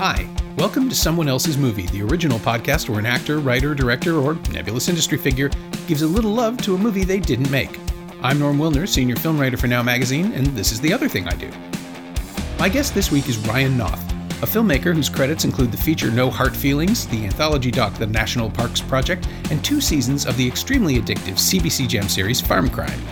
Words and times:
Hi. 0.00 0.26
Welcome 0.56 0.88
to 0.88 0.94
Someone 0.94 1.28
Else's 1.28 1.58
Movie, 1.58 1.84
the 1.88 2.00
original 2.00 2.38
podcast 2.38 2.88
where 2.88 2.98
an 2.98 3.04
actor, 3.04 3.38
writer, 3.38 3.74
director, 3.74 4.16
or 4.16 4.32
nebulous 4.50 4.88
industry 4.88 5.18
figure 5.18 5.50
gives 5.86 6.00
a 6.00 6.06
little 6.06 6.30
love 6.30 6.56
to 6.62 6.74
a 6.74 6.78
movie 6.78 7.04
they 7.04 7.20
didn't 7.20 7.50
make. 7.50 7.78
I'm 8.22 8.38
Norm 8.38 8.56
Wilner, 8.56 8.88
senior 8.88 9.16
film 9.16 9.38
writer 9.38 9.58
for 9.58 9.66
Now 9.66 9.82
Magazine, 9.82 10.32
and 10.32 10.46
this 10.46 10.72
is 10.72 10.80
the 10.80 10.90
other 10.90 11.06
thing 11.06 11.28
I 11.28 11.34
do. 11.34 11.50
My 12.58 12.70
guest 12.70 12.94
this 12.94 13.12
week 13.12 13.28
is 13.28 13.36
Ryan 13.46 13.76
Noth, 13.76 14.00
a 14.42 14.46
filmmaker 14.46 14.94
whose 14.94 15.10
credits 15.10 15.44
include 15.44 15.70
the 15.70 15.76
feature 15.76 16.10
No 16.10 16.30
Heart 16.30 16.56
Feelings, 16.56 17.06
the 17.08 17.26
anthology 17.26 17.70
doc 17.70 17.92
The 17.92 18.06
National 18.06 18.48
Parks 18.48 18.80
Project, 18.80 19.28
and 19.50 19.62
two 19.62 19.82
seasons 19.82 20.24
of 20.24 20.34
the 20.38 20.48
extremely 20.48 20.98
addictive 20.98 21.34
CBC 21.34 21.86
Gem 21.88 22.08
series 22.08 22.40
Farm 22.40 22.70
Crime. 22.70 23.02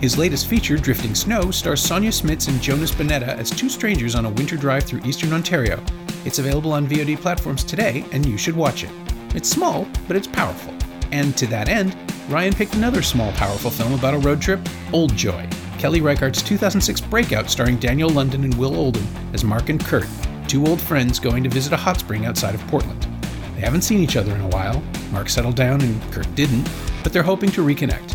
His 0.00 0.16
latest 0.16 0.46
feature, 0.46 0.78
Drifting 0.78 1.14
Snow, 1.14 1.50
stars 1.50 1.86
Sonja 1.86 2.08
Smits 2.08 2.48
and 2.48 2.62
Jonas 2.62 2.92
Bonetta 2.92 3.36
as 3.36 3.50
two 3.50 3.68
strangers 3.68 4.14
on 4.14 4.24
a 4.24 4.30
winter 4.30 4.56
drive 4.56 4.84
through 4.84 5.02
eastern 5.04 5.34
Ontario. 5.34 5.84
It's 6.24 6.38
available 6.38 6.72
on 6.72 6.86
VOD 6.86 7.18
platforms 7.18 7.64
today, 7.64 8.04
and 8.12 8.26
you 8.26 8.36
should 8.36 8.56
watch 8.56 8.84
it. 8.84 8.90
It's 9.34 9.48
small, 9.48 9.86
but 10.06 10.16
it's 10.16 10.26
powerful. 10.26 10.74
And 11.12 11.36
to 11.38 11.46
that 11.46 11.68
end, 11.68 11.96
Ryan 12.28 12.52
picked 12.52 12.74
another 12.74 13.02
small, 13.02 13.32
powerful 13.32 13.70
film 13.70 13.94
about 13.94 14.14
a 14.14 14.18
road 14.18 14.40
trip, 14.40 14.60
Old 14.92 15.16
Joy, 15.16 15.48
Kelly 15.78 16.00
Reichardt's 16.00 16.42
2006 16.42 17.00
breakout 17.00 17.48
starring 17.50 17.78
Daniel 17.78 18.10
London 18.10 18.44
and 18.44 18.54
Will 18.54 18.76
Oldham 18.76 19.06
as 19.32 19.44
Mark 19.44 19.70
and 19.70 19.82
Kurt, 19.82 20.06
two 20.46 20.66
old 20.66 20.80
friends 20.80 21.18
going 21.18 21.42
to 21.42 21.48
visit 21.48 21.72
a 21.72 21.76
hot 21.76 21.98
spring 21.98 22.26
outside 22.26 22.54
of 22.54 22.66
Portland. 22.66 23.06
They 23.54 23.62
haven't 23.62 23.82
seen 23.82 24.00
each 24.00 24.16
other 24.16 24.34
in 24.34 24.42
a 24.42 24.48
while. 24.48 24.82
Mark 25.10 25.28
settled 25.28 25.56
down 25.56 25.80
and 25.80 26.12
Kurt 26.12 26.32
didn't, 26.34 26.68
but 27.02 27.12
they're 27.12 27.22
hoping 27.22 27.50
to 27.52 27.64
reconnect. 27.64 28.14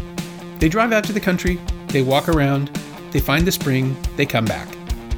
They 0.59 0.69
drive 0.69 0.92
out 0.92 1.03
to 1.06 1.14
the 1.14 1.19
country, 1.19 1.59
they 1.88 2.03
walk 2.03 2.30
around, 2.30 2.67
they 3.12 3.19
find 3.19 3.47
the 3.47 3.52
spring, 3.52 3.97
they 4.16 4.25
come 4.25 4.45
back. 4.45 4.67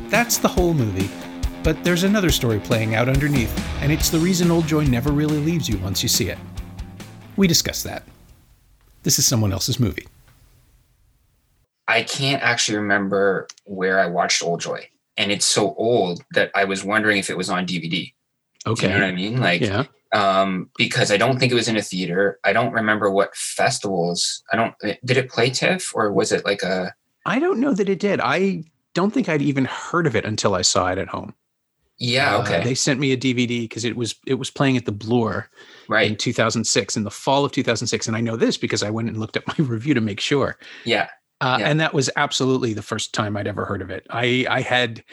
That's 0.09 0.37
the 0.37 0.47
whole 0.47 0.73
movie. 0.73 1.09
But 1.67 1.83
there's 1.83 2.03
another 2.03 2.29
story 2.31 2.61
playing 2.61 2.95
out 2.95 3.09
underneath, 3.09 3.53
and 3.81 3.91
it's 3.91 4.09
the 4.09 4.19
reason 4.19 4.49
Old 4.51 4.67
Joy 4.67 4.85
never 4.85 5.11
really 5.11 5.37
leaves 5.39 5.67
you 5.67 5.77
once 5.79 6.01
you 6.01 6.07
see 6.07 6.29
it. 6.29 6.37
We 7.35 7.45
discuss 7.45 7.83
that. 7.83 8.03
This 9.03 9.19
is 9.19 9.27
someone 9.27 9.51
else's 9.51 9.77
movie. 9.77 10.07
I 11.85 12.03
can't 12.03 12.41
actually 12.41 12.77
remember 12.77 13.49
where 13.65 13.99
I 13.99 14.07
watched 14.07 14.41
Old 14.41 14.61
Joy. 14.61 14.87
And 15.17 15.29
it's 15.29 15.45
so 15.45 15.73
old 15.73 16.23
that 16.31 16.51
I 16.55 16.63
was 16.63 16.85
wondering 16.85 17.17
if 17.17 17.29
it 17.29 17.35
was 17.35 17.49
on 17.49 17.67
DVD. 17.67 18.13
Okay. 18.65 18.87
Do 18.87 18.93
you 18.93 18.99
know 18.99 19.05
what 19.05 19.11
I 19.11 19.15
mean? 19.15 19.41
Like, 19.41 19.59
Yeah. 19.59 19.83
um, 20.13 20.69
because 20.77 21.11
I 21.11 21.17
don't 21.17 21.37
think 21.37 21.51
it 21.51 21.55
was 21.55 21.67
in 21.67 21.75
a 21.75 21.81
theater. 21.81 22.39
I 22.45 22.53
don't 22.53 22.71
remember 22.71 23.11
what 23.11 23.35
festivals. 23.35 24.41
I 24.53 24.55
don't. 24.55 24.73
Did 25.03 25.17
it 25.17 25.29
play 25.29 25.49
TIFF 25.49 25.91
or 25.93 26.13
was 26.13 26.31
it 26.31 26.45
like 26.45 26.63
a? 26.63 26.93
I 27.25 27.39
don't 27.39 27.59
know 27.59 27.73
that 27.73 27.89
it 27.89 27.99
did. 27.99 28.21
I 28.21 28.63
don't 28.93 29.13
think 29.13 29.27
I'd 29.27 29.41
even 29.41 29.65
heard 29.65 30.07
of 30.07 30.15
it 30.15 30.23
until 30.23 30.55
I 30.55 30.61
saw 30.61 30.87
it 30.93 30.97
at 30.97 31.09
home. 31.09 31.33
Yeah. 31.99 32.35
Uh, 32.37 32.41
Okay. 32.41 32.63
they 32.63 32.75
sent 32.75 32.99
me 32.99 33.11
a 33.11 33.17
DVD 33.17 33.61
because 33.63 33.83
it 33.85 33.95
was 33.95 34.15
it 34.25 34.35
was 34.35 34.49
playing 34.49 34.77
at 34.77 34.85
the 34.85 34.91
Bloor 34.91 35.49
in 36.07 36.15
2006 36.15 36.95
in 36.97 37.03
the 37.03 37.11
fall 37.11 37.43
of 37.45 37.51
2006, 37.51 38.07
and 38.07 38.15
I 38.15 38.21
know 38.21 38.35
this 38.35 38.57
because 38.57 38.83
I 38.83 38.89
went 38.89 39.07
and 39.09 39.17
looked 39.17 39.37
at 39.37 39.47
my 39.47 39.55
review 39.65 39.93
to 39.93 40.01
make 40.01 40.19
sure. 40.19 40.57
Yeah. 40.85 41.09
Uh, 41.41 41.57
Yeah. 41.59 41.67
And 41.69 41.79
that 41.79 41.93
was 41.93 42.09
absolutely 42.15 42.73
the 42.73 42.81
first 42.81 43.13
time 43.13 43.35
I'd 43.37 43.47
ever 43.47 43.65
heard 43.65 43.81
of 43.81 43.89
it. 43.89 44.05
I 44.09 44.45
I 44.49 44.61
had, 44.61 45.03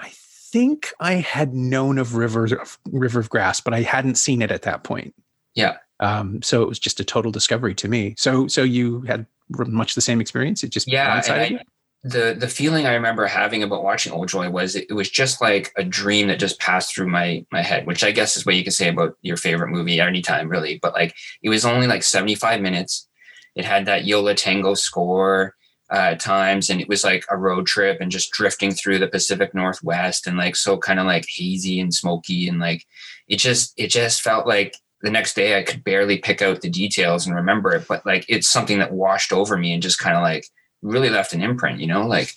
I 0.00 0.10
think 0.12 0.92
I 1.00 1.14
had 1.14 1.54
known 1.54 1.98
of 1.98 2.14
River 2.14 2.44
of 2.46 2.78
River 2.90 3.20
of 3.20 3.28
Grass, 3.30 3.60
but 3.60 3.74
I 3.74 3.82
hadn't 3.82 4.16
seen 4.16 4.42
it 4.42 4.50
at 4.50 4.62
that 4.62 4.84
point. 4.84 5.14
Yeah. 5.54 5.76
Um, 6.00 6.40
so 6.42 6.62
it 6.62 6.68
was 6.68 6.78
just 6.78 7.00
a 7.00 7.04
total 7.04 7.32
discovery 7.32 7.74
to 7.76 7.88
me. 7.88 8.14
So 8.16 8.46
so 8.48 8.62
you 8.62 9.02
had 9.02 9.26
much 9.50 9.94
the 9.94 10.00
same 10.00 10.20
experience. 10.20 10.62
It 10.62 10.70
just 10.70 10.86
Yeah. 10.88 11.20
I, 11.26 11.60
the 12.04 12.36
the 12.38 12.48
feeling 12.48 12.86
I 12.86 12.94
remember 12.94 13.26
having 13.26 13.62
about 13.62 13.82
watching 13.82 14.12
Old 14.12 14.28
Joy 14.28 14.50
was 14.50 14.76
it, 14.76 14.86
it 14.88 14.92
was 14.92 15.10
just 15.10 15.40
like 15.40 15.72
a 15.76 15.82
dream 15.82 16.28
that 16.28 16.38
just 16.38 16.60
passed 16.60 16.94
through 16.94 17.08
my 17.08 17.44
my 17.50 17.62
head, 17.62 17.86
which 17.86 18.04
I 18.04 18.12
guess 18.12 18.36
is 18.36 18.46
what 18.46 18.54
you 18.54 18.62
can 18.62 18.72
say 18.72 18.88
about 18.88 19.16
your 19.22 19.36
favorite 19.36 19.70
movie 19.70 20.00
anytime, 20.00 20.48
really. 20.48 20.78
But 20.80 20.94
like 20.94 21.14
it 21.42 21.48
was 21.48 21.64
only 21.64 21.86
like 21.86 22.02
75 22.02 22.60
minutes. 22.60 23.08
It 23.56 23.64
had 23.64 23.86
that 23.86 24.04
Yo 24.04 24.22
La 24.22 24.34
Tengo 24.34 24.74
score 24.74 25.56
uh, 25.92 26.12
at 26.12 26.20
times, 26.20 26.70
and 26.70 26.80
it 26.80 26.88
was 26.88 27.02
like 27.02 27.24
a 27.30 27.36
road 27.36 27.66
trip 27.66 28.00
and 28.00 28.12
just 28.12 28.30
drifting 28.30 28.70
through 28.70 29.00
the 29.00 29.08
Pacific 29.08 29.52
Northwest 29.52 30.28
and 30.28 30.36
like 30.36 30.54
so 30.54 30.78
kind 30.78 31.00
of 31.00 31.06
like 31.06 31.26
hazy 31.28 31.80
and 31.80 31.92
smoky 31.92 32.48
and 32.48 32.60
like 32.60 32.86
it 33.26 33.38
just 33.38 33.74
it 33.76 33.88
just 33.88 34.20
felt 34.20 34.46
like 34.46 34.76
the 35.02 35.10
next 35.10 35.34
day 35.34 35.58
I 35.58 35.62
could 35.64 35.82
barely 35.82 36.18
pick 36.18 36.42
out 36.42 36.60
the 36.60 36.70
details 36.70 37.26
and 37.26 37.34
remember 37.34 37.74
it, 37.74 37.88
but 37.88 38.06
like 38.06 38.24
it's 38.28 38.48
something 38.48 38.78
that 38.78 38.92
washed 38.92 39.32
over 39.32 39.56
me 39.56 39.72
and 39.72 39.82
just 39.82 39.98
kind 39.98 40.16
of 40.16 40.22
like 40.22 40.46
really 40.82 41.10
left 41.10 41.32
an 41.32 41.42
imprint, 41.42 41.80
you 41.80 41.86
know, 41.86 42.06
like, 42.06 42.32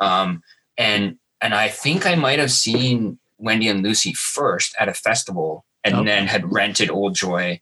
um, 0.00 0.42
and, 0.76 1.18
and 1.40 1.54
I 1.54 1.68
think 1.68 2.06
I 2.06 2.14
might 2.14 2.38
have 2.38 2.52
seen 2.52 3.18
Wendy 3.38 3.68
and 3.68 3.82
Lucy 3.82 4.12
first 4.12 4.74
at 4.78 4.88
a 4.88 4.94
festival 4.94 5.64
and 5.84 5.94
Okay. 5.94 6.04
then 6.04 6.26
had 6.26 6.52
rented 6.52 6.90
Old 6.90 7.14
Joy 7.14 7.60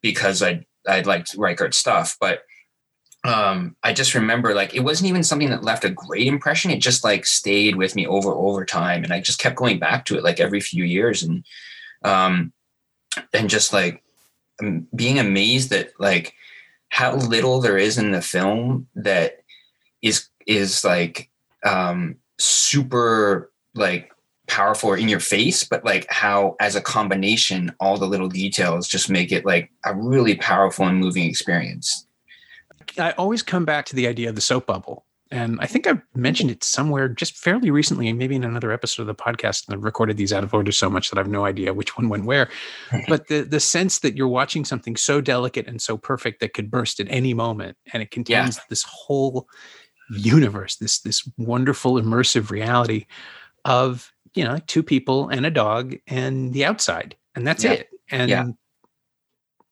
because 0.00 0.42
I, 0.42 0.66
I 0.88 1.00
liked 1.02 1.34
Reichardt 1.36 1.74
stuff, 1.74 2.16
but, 2.20 2.42
um, 3.22 3.76
I 3.82 3.92
just 3.92 4.14
remember 4.14 4.54
like, 4.54 4.74
it 4.74 4.80
wasn't 4.80 5.10
even 5.10 5.22
something 5.22 5.50
that 5.50 5.62
left 5.62 5.84
a 5.84 5.90
great 5.90 6.26
impression. 6.26 6.70
It 6.70 6.78
just 6.78 7.04
like 7.04 7.26
stayed 7.26 7.76
with 7.76 7.94
me 7.94 8.06
over, 8.06 8.30
over 8.30 8.64
time. 8.64 9.04
And 9.04 9.12
I 9.12 9.20
just 9.20 9.38
kept 9.38 9.56
going 9.56 9.78
back 9.78 10.06
to 10.06 10.16
it 10.16 10.24
like 10.24 10.40
every 10.40 10.60
few 10.60 10.84
years. 10.84 11.22
And, 11.22 11.44
um, 12.02 12.52
and 13.34 13.50
just 13.50 13.72
like 13.72 14.02
um, 14.62 14.86
being 14.94 15.18
amazed 15.18 15.70
that 15.70 15.92
like 15.98 16.34
how 16.88 17.14
little 17.16 17.60
there 17.60 17.76
is 17.76 17.98
in 17.98 18.12
the 18.12 18.22
film 18.22 18.88
that 18.94 19.40
is 20.02 20.28
is 20.46 20.84
like 20.84 21.30
um 21.64 22.16
super 22.38 23.52
like 23.74 24.10
powerful 24.48 24.90
or 24.90 24.96
in 24.96 25.08
your 25.08 25.20
face 25.20 25.62
but 25.62 25.84
like 25.84 26.06
how 26.10 26.56
as 26.58 26.74
a 26.74 26.80
combination 26.80 27.72
all 27.78 27.96
the 27.96 28.06
little 28.06 28.28
details 28.28 28.88
just 28.88 29.08
make 29.08 29.30
it 29.30 29.44
like 29.46 29.70
a 29.84 29.94
really 29.94 30.34
powerful 30.34 30.86
and 30.86 30.98
moving 30.98 31.24
experience 31.24 32.06
I 32.98 33.12
always 33.12 33.42
come 33.42 33.64
back 33.64 33.86
to 33.86 33.96
the 33.96 34.06
idea 34.06 34.28
of 34.28 34.34
the 34.34 34.40
soap 34.40 34.66
bubble. 34.66 35.06
And 35.32 35.60
I 35.60 35.66
think 35.66 35.86
I've 35.86 36.02
mentioned 36.16 36.50
it 36.50 36.64
somewhere 36.64 37.08
just 37.08 37.36
fairly 37.36 37.70
recently, 37.70 38.12
maybe 38.12 38.34
in 38.34 38.42
another 38.42 38.72
episode 38.72 39.02
of 39.02 39.06
the 39.06 39.14
podcast. 39.14 39.68
And 39.68 39.76
I've 39.76 39.84
recorded 39.84 40.16
these 40.16 40.32
out 40.32 40.42
of 40.42 40.52
order 40.52 40.72
so 40.72 40.90
much 40.90 41.08
that 41.08 41.18
I 41.18 41.20
have 41.20 41.30
no 41.30 41.44
idea 41.44 41.72
which 41.72 41.96
one 41.96 42.08
went 42.08 42.24
where. 42.24 42.48
But 43.08 43.28
the 43.28 43.42
the 43.42 43.60
sense 43.60 44.00
that 44.00 44.16
you're 44.16 44.26
watching 44.26 44.64
something 44.64 44.96
so 44.96 45.20
delicate 45.20 45.68
and 45.68 45.80
so 45.80 45.96
perfect 45.96 46.40
that 46.40 46.52
could 46.52 46.68
burst 46.68 46.98
at 46.98 47.06
any 47.10 47.32
moment, 47.32 47.76
and 47.92 48.02
it 48.02 48.10
contains 48.10 48.58
this 48.68 48.82
whole 48.82 49.46
universe, 50.10 50.76
this 50.76 51.00
this 51.00 51.28
wonderful 51.38 51.94
immersive 51.94 52.50
reality 52.50 53.06
of 53.64 54.12
you 54.34 54.44
know 54.44 54.58
two 54.66 54.82
people 54.82 55.28
and 55.28 55.46
a 55.46 55.50
dog 55.50 55.96
and 56.06 56.52
the 56.52 56.64
outside, 56.64 57.16
and 57.34 57.46
that's 57.46 57.64
Yeah. 57.64 57.72
it. 57.72 57.90
And 58.10 58.30
Yeah. 58.30 58.44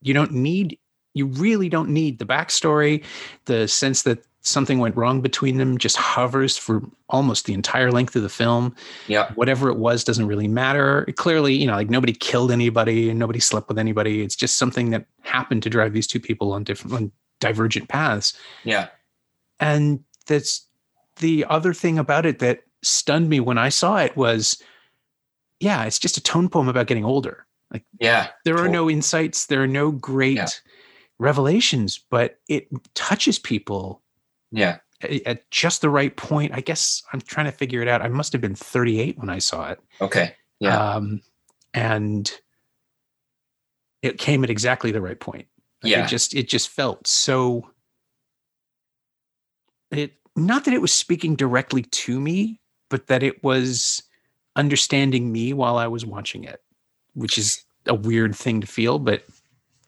you 0.00 0.14
don't 0.14 0.32
need 0.32 0.78
you 1.14 1.26
really 1.26 1.68
don't 1.68 1.88
need 1.88 2.18
the 2.18 2.26
backstory 2.26 3.02
the 3.46 3.66
sense 3.66 4.02
that 4.02 4.24
something 4.42 4.78
went 4.78 4.96
wrong 4.96 5.20
between 5.20 5.56
them 5.56 5.76
just 5.76 5.96
hovers 5.96 6.56
for 6.56 6.80
almost 7.08 7.44
the 7.46 7.52
entire 7.52 7.90
length 7.90 8.14
of 8.14 8.22
the 8.22 8.28
film 8.28 8.74
yeah 9.08 9.32
whatever 9.34 9.68
it 9.68 9.76
was 9.78 10.04
doesn't 10.04 10.26
really 10.26 10.46
matter 10.46 11.04
clearly 11.16 11.54
you 11.54 11.66
know 11.66 11.74
like 11.74 11.90
nobody 11.90 12.12
killed 12.12 12.52
anybody 12.52 13.10
and 13.10 13.18
nobody 13.18 13.40
slept 13.40 13.68
with 13.68 13.78
anybody 13.78 14.22
it's 14.22 14.36
just 14.36 14.56
something 14.58 14.90
that 14.90 15.06
happened 15.22 15.62
to 15.62 15.70
drive 15.70 15.92
these 15.92 16.06
two 16.06 16.20
people 16.20 16.52
on 16.52 16.62
different 16.62 16.94
on 16.94 17.12
divergent 17.40 17.88
paths 17.88 18.32
yeah 18.64 18.88
and 19.58 20.04
that's 20.28 20.66
the 21.16 21.44
other 21.48 21.74
thing 21.74 21.98
about 21.98 22.24
it 22.24 22.38
that 22.38 22.60
stunned 22.82 23.28
me 23.28 23.40
when 23.40 23.58
i 23.58 23.68
saw 23.68 23.96
it 23.96 24.16
was 24.16 24.62
yeah 25.58 25.84
it's 25.84 25.98
just 25.98 26.16
a 26.16 26.20
tone 26.20 26.48
poem 26.48 26.68
about 26.68 26.86
getting 26.86 27.04
older. 27.04 27.44
Like, 27.72 27.84
yeah 28.00 28.28
there 28.44 28.56
are 28.56 28.68
no 28.68 28.88
insights 28.88 29.46
there 29.46 29.62
are 29.62 29.66
no 29.66 29.90
great 29.90 30.36
Yeah. 30.36 30.46
revelations 31.18 31.98
but 32.10 32.38
it 32.48 32.68
touches 32.94 33.38
people 33.38 34.00
yeah. 34.52 34.78
at 35.02 35.50
just 35.50 35.82
the 35.82 35.90
right 35.90 36.16
point. 36.16 36.54
I 36.54 36.60
guess 36.60 37.02
i'm 37.12 37.20
trying 37.20 37.46
to 37.46 37.52
figure 37.52 37.82
it 37.82 37.88
out. 37.88 38.00
I 38.00 38.08
must 38.08 38.32
have 38.32 38.40
been 38.40 38.54
38 38.54 39.18
when 39.18 39.28
i 39.28 39.38
saw 39.38 39.70
it. 39.70 39.80
Okay 40.00 40.34
yeah. 40.60 40.94
Um 40.94 41.20
and 41.74 42.30
it 44.02 44.18
came 44.18 44.44
at 44.44 44.50
exactly 44.50 44.90
the 44.92 45.00
right 45.00 45.18
point. 45.18 45.46
Like, 45.82 45.92
yeah. 45.92 46.04
it 46.04 46.08
just 46.08 46.34
it 46.34 46.48
just 46.48 46.68
felt 46.68 47.06
so 47.06 47.68
it 49.90 50.14
not 50.46 50.64
that 50.64 50.74
it 50.74 50.80
was 50.80 50.92
speaking 50.92 51.34
directly 51.34 51.82
to 51.82 52.20
me 52.20 52.60
but 52.88 53.06
that 53.08 53.22
it 53.22 53.42
was 53.42 54.02
understanding 54.56 55.30
me 55.32 55.52
while 55.52 55.76
i 55.76 55.86
was 55.86 56.04
watching 56.04 56.44
it 56.44 56.62
which 57.14 57.38
is 57.38 57.64
a 57.86 57.94
weird 57.94 58.34
thing 58.34 58.60
to 58.60 58.66
feel 58.66 58.98
but 58.98 59.24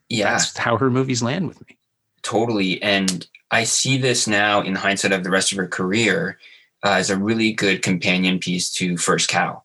yeah. 0.09 0.31
that's 0.31 0.57
how 0.57 0.77
her 0.77 0.91
movies 0.91 1.23
land 1.23 1.47
with 1.47 1.61
me. 1.69 1.79
Totally 2.23 2.83
and 2.83 3.27
i 3.51 3.65
see 3.65 3.97
this 3.97 4.27
now 4.27 4.61
in 4.61 4.75
hindsight 4.75 5.13
of 5.13 5.25
the 5.25 5.31
rest 5.31 5.53
of 5.53 5.59
her 5.59 5.69
career 5.69 6.39
uh, 6.85 6.93
as 6.93 7.11
a 7.11 7.17
really 7.17 7.53
good 7.53 7.83
companion 7.83 8.39
piece 8.39 8.73
to 8.73 8.97
first 8.97 9.29
cow. 9.29 9.63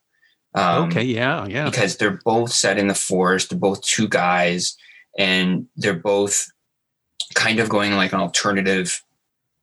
Um, 0.53 0.85
okay 0.85 1.03
yeah 1.03 1.45
yeah. 1.47 1.65
because 1.69 1.97
they're 1.97 2.19
both 2.23 2.51
set 2.51 2.77
in 2.77 2.87
the 2.87 2.95
forest 2.95 3.49
they're 3.49 3.59
both 3.59 3.81
two 3.81 4.07
guys 4.07 4.77
and 5.17 5.67
they're 5.75 5.93
both 5.93 6.49
kind 7.33 7.59
of 7.59 7.69
going 7.69 7.93
like 7.93 8.13
an 8.13 8.19
alternative 8.19 9.03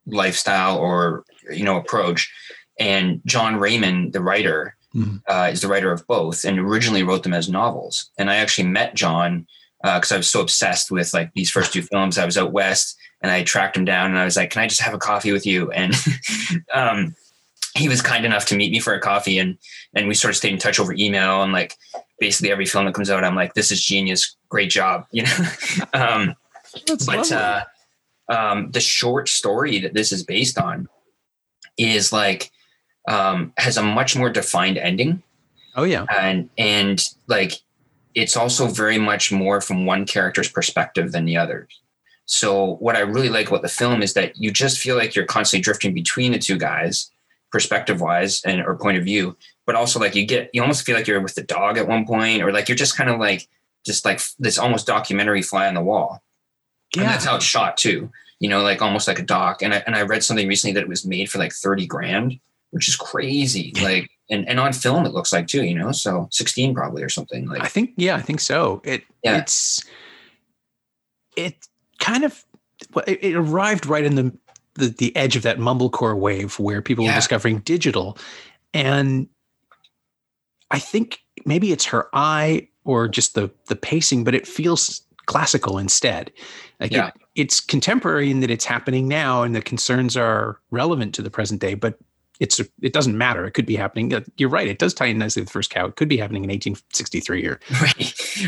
lifestyle 0.05 0.77
or 0.77 1.23
you 1.51 1.63
know 1.63 1.77
approach 1.77 2.31
and 2.79 3.21
jon 3.25 3.57
raymond 3.57 4.13
the 4.13 4.21
writer 4.21 4.75
mm-hmm. 4.95 5.17
uh, 5.27 5.49
is 5.51 5.61
the 5.61 5.67
writer 5.67 5.91
of 5.91 6.05
both, 6.07 6.43
and 6.43 6.59
originally 6.59 7.03
wrote 7.03 7.23
them 7.23 7.33
as 7.33 7.49
novels. 7.49 8.09
And 8.17 8.29
I 8.29 8.35
actually 8.35 8.67
met 8.67 8.95
Jon 8.95 9.47
because 9.81 10.11
uh, 10.11 10.15
I 10.15 10.17
was 10.17 10.29
so 10.29 10.41
obsessed 10.41 10.91
with 10.91 11.13
like 11.13 11.33
these 11.33 11.49
first 11.49 11.73
two 11.73 11.81
films. 11.81 12.17
I 12.17 12.25
was 12.25 12.37
out 12.37 12.53
west, 12.53 12.97
and 13.21 13.31
I 13.31 13.43
tracked 13.43 13.77
him 13.77 13.85
down, 13.85 14.11
and 14.11 14.19
I 14.19 14.25
was 14.25 14.37
like, 14.37 14.51
"Can 14.51 14.61
I 14.61 14.67
just 14.67 14.81
have 14.81 14.93
a 14.93 14.99
coffee 14.99 15.31
with 15.31 15.45
you?" 15.45 15.71
And 15.71 15.93
um, 16.73 17.15
he 17.75 17.89
was 17.89 18.01
kind 18.01 18.25
enough 18.25 18.45
to 18.47 18.55
meet 18.55 18.71
me 18.71 18.79
for 18.79 18.93
a 18.93 19.01
coffee, 19.01 19.39
and 19.39 19.57
and 19.93 20.07
we 20.07 20.13
sort 20.13 20.31
of 20.31 20.37
stayed 20.37 20.53
in 20.53 20.59
touch 20.59 20.79
over 20.79 20.93
email. 20.93 21.43
And 21.43 21.53
like 21.53 21.75
basically 22.19 22.51
every 22.51 22.65
film 22.65 22.85
that 22.85 22.95
comes 22.95 23.09
out, 23.09 23.23
I'm 23.23 23.35
like, 23.35 23.53
"This 23.53 23.71
is 23.71 23.83
genius, 23.83 24.35
great 24.49 24.69
job," 24.69 25.05
you 25.11 25.23
know. 25.23 25.37
um, 25.93 26.35
but 27.05 27.31
uh, 27.31 27.63
um, 28.29 28.71
the 28.71 28.79
short 28.79 29.29
story 29.29 29.79
that 29.79 29.93
this 29.93 30.11
is 30.11 30.23
based 30.23 30.57
on 30.57 30.87
is 31.77 32.13
like 32.13 32.51
um, 33.07 33.53
has 33.57 33.77
a 33.77 33.83
much 33.83 34.15
more 34.15 34.29
defined 34.29 34.77
ending. 34.77 35.23
Oh 35.75 35.83
yeah, 35.83 36.05
and 36.09 36.49
and 36.57 37.03
like 37.27 37.53
it's 38.15 38.37
also 38.37 38.67
very 38.67 38.97
much 38.97 39.31
more 39.31 39.59
from 39.59 39.85
one 39.85 40.05
character's 40.05 40.49
perspective 40.49 41.11
than 41.11 41.25
the 41.25 41.37
others. 41.37 41.81
So 42.25 42.75
what 42.75 42.95
I 42.95 43.01
really 43.01 43.29
like 43.29 43.49
about 43.49 43.63
the 43.63 43.69
film 43.69 44.01
is 44.01 44.13
that 44.13 44.37
you 44.37 44.51
just 44.51 44.79
feel 44.79 44.95
like 44.95 45.15
you're 45.15 45.25
constantly 45.25 45.63
drifting 45.63 45.93
between 45.93 46.31
the 46.31 46.39
two 46.39 46.57
guys, 46.57 47.11
perspective 47.51 48.01
wise 48.01 48.41
and 48.45 48.61
or 48.61 48.77
point 48.77 48.97
of 48.97 49.03
view, 49.03 49.35
but 49.65 49.75
also 49.75 49.99
like 49.99 50.15
you 50.15 50.25
get 50.25 50.49
you 50.53 50.61
almost 50.61 50.85
feel 50.85 50.95
like 50.95 51.07
you're 51.07 51.21
with 51.21 51.35
the 51.35 51.43
dog 51.43 51.77
at 51.77 51.87
one 51.87 52.05
point, 52.05 52.41
or 52.41 52.51
like 52.51 52.69
you're 52.69 52.75
just 52.77 52.95
kind 52.95 53.09
of 53.09 53.19
like 53.19 53.47
just 53.85 54.05
like 54.05 54.21
this 54.39 54.57
almost 54.57 54.87
documentary 54.87 55.41
fly 55.41 55.67
on 55.67 55.73
the 55.73 55.81
wall. 55.81 56.23
Yeah. 56.95 57.03
And 57.03 57.11
that's 57.11 57.25
how 57.25 57.35
it's 57.35 57.45
shot 57.45 57.77
too. 57.77 58.11
You 58.39 58.49
know, 58.49 58.61
like 58.61 58.81
almost 58.81 59.07
like 59.07 59.19
a 59.19 59.23
doc. 59.23 59.61
And 59.61 59.73
I 59.73 59.83
and 59.85 59.95
I 59.95 60.01
read 60.01 60.23
something 60.23 60.47
recently 60.47 60.73
that 60.73 60.83
it 60.83 60.89
was 60.89 61.05
made 61.05 61.29
for 61.29 61.37
like 61.37 61.53
30 61.53 61.85
grand, 61.87 62.39
which 62.71 62.87
is 62.87 62.95
crazy. 62.95 63.73
like 63.81 64.09
and, 64.29 64.47
and 64.47 64.59
on 64.59 64.73
film 64.73 65.05
it 65.05 65.13
looks 65.13 65.31
like 65.31 65.47
too, 65.47 65.63
you 65.63 65.75
know. 65.75 65.91
So 65.91 66.27
16 66.31 66.73
probably 66.73 67.03
or 67.03 67.09
something. 67.09 67.47
Like 67.47 67.61
I 67.61 67.67
think 67.67 67.91
yeah, 67.97 68.15
I 68.15 68.21
think 68.21 68.39
so. 68.39 68.81
It 68.83 69.03
yeah. 69.23 69.37
it's 69.37 69.83
it 71.35 71.67
kind 71.99 72.23
of 72.23 72.43
it 73.07 73.35
arrived 73.35 73.85
right 73.85 74.03
in 74.03 74.15
the 74.15 74.37
the, 74.75 74.87
the 74.87 75.15
edge 75.15 75.35
of 75.35 75.43
that 75.43 75.59
mumblecore 75.59 76.17
wave 76.17 76.59
where 76.59 76.81
people 76.81 77.03
yeah. 77.03 77.11
were 77.11 77.15
discovering 77.15 77.59
digital 77.59 78.17
and 78.73 79.27
i 80.71 80.79
think 80.79 81.19
maybe 81.45 81.71
it's 81.71 81.85
her 81.85 82.07
eye 82.13 82.67
or 82.83 83.07
just 83.07 83.35
the 83.35 83.49
the 83.67 83.75
pacing 83.75 84.23
but 84.23 84.33
it 84.33 84.47
feels 84.47 85.01
classical 85.25 85.77
instead. 85.77 86.31
Like 86.79 86.91
yeah. 86.91 87.07
it, 87.07 87.13
it's 87.35 87.59
contemporary 87.59 88.29
in 88.29 88.39
that 88.41 88.51
it's 88.51 88.65
happening 88.65 89.07
now 89.07 89.43
and 89.43 89.55
the 89.55 89.61
concerns 89.61 90.17
are 90.17 90.59
relevant 90.71 91.15
to 91.15 91.21
the 91.21 91.29
present 91.29 91.61
day, 91.61 91.73
but 91.73 91.97
it's 92.39 92.59
it 92.81 92.93
doesn't 92.93 93.17
matter. 93.17 93.45
It 93.45 93.51
could 93.51 93.65
be 93.65 93.75
happening. 93.75 94.11
You're 94.37 94.49
right. 94.49 94.67
It 94.67 94.79
does 94.79 94.93
tie 94.93 95.05
in 95.05 95.19
nicely 95.19 95.41
with 95.41 95.49
the 95.49 95.53
first 95.53 95.69
cow. 95.69 95.85
It 95.85 95.95
could 95.95 96.09
be 96.09 96.17
happening 96.17 96.43
in 96.43 96.49
1863 96.49 97.45
or 97.45 97.59
right. 97.81 98.03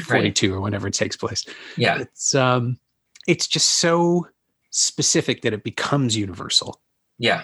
42 0.06 0.50
right. 0.50 0.56
or 0.56 0.62
whenever 0.62 0.88
it 0.88 0.94
takes 0.94 1.16
place. 1.16 1.45
Yeah. 1.77 2.00
It's 2.00 2.36
um 2.36 2.80
it's 3.28 3.48
just 3.48 3.75
so 3.75 4.28
specific 4.71 5.44
that 5.44 5.54
it 5.54 5.63
becomes 5.63 6.18
universal. 6.18 6.81
Yeah. 7.19 7.44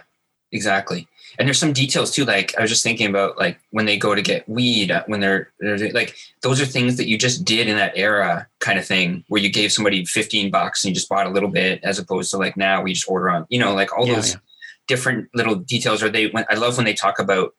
Exactly 0.52 1.08
and 1.40 1.48
there's 1.48 1.60
some 1.60 1.74
details 1.74 2.12
too 2.12 2.26
like 2.26 2.54
i 2.58 2.62
was 2.62 2.70
just 2.70 2.84
thinking 2.84 3.08
about 3.08 3.38
like 3.38 3.60
when 3.72 3.86
they 3.86 3.98
go 3.98 4.14
to 4.16 4.22
get 4.22 4.48
weed 4.48 4.92
uh, 4.92 5.04
when 5.08 5.20
they're, 5.20 5.52
they're, 5.60 5.92
like 5.92 6.16
those 6.42 6.62
are 6.62 6.66
things 6.66 6.98
that 6.98 7.08
you 7.08 7.18
just 7.18 7.46
did 7.46 7.68
in 7.68 7.76
that 7.76 7.94
era 7.96 8.48
kind 8.60 8.78
of 8.78 8.86
thing 8.86 9.24
where 9.28 9.42
you 9.42 9.50
gave 9.50 9.72
somebody 9.72 10.06
15 10.06 10.52
bucks 10.52 10.84
and 10.84 10.90
you 10.90 10.96
just 10.96 11.10
bought 11.10 11.28
a 11.28 11.32
little 11.32 11.50
bit 11.50 11.80
as 11.84 12.00
opposed 12.00 12.32
to 12.32 12.38
like 12.38 12.58
now 12.58 12.82
we 12.82 12.94
just 12.94 13.10
order 13.10 13.30
on 13.30 13.46
you 13.50 13.60
know 13.60 13.74
like 13.74 13.96
all 13.98 14.08
yeah, 14.08 14.16
those 14.16 14.34
yeah. 14.34 14.40
different 14.88 15.30
little 15.34 15.56
details 15.56 16.04
are 16.04 16.10
they 16.10 16.28
when 16.28 16.46
i 16.50 16.56
love 16.56 16.78
when 16.78 16.86
they 16.86 16.94
talk 16.94 17.20
about 17.20 17.54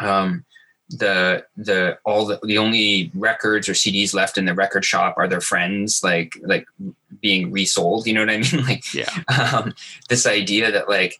um 0.00 0.44
the 0.92 1.44
the 1.56 1.98
all 2.04 2.26
the 2.26 2.38
the 2.42 2.58
only 2.58 3.10
records 3.14 3.68
or 3.68 3.72
CDs 3.72 4.12
left 4.12 4.36
in 4.36 4.44
the 4.44 4.54
record 4.54 4.84
shop 4.84 5.14
are 5.16 5.26
their 5.26 5.40
friends 5.40 6.02
like 6.02 6.36
like 6.42 6.66
being 7.20 7.50
resold 7.50 8.06
you 8.06 8.12
know 8.12 8.20
what 8.20 8.30
I 8.30 8.38
mean 8.38 8.64
like 8.66 8.92
yeah 8.92 9.10
um 9.28 9.72
this 10.08 10.26
idea 10.26 10.70
that 10.70 10.88
like 10.88 11.18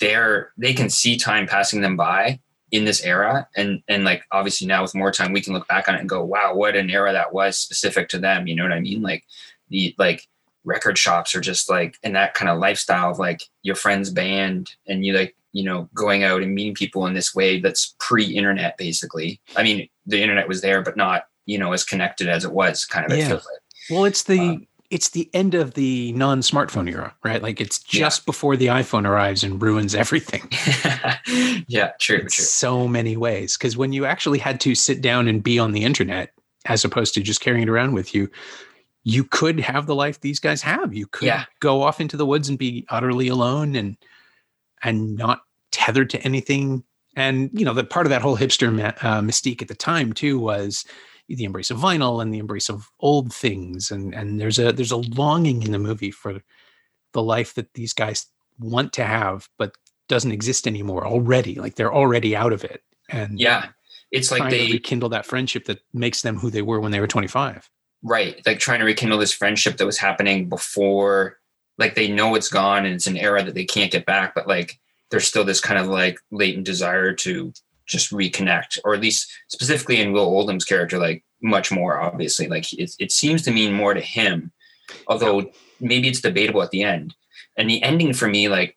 they're 0.00 0.52
they 0.56 0.74
can 0.74 0.90
see 0.90 1.16
time 1.16 1.46
passing 1.46 1.80
them 1.80 1.96
by 1.96 2.40
in 2.70 2.84
this 2.84 3.02
era. 3.02 3.48
And 3.56 3.82
and 3.88 4.04
like 4.04 4.24
obviously 4.32 4.66
now 4.66 4.82
with 4.82 4.94
more 4.94 5.12
time 5.12 5.32
we 5.32 5.40
can 5.40 5.52
look 5.52 5.68
back 5.68 5.88
on 5.88 5.94
it 5.94 6.00
and 6.00 6.08
go 6.08 6.24
wow 6.24 6.54
what 6.54 6.76
an 6.76 6.90
era 6.90 7.12
that 7.12 7.32
was 7.32 7.56
specific 7.56 8.08
to 8.10 8.18
them. 8.18 8.46
You 8.46 8.56
know 8.56 8.64
what 8.64 8.72
i 8.72 8.80
mean? 8.80 9.02
Like 9.02 9.24
the 9.70 9.94
like 9.98 10.26
record 10.64 10.98
shops 10.98 11.34
are 11.34 11.40
just 11.40 11.70
like 11.70 11.96
in 12.02 12.12
that 12.12 12.34
kind 12.34 12.50
of 12.50 12.58
lifestyle 12.58 13.10
of 13.10 13.18
like 13.18 13.42
your 13.62 13.76
friend's 13.76 14.10
band 14.10 14.70
and 14.86 15.04
you 15.04 15.14
like 15.14 15.34
you 15.52 15.64
know 15.64 15.88
going 15.94 16.24
out 16.24 16.42
and 16.42 16.54
meeting 16.54 16.74
people 16.74 17.06
in 17.06 17.14
this 17.14 17.34
way 17.34 17.60
that's 17.60 17.94
pre-internet 18.00 18.76
basically. 18.76 19.40
I 19.56 19.62
mean 19.62 19.88
the 20.06 20.20
internet 20.20 20.48
was 20.48 20.60
there 20.60 20.82
but 20.82 20.96
not 20.96 21.24
you 21.46 21.58
know 21.58 21.72
as 21.72 21.84
connected 21.84 22.28
as 22.28 22.44
it 22.44 22.52
was 22.52 22.84
kind 22.84 23.10
of 23.10 23.16
yeah. 23.16 23.38
well 23.90 24.04
it's 24.04 24.24
the 24.24 24.40
um, 24.40 24.66
it's 24.90 25.10
the 25.10 25.28
end 25.34 25.54
of 25.54 25.74
the 25.74 26.12
non-smartphone 26.12 26.90
era, 26.90 27.14
right? 27.22 27.42
Like 27.42 27.60
it's 27.60 27.78
just 27.78 28.20
yeah. 28.20 28.24
before 28.24 28.56
the 28.56 28.66
iPhone 28.68 29.06
arrives 29.06 29.44
and 29.44 29.60
ruins 29.60 29.94
everything. 29.94 30.48
yeah, 31.68 31.92
true, 32.00 32.20
true. 32.20 32.28
So 32.30 32.88
many 32.88 33.16
ways. 33.16 33.56
Because 33.56 33.76
when 33.76 33.92
you 33.92 34.06
actually 34.06 34.38
had 34.38 34.60
to 34.60 34.74
sit 34.74 35.02
down 35.02 35.28
and 35.28 35.42
be 35.42 35.58
on 35.58 35.72
the 35.72 35.84
internet, 35.84 36.32
as 36.64 36.84
opposed 36.84 37.14
to 37.14 37.20
just 37.20 37.40
carrying 37.40 37.62
it 37.62 37.68
around 37.68 37.92
with 37.92 38.14
you, 38.14 38.30
you 39.04 39.24
could 39.24 39.60
have 39.60 39.86
the 39.86 39.94
life 39.94 40.20
these 40.20 40.40
guys 40.40 40.62
have. 40.62 40.94
You 40.94 41.06
could 41.06 41.26
yeah. 41.26 41.44
go 41.60 41.82
off 41.82 42.00
into 42.00 42.16
the 42.16 42.26
woods 42.26 42.48
and 42.48 42.58
be 42.58 42.86
utterly 42.88 43.28
alone 43.28 43.74
and 43.76 43.96
and 44.82 45.16
not 45.16 45.42
tethered 45.70 46.10
to 46.10 46.22
anything. 46.22 46.84
And 47.16 47.50
you 47.52 47.64
know, 47.64 47.74
the 47.74 47.84
part 47.84 48.06
of 48.06 48.10
that 48.10 48.22
whole 48.22 48.36
hipster 48.36 48.68
uh, 49.02 49.20
mystique 49.20 49.62
at 49.62 49.68
the 49.68 49.74
time 49.74 50.12
too 50.12 50.38
was 50.38 50.84
the 51.28 51.44
embrace 51.44 51.70
of 51.70 51.78
vinyl 51.78 52.22
and 52.22 52.32
the 52.32 52.38
embrace 52.38 52.68
of 52.68 52.90
old 53.00 53.32
things. 53.32 53.90
And 53.90 54.14
and 54.14 54.40
there's 54.40 54.58
a 54.58 54.72
there's 54.72 54.92
a 54.92 54.96
longing 54.96 55.62
in 55.62 55.72
the 55.72 55.78
movie 55.78 56.10
for 56.10 56.40
the 57.12 57.22
life 57.22 57.54
that 57.54 57.74
these 57.74 57.92
guys 57.92 58.26
want 58.58 58.92
to 58.94 59.04
have 59.04 59.48
but 59.58 59.72
doesn't 60.08 60.32
exist 60.32 60.66
anymore 60.66 61.06
already. 61.06 61.54
Like 61.56 61.76
they're 61.76 61.94
already 61.94 62.34
out 62.34 62.52
of 62.52 62.64
it. 62.64 62.82
And 63.08 63.38
yeah. 63.38 63.68
It's 64.10 64.30
like 64.30 64.48
they 64.48 64.72
rekindle 64.72 65.10
that 65.10 65.26
friendship 65.26 65.66
that 65.66 65.80
makes 65.92 66.22
them 66.22 66.38
who 66.38 66.48
they 66.48 66.62
were 66.62 66.80
when 66.80 66.92
they 66.92 67.00
were 67.00 67.06
25 67.06 67.68
right. 68.02 68.40
Like 68.46 68.58
trying 68.58 68.78
to 68.78 68.86
rekindle 68.86 69.18
this 69.18 69.34
friendship 69.34 69.76
that 69.76 69.84
was 69.84 69.98
happening 69.98 70.48
before 70.48 71.38
like 71.76 71.94
they 71.94 72.08
know 72.08 72.34
it's 72.34 72.48
gone 72.48 72.84
and 72.84 72.94
it's 72.94 73.06
an 73.06 73.16
era 73.16 73.42
that 73.42 73.54
they 73.54 73.64
can't 73.64 73.92
get 73.92 74.06
back 74.06 74.34
but 74.34 74.48
like 74.48 74.78
there's 75.10 75.26
still 75.26 75.44
this 75.44 75.60
kind 75.60 75.78
of 75.78 75.88
like 75.88 76.18
latent 76.30 76.66
desire 76.66 77.14
to 77.14 77.52
just 77.88 78.12
reconnect, 78.12 78.78
or 78.84 78.94
at 78.94 79.00
least 79.00 79.30
specifically 79.48 80.00
in 80.00 80.12
Will 80.12 80.24
Oldham's 80.24 80.64
character, 80.64 80.98
like 80.98 81.24
much 81.42 81.72
more 81.72 82.00
obviously. 82.00 82.46
Like 82.46 82.72
it, 82.72 82.92
it 82.98 83.12
seems 83.12 83.42
to 83.42 83.50
mean 83.50 83.72
more 83.72 83.94
to 83.94 84.00
him, 84.00 84.52
although 85.06 85.50
maybe 85.80 86.08
it's 86.08 86.20
debatable 86.20 86.62
at 86.62 86.70
the 86.70 86.82
end. 86.82 87.14
And 87.56 87.68
the 87.68 87.82
ending 87.82 88.12
for 88.12 88.28
me, 88.28 88.48
like 88.48 88.76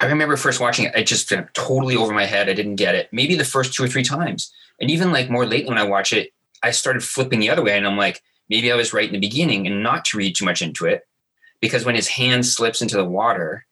I 0.00 0.06
remember 0.06 0.36
first 0.36 0.60
watching 0.60 0.86
it, 0.86 0.94
it 0.94 1.06
just 1.06 1.30
went 1.30 1.52
totally 1.54 1.96
over 1.96 2.12
my 2.12 2.24
head. 2.24 2.48
I 2.48 2.54
didn't 2.54 2.76
get 2.76 2.94
it. 2.94 3.08
Maybe 3.12 3.36
the 3.36 3.44
first 3.44 3.74
two 3.74 3.84
or 3.84 3.88
three 3.88 4.02
times, 4.02 4.52
and 4.80 4.90
even 4.90 5.12
like 5.12 5.30
more 5.30 5.46
lately 5.46 5.68
when 5.68 5.78
I 5.78 5.84
watch 5.84 6.12
it, 6.12 6.32
I 6.62 6.70
started 6.70 7.02
flipping 7.02 7.40
the 7.40 7.50
other 7.50 7.62
way, 7.62 7.76
and 7.76 7.86
I'm 7.86 7.96
like, 7.96 8.22
maybe 8.48 8.72
I 8.72 8.76
was 8.76 8.92
right 8.92 9.06
in 9.06 9.12
the 9.12 9.18
beginning, 9.18 9.66
and 9.66 9.82
not 9.82 10.04
to 10.06 10.16
read 10.16 10.34
too 10.34 10.44
much 10.44 10.62
into 10.62 10.86
it, 10.86 11.02
because 11.60 11.84
when 11.84 11.94
his 11.94 12.08
hand 12.08 12.46
slips 12.46 12.82
into 12.82 12.96
the 12.96 13.04
water, 13.04 13.66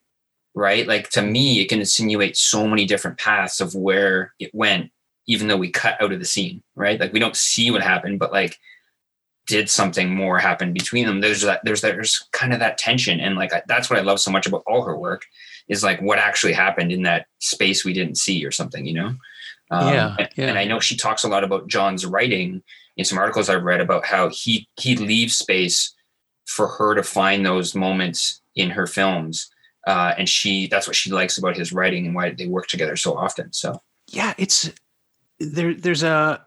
right? 0.60 0.86
Like 0.86 1.08
to 1.10 1.22
me, 1.22 1.60
it 1.60 1.70
can 1.70 1.80
insinuate 1.80 2.36
so 2.36 2.68
many 2.68 2.84
different 2.84 3.18
paths 3.18 3.62
of 3.62 3.74
where 3.74 4.34
it 4.38 4.54
went, 4.54 4.92
even 5.26 5.48
though 5.48 5.56
we 5.56 5.70
cut 5.70 6.00
out 6.02 6.12
of 6.12 6.18
the 6.18 6.26
scene, 6.26 6.62
right? 6.76 7.00
Like 7.00 7.14
we 7.14 7.18
don't 7.18 7.34
see 7.34 7.70
what 7.70 7.80
happened, 7.80 8.18
but 8.18 8.30
like 8.30 8.58
did 9.46 9.70
something 9.70 10.14
more 10.14 10.38
happen 10.38 10.74
between 10.74 11.06
them? 11.06 11.22
There's 11.22 11.40
that 11.40 11.62
there's 11.64 11.80
there's 11.80 12.28
kind 12.32 12.52
of 12.52 12.58
that 12.58 12.76
tension, 12.76 13.20
and 13.20 13.36
like 13.36 13.52
that's 13.66 13.88
what 13.88 13.98
I 13.98 14.02
love 14.02 14.20
so 14.20 14.30
much 14.30 14.46
about 14.46 14.62
all 14.66 14.82
her 14.82 14.96
work 14.96 15.24
is 15.68 15.82
like 15.82 16.02
what 16.02 16.18
actually 16.18 16.52
happened 16.52 16.92
in 16.92 17.04
that 17.04 17.26
space 17.38 17.82
we 17.82 17.94
didn't 17.94 18.18
see 18.18 18.44
or 18.44 18.50
something, 18.50 18.84
you 18.84 18.94
know? 18.94 19.14
Um, 19.70 19.94
yeah, 19.94 20.16
and, 20.18 20.28
yeah. 20.36 20.46
and 20.46 20.58
I 20.58 20.66
know 20.66 20.78
she 20.78 20.96
talks 20.96 21.24
a 21.24 21.28
lot 21.28 21.42
about 21.42 21.68
Jon's 21.68 22.04
writing 22.04 22.62
in 22.98 23.06
some 23.06 23.18
articles 23.18 23.48
I've 23.48 23.62
read 23.62 23.80
about 23.80 24.04
how 24.04 24.28
he 24.28 24.68
he 24.78 24.94
leaves 24.94 25.38
space 25.38 25.94
for 26.44 26.68
her 26.68 26.94
to 26.94 27.02
find 27.02 27.46
those 27.46 27.74
moments 27.74 28.42
in 28.56 28.68
her 28.70 28.86
films 28.86 29.50
uh, 29.86 30.14
and 30.18 30.28
she 30.28 30.66
that's 30.68 30.86
what 30.86 30.96
she 30.96 31.10
likes 31.10 31.38
about 31.38 31.56
his 31.56 31.72
writing 31.72 32.06
and 32.06 32.14
why 32.14 32.30
they 32.30 32.46
work 32.46 32.66
together 32.66 32.96
so 32.96 33.16
often 33.16 33.52
so. 33.52 33.80
Yeah 34.08 34.34
it's 34.38 34.70
there 35.38 35.74
there's 35.74 36.02
a 36.02 36.44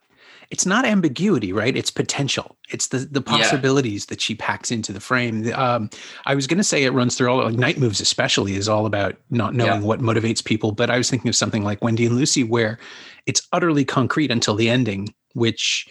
it's 0.54 0.68
not 0.68 0.86
ambiguity 0.86 1.52
right? 1.52 1.76
It's 1.76 1.90
potential. 1.90 2.58
It's 2.70 2.88
the 2.88 3.00
the 3.00 3.22
possibilities 3.22 4.06
yeah. 4.06 4.14
that 4.14 4.22
she 4.22 4.36
packs 4.36 4.70
into 4.70 4.94
the 4.94 5.00
frame. 5.00 5.52
Um, 5.54 5.90
i 6.26 6.36
was 6.36 6.48
going 6.48 6.58
to 6.60 6.64
say 6.64 6.84
it 6.84 6.92
runs 6.92 7.16
through 7.16 7.30
all 7.30 7.44
like 7.44 7.56
night 7.56 7.78
moves 7.78 8.00
especially 8.00 8.56
is 8.56 8.70
all 8.70 8.86
about 8.86 9.16
not 9.30 9.56
knowing 9.56 9.82
yeah. 9.82 9.88
what 9.88 10.00
motivates 10.00 10.44
people 10.44 10.72
but 10.72 10.90
i 10.90 10.98
was 10.98 11.10
thinking 11.10 11.30
of 11.30 11.36
something 11.36 11.64
like 11.64 11.84
wendy 11.84 12.06
and 12.06 12.16
lucy 12.16 12.44
where 12.44 12.78
it's 13.26 13.48
utterly 13.52 13.86
concrete 13.86 14.32
until 14.32 14.56
the 14.56 14.70
ending 14.70 15.14
which 15.34 15.88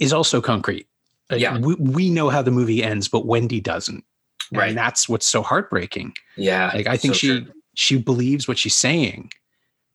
is 0.00 0.12
also 0.12 0.40
concrete. 0.40 0.88
Yeah. 1.30 1.58
we, 1.58 1.74
we 1.76 2.10
know 2.10 2.28
how 2.28 2.42
the 2.42 2.50
movie 2.50 2.82
ends 2.82 3.08
but 3.08 3.26
wendy 3.26 3.60
doesn't 3.60 4.04
right 4.52 4.68
and 4.70 4.78
that's 4.78 5.08
what's 5.08 5.26
so 5.26 5.42
heartbreaking 5.42 6.12
yeah 6.36 6.70
like 6.74 6.86
i 6.86 6.96
think 6.96 7.14
so 7.14 7.18
she 7.18 7.28
true. 7.40 7.52
she 7.74 7.98
believes 7.98 8.46
what 8.48 8.58
she's 8.58 8.74
saying 8.74 9.30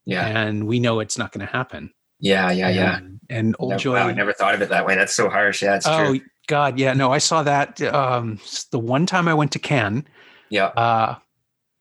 yeah 0.04 0.26
and 0.26 0.66
we 0.66 0.78
know 0.80 1.00
it's 1.00 1.16
not 1.18 1.32
going 1.32 1.46
to 1.46 1.52
happen 1.52 1.92
Yeah, 2.20 2.50
yeah, 2.50 2.68
yeah. 2.68 2.96
And, 2.98 3.20
and 3.30 3.56
Old 3.58 3.70
Never- 3.70 3.80
Joy. 3.80 3.94
Wow, 3.94 4.08
I 4.08 4.12
never 4.12 4.32
thought 4.34 4.54
of 4.54 4.60
it 4.60 4.68
that 4.68 4.84
way. 4.84 4.94
That's 4.94 5.14
so 5.14 5.30
harsh. 5.30 5.62
Yeah, 5.62 5.76
it's 5.76 5.86
oh 5.86 6.12
true. 6.12 6.20
God, 6.48 6.78
yeah. 6.78 6.92
No, 6.92 7.10
I 7.12 7.18
saw 7.18 7.42
that. 7.44 7.80
Um, 7.80 8.38
the 8.72 8.78
one 8.78 9.06
time 9.06 9.26
I 9.26 9.32
went 9.34 9.52
to 9.52 9.58
Cannes 9.58 10.04
Yeah. 10.50 10.66
uh, 10.76 11.14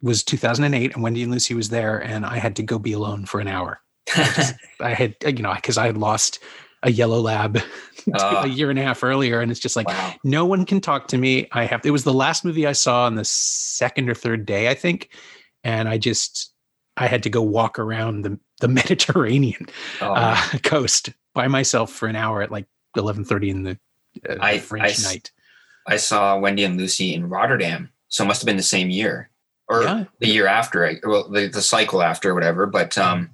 was 0.02 0.24
2008, 0.24 0.94
and 0.94 1.04
Wendy 1.04 1.24
and 1.24 1.32
Lucy 1.32 1.54
was 1.56 1.70
there, 1.70 1.98
and 1.98 2.26
I 2.26 2.38
had 2.38 2.56
to 2.56 2.64
go 2.64 2.80
be 2.80 2.94
alone 2.94 3.26
for 3.26 3.42
an 3.42 3.48
hour. 3.50 3.82
I 4.80 4.94
had, 4.94 5.16
you 5.26 5.44
know, 5.44 5.54
because 5.56 5.78
I 5.78 5.88
had 5.88 5.98
lost 5.98 6.40
a 6.84 6.92
yellow 6.92 7.20
lab 7.20 7.60
Oh. 8.14 8.38
a 8.44 8.48
year 8.48 8.70
and 8.70 8.80
a 8.80 8.82
half 8.84 9.04
earlier, 9.04 9.42
and 9.42 9.52
it's 9.52 9.60
just 9.60 9.76
like 9.76 9.88
wow. 9.88 10.14
no 10.24 10.46
one 10.46 10.66
can 10.66 10.82
talk 10.82 11.08
to 11.10 11.18
me. 11.18 11.48
I 11.52 11.66
have. 11.66 11.86
It 11.86 11.92
was 11.92 12.04
the 12.06 12.14
last 12.14 12.44
movie 12.46 12.66
I 12.66 12.72
saw 12.72 13.06
on 13.06 13.16
the 13.16 13.26
second 13.26 14.10
or 14.10 14.16
third 14.16 14.46
day, 14.46 14.70
I 14.70 14.74
think, 14.74 15.10
and 15.64 15.88
I 15.90 15.98
just 15.98 16.54
I 16.98 17.08
had 17.08 17.24
to 17.24 17.30
go 17.30 17.42
walk 17.42 17.78
around 17.78 18.22
the 18.24 18.40
the 18.62 18.68
Mediterranean 18.80 19.68
Oh, 20.02 20.14
uh, 20.14 20.38
coast 20.64 21.10
by 21.34 21.48
myself 21.48 21.92
for 21.92 22.08
an 22.08 22.16
hour 22.16 22.42
at 22.42 22.52
like 22.52 22.66
11:30 22.98 23.50
in 23.50 23.64
the, 23.64 23.78
uh, 24.28 24.52
the 24.54 24.60
French 24.60 25.00
I 25.06 25.10
night. 25.10 25.32
I 25.88 25.98
saw 25.98 26.38
Wendy 26.40 26.64
and 26.64 26.78
Lucy 26.78 27.14
in 27.14 27.30
Rotterdam. 27.30 27.90
So 28.08 28.24
it 28.24 28.28
must 28.28 28.42
have 28.42 28.46
been 28.48 28.58
the 28.58 28.64
same 28.64 28.90
year 28.90 29.30
or 29.68 29.84
Yeah. 29.84 30.06
the 30.20 30.28
year 30.28 30.48
after, 30.48 31.00
well, 31.04 31.30
the, 31.30 31.48
the 31.48 31.62
cycle 31.62 32.02
after, 32.02 32.34
whatever. 32.34 32.66
But, 32.66 32.98
um, 32.98 33.30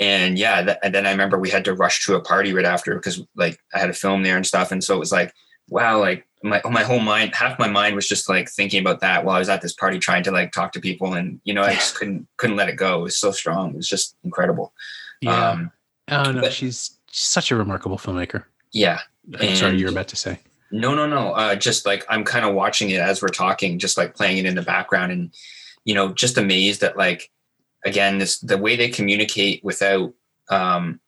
and 0.00 0.38
yeah, 0.38 0.62
th- 0.62 0.78
and 0.82 0.94
then 0.94 1.06
I 1.06 1.10
remember 1.10 1.38
we 1.38 1.50
had 1.50 1.64
to 1.66 1.74
rush 1.74 2.04
to 2.06 2.14
a 2.14 2.20
party 2.20 2.52
right 2.52 2.64
after 2.64 2.94
because 2.94 3.20
like 3.36 3.58
I 3.74 3.78
had 3.78 3.90
a 3.90 3.94
film 3.94 4.22
there 4.22 4.36
and 4.36 4.46
stuff. 4.46 4.70
And 4.72 4.82
so 4.82 4.94
it 4.94 4.98
was 4.98 5.12
like, 5.12 5.32
wow, 5.68 5.98
like 5.98 6.26
my, 6.42 6.60
my 6.70 6.82
whole 6.82 7.00
mind, 7.00 7.34
half 7.34 7.58
my 7.58 7.68
mind 7.68 7.96
was 7.96 8.08
just 8.08 8.28
like 8.28 8.48
thinking 8.48 8.80
about 8.80 9.00
that 9.00 9.24
while 9.24 9.36
I 9.36 9.40
was 9.40 9.48
at 9.48 9.60
this 9.60 9.72
party 9.72 9.98
trying 9.98 10.22
to 10.24 10.30
like 10.30 10.52
talk 10.52 10.72
to 10.72 10.80
people. 10.80 11.14
And, 11.14 11.40
you 11.44 11.52
know, 11.52 11.62
I 11.62 11.74
just 11.74 11.96
couldn't, 11.96 12.26
couldn't 12.36 12.56
let 12.56 12.68
it 12.68 12.76
go. 12.76 13.00
It 13.00 13.02
was 13.02 13.16
so 13.16 13.32
strong. 13.32 13.70
It 13.70 13.76
was 13.76 13.88
just 13.88 14.16
incredible. 14.24 14.72
Yeah. 15.20 15.50
Um, 15.50 15.72
oh 16.10 16.30
no, 16.32 16.40
but- 16.42 16.52
she's, 16.52 16.94
such 17.10 17.50
a 17.50 17.56
remarkable 17.56 17.96
filmmaker. 17.96 18.44
yeah. 18.72 19.00
I'm 19.40 19.56
sorry, 19.56 19.78
you're 19.78 19.90
about 19.90 20.08
to 20.08 20.16
say. 20.16 20.38
No, 20.70 20.94
no, 20.94 21.06
no. 21.06 21.32
Uh, 21.32 21.54
just 21.54 21.84
like 21.84 22.04
I'm 22.08 22.24
kind 22.24 22.46
of 22.46 22.54
watching 22.54 22.90
it 22.90 23.00
as 23.00 23.20
we're 23.20 23.28
talking, 23.28 23.78
just 23.78 23.98
like 23.98 24.14
playing 24.14 24.38
it 24.38 24.46
in 24.46 24.54
the 24.54 24.62
background, 24.62 25.12
and 25.12 25.30
you 25.84 25.94
know, 25.94 26.12
just 26.12 26.38
amazed 26.38 26.82
at 26.82 26.96
like 26.96 27.30
again 27.88 28.18
this 28.18 28.38
the 28.40 28.58
way 28.58 28.76
they 28.76 28.88
communicate 28.88 29.64
without 29.64 30.12
um 30.50 31.00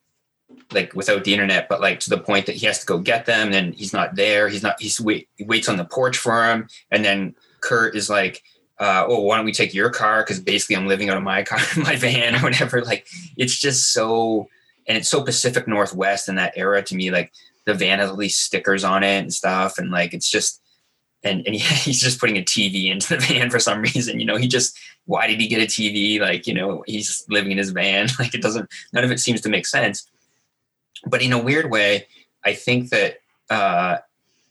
like 0.73 0.95
without 0.95 1.25
the 1.25 1.33
internet, 1.33 1.69
but 1.69 1.81
like 1.81 2.01
to 2.01 2.11
the 2.11 2.19
point 2.19 2.47
that 2.47 2.57
he 2.57 2.67
has 2.67 2.81
to 2.81 2.87
go 2.87 2.99
get 2.99 3.27
them, 3.27 3.53
and 3.53 3.75
he's 3.75 3.93
not 3.93 4.15
there. 4.15 4.49
He's 4.49 4.63
not. 4.63 4.81
He's 4.81 5.01
wait, 5.01 5.29
he 5.37 5.45
waits 5.45 5.69
on 5.69 5.77
the 5.77 5.85
porch 5.85 6.17
for 6.17 6.45
him, 6.45 6.69
and 6.91 7.05
then 7.05 7.35
Kurt 7.61 7.97
is 7.97 8.11
like. 8.11 8.43
Uh, 8.79 9.05
oh, 9.09 9.21
why 9.21 9.37
don't 9.37 9.45
we 9.45 9.53
take 9.53 9.75
your 9.75 9.91
car? 9.91 10.23
Because 10.23 10.41
basically, 10.41 10.75
I'm 10.75 10.87
living 10.87 11.11
out 11.11 11.19
of 11.19 11.23
my 11.23 11.43
car, 11.51 11.59
my 11.77 11.97
van, 11.97 12.35
or 12.37 12.39
whatever. 12.39 12.81
Like, 12.81 13.07
it's 13.37 13.55
just 13.55 13.93
so, 13.93 14.49
and 14.87 14.97
it's 14.97 15.11
so 15.11 15.23
Pacific 15.23 15.69
Northwest 15.69 16.31
in 16.31 16.37
that 16.37 16.55
era 16.57 16.83
to 16.85 16.97
me. 16.97 17.11
Like, 17.11 17.31
the 17.67 17.75
van 17.75 17.99
has 17.99 18.11
all 18.11 18.17
these 18.17 18.37
stickers 18.37 18.85
on 18.85 19.03
it 19.03 19.19
and 19.19 19.33
stuff 19.33 19.79
and 19.79 19.91
like 19.91 20.15
it's 20.15 20.31
just 20.31 20.61
and 21.23 21.47
and 21.47 21.55
he's 21.57 22.01
just 22.01 22.21
putting 22.21 22.37
a 22.39 22.43
TV 22.43 22.91
into 22.91 23.17
the 23.17 23.21
van 23.21 23.51
for 23.51 23.59
some 23.59 23.81
reason 23.83 24.19
you 24.21 24.27
know 24.27 24.37
he 24.37 24.49
just 24.49 24.79
why 25.07 25.27
did 25.27 25.41
he 25.41 25.47
get 25.49 25.63
a 25.63 25.67
TV 25.67 26.21
like 26.21 26.47
you 26.47 26.55
know 26.55 26.85
he's 26.87 27.25
living 27.29 27.53
in 27.53 27.59
his 27.59 27.71
van 27.71 28.09
like 28.19 28.35
it 28.35 28.43
doesn't 28.43 28.69
none 28.93 29.05
of 29.05 29.11
it 29.11 29.21
seems 29.21 29.41
to 29.41 29.49
make 29.49 29.67
sense 29.67 30.09
but 31.07 31.23
in 31.23 31.33
a 31.33 31.39
weird 31.43 31.71
way 31.71 32.07
I 32.45 32.55
think 32.55 32.91
that 32.91 33.21
uh 33.49 33.99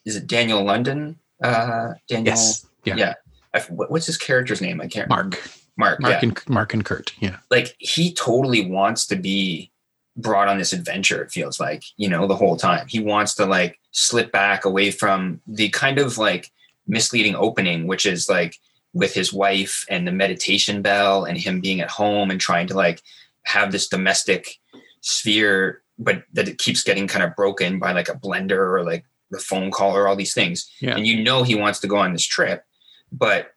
is 0.06 0.16
it 0.16 0.28
Daniel 0.28 0.64
London 0.64 1.18
uh 1.44 1.94
Daniel 2.08 2.34
Yes. 2.36 2.66
Yeah. 2.86 2.96
yeah 2.96 3.14
I, 3.54 3.62
what's 3.62 4.06
his 4.06 4.18
character's 4.18 4.62
name 4.62 4.80
I 4.82 4.88
can't 4.88 5.10
remember. 5.10 5.38
Mark. 5.38 5.52
Mark 5.78 6.00
Mark 6.02 6.12
yeah 6.14 6.20
and 6.30 6.50
Mark 6.50 6.74
and 6.74 6.86
Kurt. 6.86 7.14
Yeah. 7.20 7.38
like 7.50 7.76
he 7.80 8.14
totally 8.14 8.70
wants 8.70 9.06
to 9.08 9.16
be 9.16 9.72
brought 10.18 10.50
on 10.50 10.58
this 10.58 10.74
adventure 10.74 11.22
it 11.24 11.32
feels 11.32 11.60
like 11.60 11.84
you 11.96 12.10
know 12.10 12.28
the 12.28 12.36
whole 12.36 12.58
time 12.58 12.86
he 12.88 13.00
wants 13.00 13.36
to 13.36 13.46
like 13.46 13.80
slip 13.92 14.32
back 14.34 14.66
away 14.66 14.92
from 14.92 15.40
the 15.48 15.70
kind 15.70 15.98
of 15.98 16.18
like 16.18 16.52
misleading 16.90 17.36
opening 17.36 17.88
which 17.88 18.06
is 18.06 18.28
like 18.28 18.56
with 18.94 19.14
his 19.14 19.32
wife 19.32 19.86
and 19.90 20.08
the 20.08 20.12
meditation 20.12 20.82
bell 20.82 21.24
and 21.24 21.38
him 21.38 21.62
being 21.62 21.80
at 21.80 21.90
home 21.92 22.32
and 22.32 22.42
trying 22.42 22.68
to 22.68 22.74
like 22.74 23.02
have 23.44 23.72
this 23.72 23.88
domestic 23.88 24.56
sphere 25.02 25.82
but 25.98 26.24
that 26.34 26.48
it 26.48 26.58
keeps 26.58 26.84
getting 26.84 27.08
kind 27.08 27.24
of 27.24 27.36
broken 27.36 27.80
by 27.80 27.92
like 27.92 28.10
a 28.10 28.16
blender 28.16 28.58
or 28.58 28.84
like 28.84 29.06
the 29.32 29.40
phone 29.40 29.70
call 29.70 29.96
or 29.96 30.08
all 30.08 30.16
these 30.16 30.34
things 30.34 30.70
Yeah. 30.82 30.96
and 30.96 31.06
you 31.06 31.24
know 31.24 31.44
he 31.44 31.56
wants 31.56 31.80
to 31.82 31.88
go 31.88 31.98
on 31.98 32.12
this 32.14 32.26
trip 32.26 32.66
but 33.12 33.54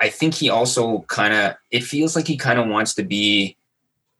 i 0.00 0.08
think 0.08 0.34
he 0.34 0.50
also 0.50 1.00
kind 1.08 1.32
of 1.34 1.54
it 1.70 1.82
feels 1.82 2.14
like 2.14 2.26
he 2.26 2.36
kind 2.36 2.58
of 2.58 2.68
wants 2.68 2.94
to 2.94 3.02
be 3.02 3.56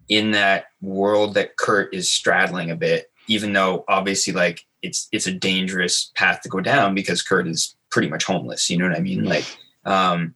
in 0.09 0.33
that 0.33 0.67
world 0.81 1.35
that 1.35 1.57
Kurt 1.57 1.95
is 1.95 2.11
straddling 2.11 2.71
a 2.71 2.77
bit, 2.77 3.11
even 3.29 3.53
though 3.53 3.85
obviously 3.89 4.33
like 4.33 4.65
it's 4.83 5.09
it's 5.13 5.27
a 5.27 5.33
dangerous 5.33 6.13
path 6.15 6.43
to 6.43 6.49
go 6.49 6.61
down 6.61 6.95
because 6.95 7.23
Kurt 7.23 7.49
is 7.49 7.75
pretty 7.95 8.09
much 8.09 8.25
homeless. 8.25 8.69
You 8.69 8.77
know 8.77 8.89
what 8.89 8.97
I 8.97 9.01
mean? 9.01 9.23
Like, 9.25 9.45
um, 9.85 10.35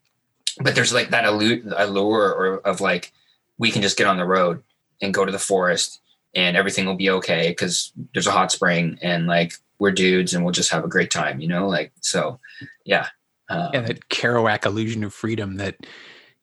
but 0.61 0.77
there's 0.77 0.93
like 0.95 1.11
that 1.11 1.25
allu- 1.25 1.75
allure 1.77 2.33
or 2.33 2.59
of 2.61 2.81
like 2.81 3.13
we 3.59 3.73
can 3.73 3.83
just 3.83 3.99
get 3.99 4.07
on 4.07 4.17
the 4.17 4.25
road 4.25 4.63
and 5.03 5.13
go 5.13 5.25
to 5.25 5.33
the 5.33 5.39
forest 5.41 6.01
and 6.37 6.57
everything 6.57 6.87
will 6.87 6.95
be 6.95 7.11
okay 7.11 7.49
because 7.49 7.93
there's 8.15 8.29
a 8.29 8.31
hot 8.31 8.53
spring 8.53 8.97
and 9.03 9.27
like 9.27 9.55
we're 9.81 9.91
dudes 9.91 10.35
and 10.35 10.45
we'll 10.45 10.53
just 10.53 10.71
have 10.71 10.85
a 10.85 10.89
great 10.89 11.11
time. 11.11 11.41
You 11.41 11.49
know, 11.49 11.67
like 11.69 11.91
so, 12.01 12.39
yeah. 12.85 13.09
Um, 13.51 13.71
yeah, 13.75 13.81
that 13.81 14.09
Kerouac 14.09 14.65
illusion 14.67 15.03
of 15.03 15.13
freedom 15.13 15.57
that, 15.57 15.77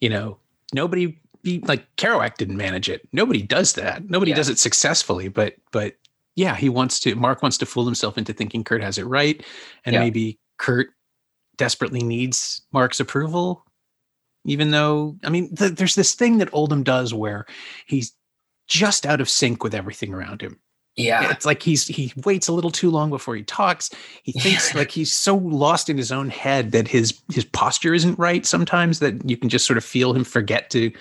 you 0.02 0.10
know, 0.10 0.38
nobody 0.74 1.18
be 1.44 1.60
like 1.60 1.86
Kerouac 1.96 2.36
didn't 2.36 2.58
manage 2.58 2.90
it. 2.90 3.08
Nobody 3.14 3.42
does 3.42 3.74
that. 3.74 4.10
Nobody 4.10 4.32
Yeah. 4.32 4.38
does 4.38 4.50
it 4.50 4.60
successfully, 4.60 5.30
but 5.30 5.56
but 5.72 5.96
yeah, 6.36 6.56
he 6.58 6.68
wants 6.68 7.00
to 7.02 7.16
Mark 7.16 7.42
wants 7.42 7.58
to 7.60 7.66
fool 7.66 7.86
himself 7.86 8.18
into 8.18 8.34
thinking 8.34 8.66
Kurt 8.66 8.82
has 8.84 8.98
it 8.98 9.06
right. 9.06 9.42
And 9.86 9.94
Yeah. 9.94 10.00
maybe 10.02 10.40
Kurt 10.58 10.88
desperately 11.58 12.04
needs 12.04 12.62
Mark's 12.72 13.00
approval. 13.00 13.64
Even 14.46 14.72
though, 14.72 15.18
I 15.24 15.30
mean, 15.30 15.56
th- 15.56 15.74
there's 15.74 15.96
this 15.96 16.14
thing 16.14 16.38
that 16.38 16.54
Oldham 16.54 16.84
does 16.84 17.14
where 17.14 17.46
he's 17.88 18.14
just 18.68 19.06
out 19.06 19.22
of 19.22 19.30
sync 19.30 19.64
with 19.64 19.74
everything 19.74 20.14
around 20.14 20.42
him. 20.42 20.60
yeah. 20.96 21.32
It's 21.32 21.46
like 21.46 21.64
he's 21.64 21.88
he 21.88 22.14
waits 22.24 22.48
a 22.48 22.54
little 22.54 22.72
too 22.72 22.90
long 22.90 23.10
before 23.10 23.36
he 23.36 23.44
talks. 23.44 23.90
He 24.24 24.32
thinks 24.40 24.74
like 24.76 24.92
he's 24.92 25.14
so 25.16 25.36
lost 25.36 25.90
in 25.90 25.98
his 25.98 26.12
own 26.12 26.30
head 26.30 26.72
that 26.72 26.88
his 26.88 27.20
his 27.34 27.46
posture 27.46 27.94
isn't 27.94 28.20
right 28.20 28.46
sometimes 28.46 29.00
that 29.00 29.28
you 29.28 29.36
can 29.36 29.50
just 29.50 29.66
sort 29.66 29.78
of 29.78 29.84
feel 29.84 30.14
him 30.14 30.24
forget 30.24 30.70
to 30.72 30.92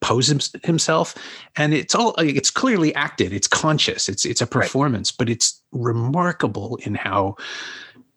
pose 0.00 0.30
him, 0.30 0.38
himself 0.64 1.14
and 1.56 1.72
it's 1.72 1.94
all 1.94 2.14
it's 2.18 2.50
clearly 2.50 2.94
acted 2.94 3.32
it's 3.32 3.46
conscious 3.48 4.06
it's 4.06 4.26
it's 4.26 4.42
a 4.42 4.46
performance 4.46 5.10
but 5.10 5.30
it's 5.30 5.62
remarkable 5.72 6.76
in 6.82 6.94
how 6.94 7.34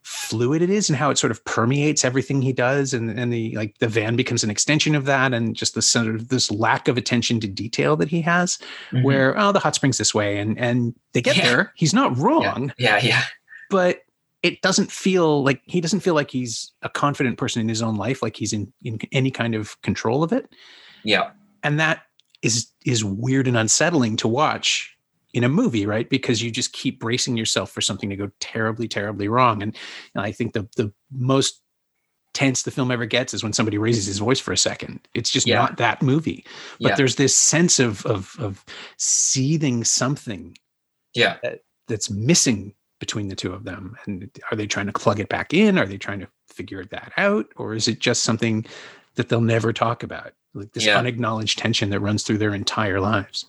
fluid 0.09 0.61
it 0.61 0.69
is 0.69 0.89
and 0.89 0.97
how 0.97 1.09
it 1.09 1.17
sort 1.17 1.31
of 1.31 1.43
permeates 1.43 2.05
everything 2.05 2.41
he 2.41 2.53
does 2.53 2.93
and 2.93 3.09
and 3.19 3.33
the 3.33 3.53
like 3.57 3.77
the 3.79 3.89
van 3.89 4.15
becomes 4.15 4.41
an 4.41 4.49
extension 4.49 4.95
of 4.95 5.03
that 5.03 5.33
and 5.33 5.53
just 5.53 5.75
the 5.75 5.81
sort 5.81 6.07
of 6.15 6.29
this 6.29 6.49
lack 6.49 6.87
of 6.87 6.95
attention 6.95 7.41
to 7.41 7.47
detail 7.47 7.97
that 7.97 8.07
he 8.07 8.21
has 8.21 8.57
Mhm. 8.93 9.03
where 9.03 9.37
oh 9.37 9.51
the 9.51 9.59
hot 9.59 9.75
springs 9.75 9.97
this 9.97 10.15
way 10.15 10.37
and 10.39 10.57
and 10.57 10.95
they 11.11 11.21
get 11.21 11.35
Yeah. 11.35 11.43
there. 11.45 11.73
He's 11.75 11.93
not 11.93 12.17
wrong. 12.17 12.71
Yeah, 12.77 12.99
yeah, 13.03 13.23
but 13.69 13.99
it 14.43 14.61
doesn't 14.61 14.91
feel 14.93 15.43
like 15.43 15.61
he 15.65 15.81
doesn't 15.81 15.99
feel 15.99 16.13
like 16.13 16.31
he's 16.31 16.71
a 16.83 16.89
confident 16.89 17.37
person 17.37 17.59
in 17.61 17.67
his 17.67 17.81
own 17.81 17.95
life 17.95 18.21
like 18.23 18.37
he's 18.37 18.53
in 18.53 18.71
in 18.85 18.99
any 19.11 19.29
kind 19.29 19.55
of 19.55 19.79
control 19.81 20.23
of 20.23 20.31
it. 20.31 20.49
Yeah, 21.03 21.31
and 21.63 21.81
that 21.81 22.03
is 22.41 22.67
is 22.85 23.03
weird 23.03 23.45
and 23.47 23.57
unsettling 23.57 24.15
to 24.17 24.27
watch 24.29 24.95
in 25.37 25.43
a 25.43 25.49
movie 25.49 25.85
right? 25.85 26.09
Because 26.09 26.41
you 26.41 26.49
just 26.49 26.73
keep 26.73 26.99
bracing 26.99 27.37
yourself 27.37 27.69
for 27.71 27.79
something 27.81 28.09
to 28.09 28.15
go 28.15 28.31
terribly 28.39 28.87
terribly 28.87 29.27
wrong. 29.27 29.61
And, 29.63 29.75
and 30.15 30.23
i 30.25 30.31
think 30.31 30.53
the 30.53 30.67
the 30.75 30.91
most 31.11 31.61
tense 32.33 32.63
the 32.63 32.71
film 32.71 32.91
ever 32.91 33.05
gets 33.05 33.33
is 33.33 33.43
when 33.43 33.53
somebody 33.53 33.77
raises 33.77 34.05
his 34.05 34.19
voice 34.19 34.39
for 34.39 34.51
a 34.51 34.57
second. 34.57 34.99
It's 35.15 35.31
just 35.31 35.47
Yeah. 35.47 35.55
not 35.59 35.77
that 35.77 36.01
movie. 36.03 36.45
But 36.79 36.89
Yeah. 36.89 36.95
there's 36.95 37.15
this 37.15 37.35
sense 37.35 37.79
of 37.79 38.05
of 38.05 38.35
of 38.39 38.63
seething 38.97 39.83
something 39.83 40.57
yeah. 41.13 41.37
that's 41.87 42.09
missing 42.11 42.73
between 42.99 43.27
the 43.29 43.35
two 43.35 43.53
of 43.53 43.63
them. 43.63 43.95
And 44.05 44.29
are 44.51 44.55
they 44.55 44.67
trying 44.67 44.85
to 44.87 44.93
plug 44.93 45.19
it 45.19 45.29
back 45.29 45.53
in? 45.53 45.77
Are 45.79 45.85
they 45.87 45.97
trying 45.97 46.19
to 46.19 46.27
figure 46.47 46.83
that 46.85 47.11
out? 47.17 47.45
Or 47.55 47.73
is 47.75 47.87
it 47.87 47.99
just 47.99 48.23
something 48.23 48.65
that 49.15 49.29
they'll 49.29 49.41
never 49.41 49.71
talk 49.73 50.03
about? 50.03 50.33
Like 50.53 50.71
this 50.73 50.85
Yeah. 50.85 50.99
unacknowledged 50.99 51.57
tension 51.57 51.89
that 51.91 52.01
runs 52.01 52.23
through 52.23 52.39
their 52.39 52.53
entire 52.55 52.99
lives 52.99 53.45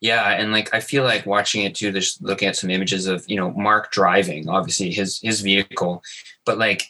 Yeah, 0.00 0.30
and 0.30 0.52
like 0.52 0.72
I 0.74 0.80
feel 0.80 1.04
like 1.04 1.26
watching 1.26 1.64
it 1.64 1.74
too. 1.74 1.92
Just 1.92 2.22
looking 2.22 2.48
at 2.48 2.56
some 2.56 2.70
images 2.70 3.06
of 3.06 3.24
you 3.28 3.36
know 3.36 3.50
Mark 3.52 3.90
driving, 3.92 4.48
obviously 4.48 4.92
his 4.92 5.20
his 5.20 5.40
vehicle, 5.40 6.02
but 6.44 6.58
like 6.58 6.84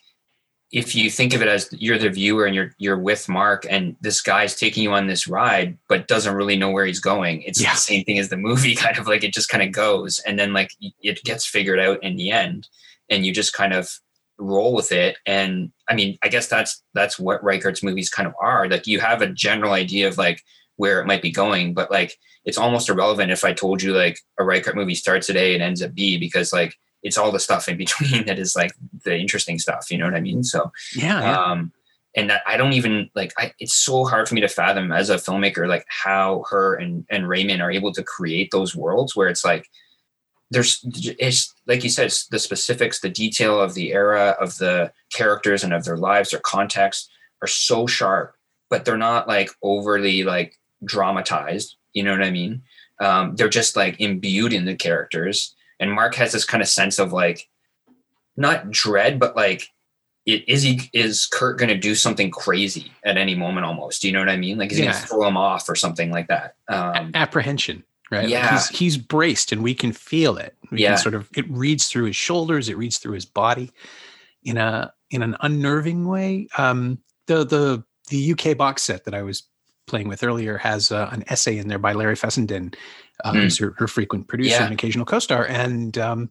if 0.73 0.95
you 0.97 1.11
think 1.11 1.35
of 1.35 1.43
it 1.43 1.49
as 1.49 1.69
you're 1.73 1.99
the 1.99 2.09
viewer 2.09 2.47
and 2.47 2.55
you're 2.55 2.75
you're 2.79 2.99
with 2.99 3.29
Mark, 3.29 3.67
and 3.69 3.95
this 4.00 4.23
guy's 4.23 4.57
taking 4.57 4.83
you 4.83 4.93
on 4.93 5.07
this 5.07 5.29
ride, 5.29 5.76
but 5.88 6.09
doesn't 6.09 6.35
really 6.35 6.57
know 6.57 6.71
where 6.71 6.87
he's 6.87 7.00
going. 7.00 7.43
It's 7.43 7.61
Yeah. 7.61 7.73
the 7.75 7.79
same 7.79 8.05
thing 8.05 8.19
as 8.19 8.31
the 8.31 8.38
movie, 8.38 8.75
kind 8.87 8.97
of 8.99 9.07
like 9.07 9.23
it 9.23 9.35
just 9.35 9.50
kind 9.50 9.62
of 9.62 9.71
goes, 9.73 10.19
and 10.21 10.38
then 10.38 10.52
like 10.52 10.71
it 11.02 11.23
gets 11.25 11.45
figured 11.47 11.79
out 11.79 12.02
in 12.02 12.17
the 12.17 12.31
end, 12.31 12.69
and 13.11 13.26
you 13.26 13.33
just 13.35 13.52
kind 13.52 13.75
of 13.75 13.91
roll 14.38 14.73
with 14.73 14.91
it. 14.93 15.19
And 15.26 15.71
I 15.88 15.95
mean, 15.95 16.17
I 16.23 16.29
guess 16.29 16.47
that's 16.49 16.83
that's 16.95 17.19
what 17.19 17.43
Reichardt's 17.45 17.83
movies 17.83 18.09
kind 18.09 18.26
of 18.26 18.35
are. 18.41 18.67
Like 18.67 18.87
you 18.87 18.99
have 18.99 19.21
a 19.21 19.26
general 19.26 19.73
idea 19.75 20.09
of 20.09 20.17
like 20.17 20.43
where 20.76 21.00
it 21.00 21.07
might 21.07 21.23
be 21.23 21.31
going, 21.31 21.75
but 21.75 21.91
like 21.91 22.19
it's 22.45 22.59
almost 22.59 22.88
irrelevant 22.88 23.31
if 23.31 23.45
I 23.45 23.52
told 23.52 23.83
you 23.83 23.93
like 23.93 24.19
a 24.38 24.45
Reichardt 24.45 24.76
movie 24.76 24.95
starts 24.95 25.31
at 25.31 25.37
A 25.37 25.55
and 25.55 25.62
ends 25.62 25.83
at 25.83 25.95
B 25.95 26.19
because 26.19 26.52
like 26.52 26.79
it's 27.02 27.19
all 27.19 27.33
the 27.33 27.41
stuff 27.41 27.69
in 27.69 27.76
between 27.85 28.26
that 28.26 28.38
is 28.38 28.57
like 28.57 28.73
the 29.05 29.17
interesting 29.17 29.59
stuff. 29.59 29.91
You 29.91 29.99
know 29.99 30.05
what 30.05 30.14
I 30.14 30.21
mean? 30.21 30.45
So 30.45 30.73
yeah, 30.95 31.21
yeah. 31.21 31.41
um, 31.41 31.73
and 32.14 32.31
that 32.31 32.43
I 32.47 32.57
don't 32.57 32.75
even 32.75 33.11
like. 33.14 33.33
I, 33.38 33.52
it's 33.59 33.75
so 33.75 34.05
hard 34.05 34.29
for 34.29 34.35
me 34.35 34.41
to 34.43 34.49
fathom 34.49 34.93
as 34.93 35.09
a 35.09 35.17
filmmaker, 35.17 35.69
like 35.69 35.87
how 35.88 36.45
her 36.50 36.75
and 36.75 37.07
and 37.11 37.29
Raymond 37.29 37.62
are 37.62 37.71
able 37.71 37.93
to 37.93 38.02
create 38.02 38.50
those 38.50 38.76
worlds 38.76 39.17
where 39.17 39.29
it's 39.29 39.45
like 39.45 39.69
there's 40.52 40.85
it's 41.19 41.55
like 41.67 41.83
you 41.83 41.88
said 41.88 42.07
it's 42.07 42.26
the 42.26 42.38
specifics 42.38 43.00
the 43.00 43.09
detail 43.09 43.59
of 43.59 43.73
the 43.73 43.93
era 43.93 44.37
of 44.38 44.59
the 44.59 44.93
characters 45.11 45.64
and 45.64 45.73
of 45.73 45.85
their 45.85 45.97
lives 45.97 46.31
their 46.31 46.41
context 46.41 47.11
are 47.41 47.49
so 47.49 47.87
sharp 47.87 48.35
but 48.69 48.85
they're 48.85 48.99
not 48.99 49.26
like 49.26 49.50
overly 49.62 50.25
like 50.25 50.59
dramatized 50.85 51.77
you 51.93 52.03
know 52.03 52.12
what 52.12 52.23
i 52.23 52.31
mean? 52.31 52.62
Um, 53.01 53.35
they're 53.37 53.49
just 53.49 53.75
like 53.77 54.01
imbued 54.01 54.53
in 54.53 54.65
the 54.65 54.77
characters. 54.77 55.55
And 55.81 55.93
mark 55.93 56.15
has 56.15 56.33
this 56.33 56.45
kind 56.45 56.62
of 56.62 56.69
sense 56.69 56.99
of 56.99 57.12
like 57.12 57.49
not 58.37 58.71
dread 58.71 59.19
but 59.19 59.37
like 59.37 59.69
it, 60.25 60.49
is 60.49 60.62
he 60.62 60.89
is 60.93 61.27
kurt 61.27 61.59
going 61.59 61.69
to 61.69 61.77
do 61.77 61.95
something 61.97 62.31
crazy 62.31 62.93
at 63.05 63.17
any 63.19 63.35
moment 63.35 63.67
almost? 63.67 64.05
You 64.05 64.12
know 64.12 64.21
what 64.21 64.29
i 64.29 64.37
mean? 64.37 64.57
Like 64.59 64.71
is 64.73 64.79
Yeah. 64.79 64.87
going 64.93 64.95
to 65.03 65.07
throw 65.07 65.27
him 65.27 65.37
off 65.37 65.69
or 65.69 65.75
something 65.75 66.11
like 66.11 66.29
that? 66.29 66.55
Um, 66.69 67.11
apprehension 67.15 67.83
right? 68.11 68.23
Like, 68.23 68.31
Yeah. 68.31 68.51
he's, 68.53 68.69
he's 68.69 68.97
braced 68.97 69.53
and 69.53 69.62
we 69.62 69.75
can 69.75 69.93
feel 69.93 70.37
it. 70.37 70.55
We 70.71 70.79
Yeah. 70.83 70.91
can 70.91 70.99
sort 70.99 71.15
of 71.15 71.29
it 71.37 71.51
reads 71.51 71.89
through 71.89 72.05
his 72.05 72.17
shoulders 72.17 72.69
it 72.69 72.77
reads 72.79 72.99
through 72.99 73.15
his 73.15 73.25
body 73.27 73.73
in 74.45 74.57
a 74.59 74.93
in 75.11 75.23
an 75.23 75.37
unnerving 75.41 76.07
way. 76.07 76.49
Um 76.57 76.99
the 77.27 77.45
the 77.45 77.85
the 78.09 78.33
uk 78.33 78.57
box 78.57 78.83
set 78.83 79.05
that 79.05 79.15
i 79.15 79.23
was 79.23 79.45
playing 79.87 80.09
with 80.09 80.23
earlier 80.23 80.59
has 80.59 80.91
uh, 80.93 81.09
an 81.12 81.25
essay 81.29 81.59
in 81.59 81.69
there 81.69 81.79
by 81.79 81.93
larry 81.93 82.17
fessenden 82.17 82.73
uh, 83.25 83.33
Hmm. 83.33 83.39
who's 83.41 83.59
her, 83.59 83.75
her 83.79 83.89
frequent 83.89 84.29
producer 84.29 84.51
Yeah. 84.57 84.65
and 84.65 84.73
occasional 84.73 85.05
co-star 85.07 85.45
and 85.47 85.97
um 85.99 86.31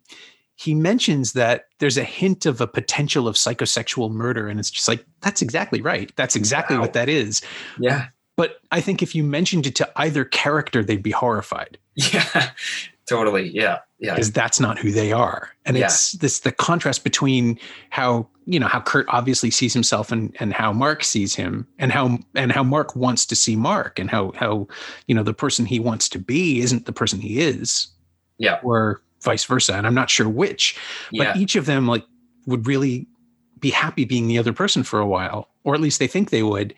he 0.55 0.75
mentions 0.75 1.33
that 1.33 1.65
there's 1.79 1.97
a 1.97 2.03
hint 2.03 2.45
of 2.45 2.61
a 2.61 2.67
potential 2.67 3.27
of 3.27 3.35
psychosexual 3.35 4.11
murder 4.11 4.47
and 4.47 4.59
it's 4.59 4.69
just 4.71 4.87
like 4.87 5.03
that's 5.21 5.41
exactly 5.41 5.81
right 5.81 6.11
that's 6.15 6.35
exactly 6.35 6.75
Wow. 6.77 6.83
what 6.83 6.93
that 6.93 7.09
is 7.09 7.41
yeah 7.79 8.07
but 8.37 8.57
I 8.71 8.79
think 8.81 9.03
if 9.03 9.13
you 9.13 9.23
mentioned 9.23 9.67
it 9.67 9.75
to 9.75 9.91
either 9.97 10.23
character, 10.25 10.83
they'd 10.83 11.03
be 11.03 11.11
horrified 11.11 11.77
Yeah, 11.95 12.51
totally. 13.07 13.49
Yeah, 13.53 13.79
yeah, 14.01 14.15
because 14.15 14.31
that's 14.31 14.59
not 14.59 14.79
who 14.79 14.91
they 14.91 15.11
are. 15.11 15.51
And 15.65 15.77
Yeah. 15.77 15.85
it's 15.85 16.13
this 16.13 16.39
the 16.39 16.51
contrast 16.51 17.03
between 17.03 17.59
how 17.91 18.27
you 18.45 18.59
know 18.59 18.67
how 18.67 18.81
Kurt 18.81 19.05
obviously 19.09 19.51
sees 19.51 19.73
himself 19.73 20.11
and 20.11 20.35
and 20.39 20.53
how 20.53 20.73
Mark 20.73 21.03
sees 21.03 21.35
him 21.35 21.67
and 21.77 21.91
how 21.91 22.17
and 22.35 22.51
how 22.51 22.63
Mark 22.63 22.95
wants 22.95 23.25
to 23.27 23.35
see 23.35 23.55
Mark 23.55 23.99
and 23.99 24.09
how 24.09 24.33
how 24.35 24.67
you 25.07 25.13
know 25.13 25.23
the 25.23 25.35
person 25.35 25.65
he 25.65 25.79
wants 25.79 26.09
to 26.09 26.19
be 26.19 26.59
isn't 26.59 26.87
the 26.87 26.91
person 26.91 27.21
he 27.21 27.39
is 27.39 27.87
yeah, 28.39 28.59
or 28.63 29.01
vice 29.21 29.45
versa. 29.45 29.75
And 29.75 29.85
I'm 29.85 29.93
not 29.93 30.09
sure 30.09 30.27
which, 30.27 30.75
but 31.15 31.23
yeah, 31.23 31.37
each 31.37 31.55
of 31.55 31.67
them 31.67 31.87
like 31.87 32.03
would 32.47 32.65
really 32.65 33.07
be 33.59 33.69
happy 33.69 34.03
being 34.03 34.27
the 34.27 34.39
other 34.39 34.51
person 34.51 34.81
for 34.81 34.99
a 34.99 35.05
while, 35.05 35.47
or 35.63 35.75
at 35.75 35.79
least 35.81 35.99
they 35.99 36.07
think 36.07 36.31
they 36.31 36.41
would. 36.41 36.73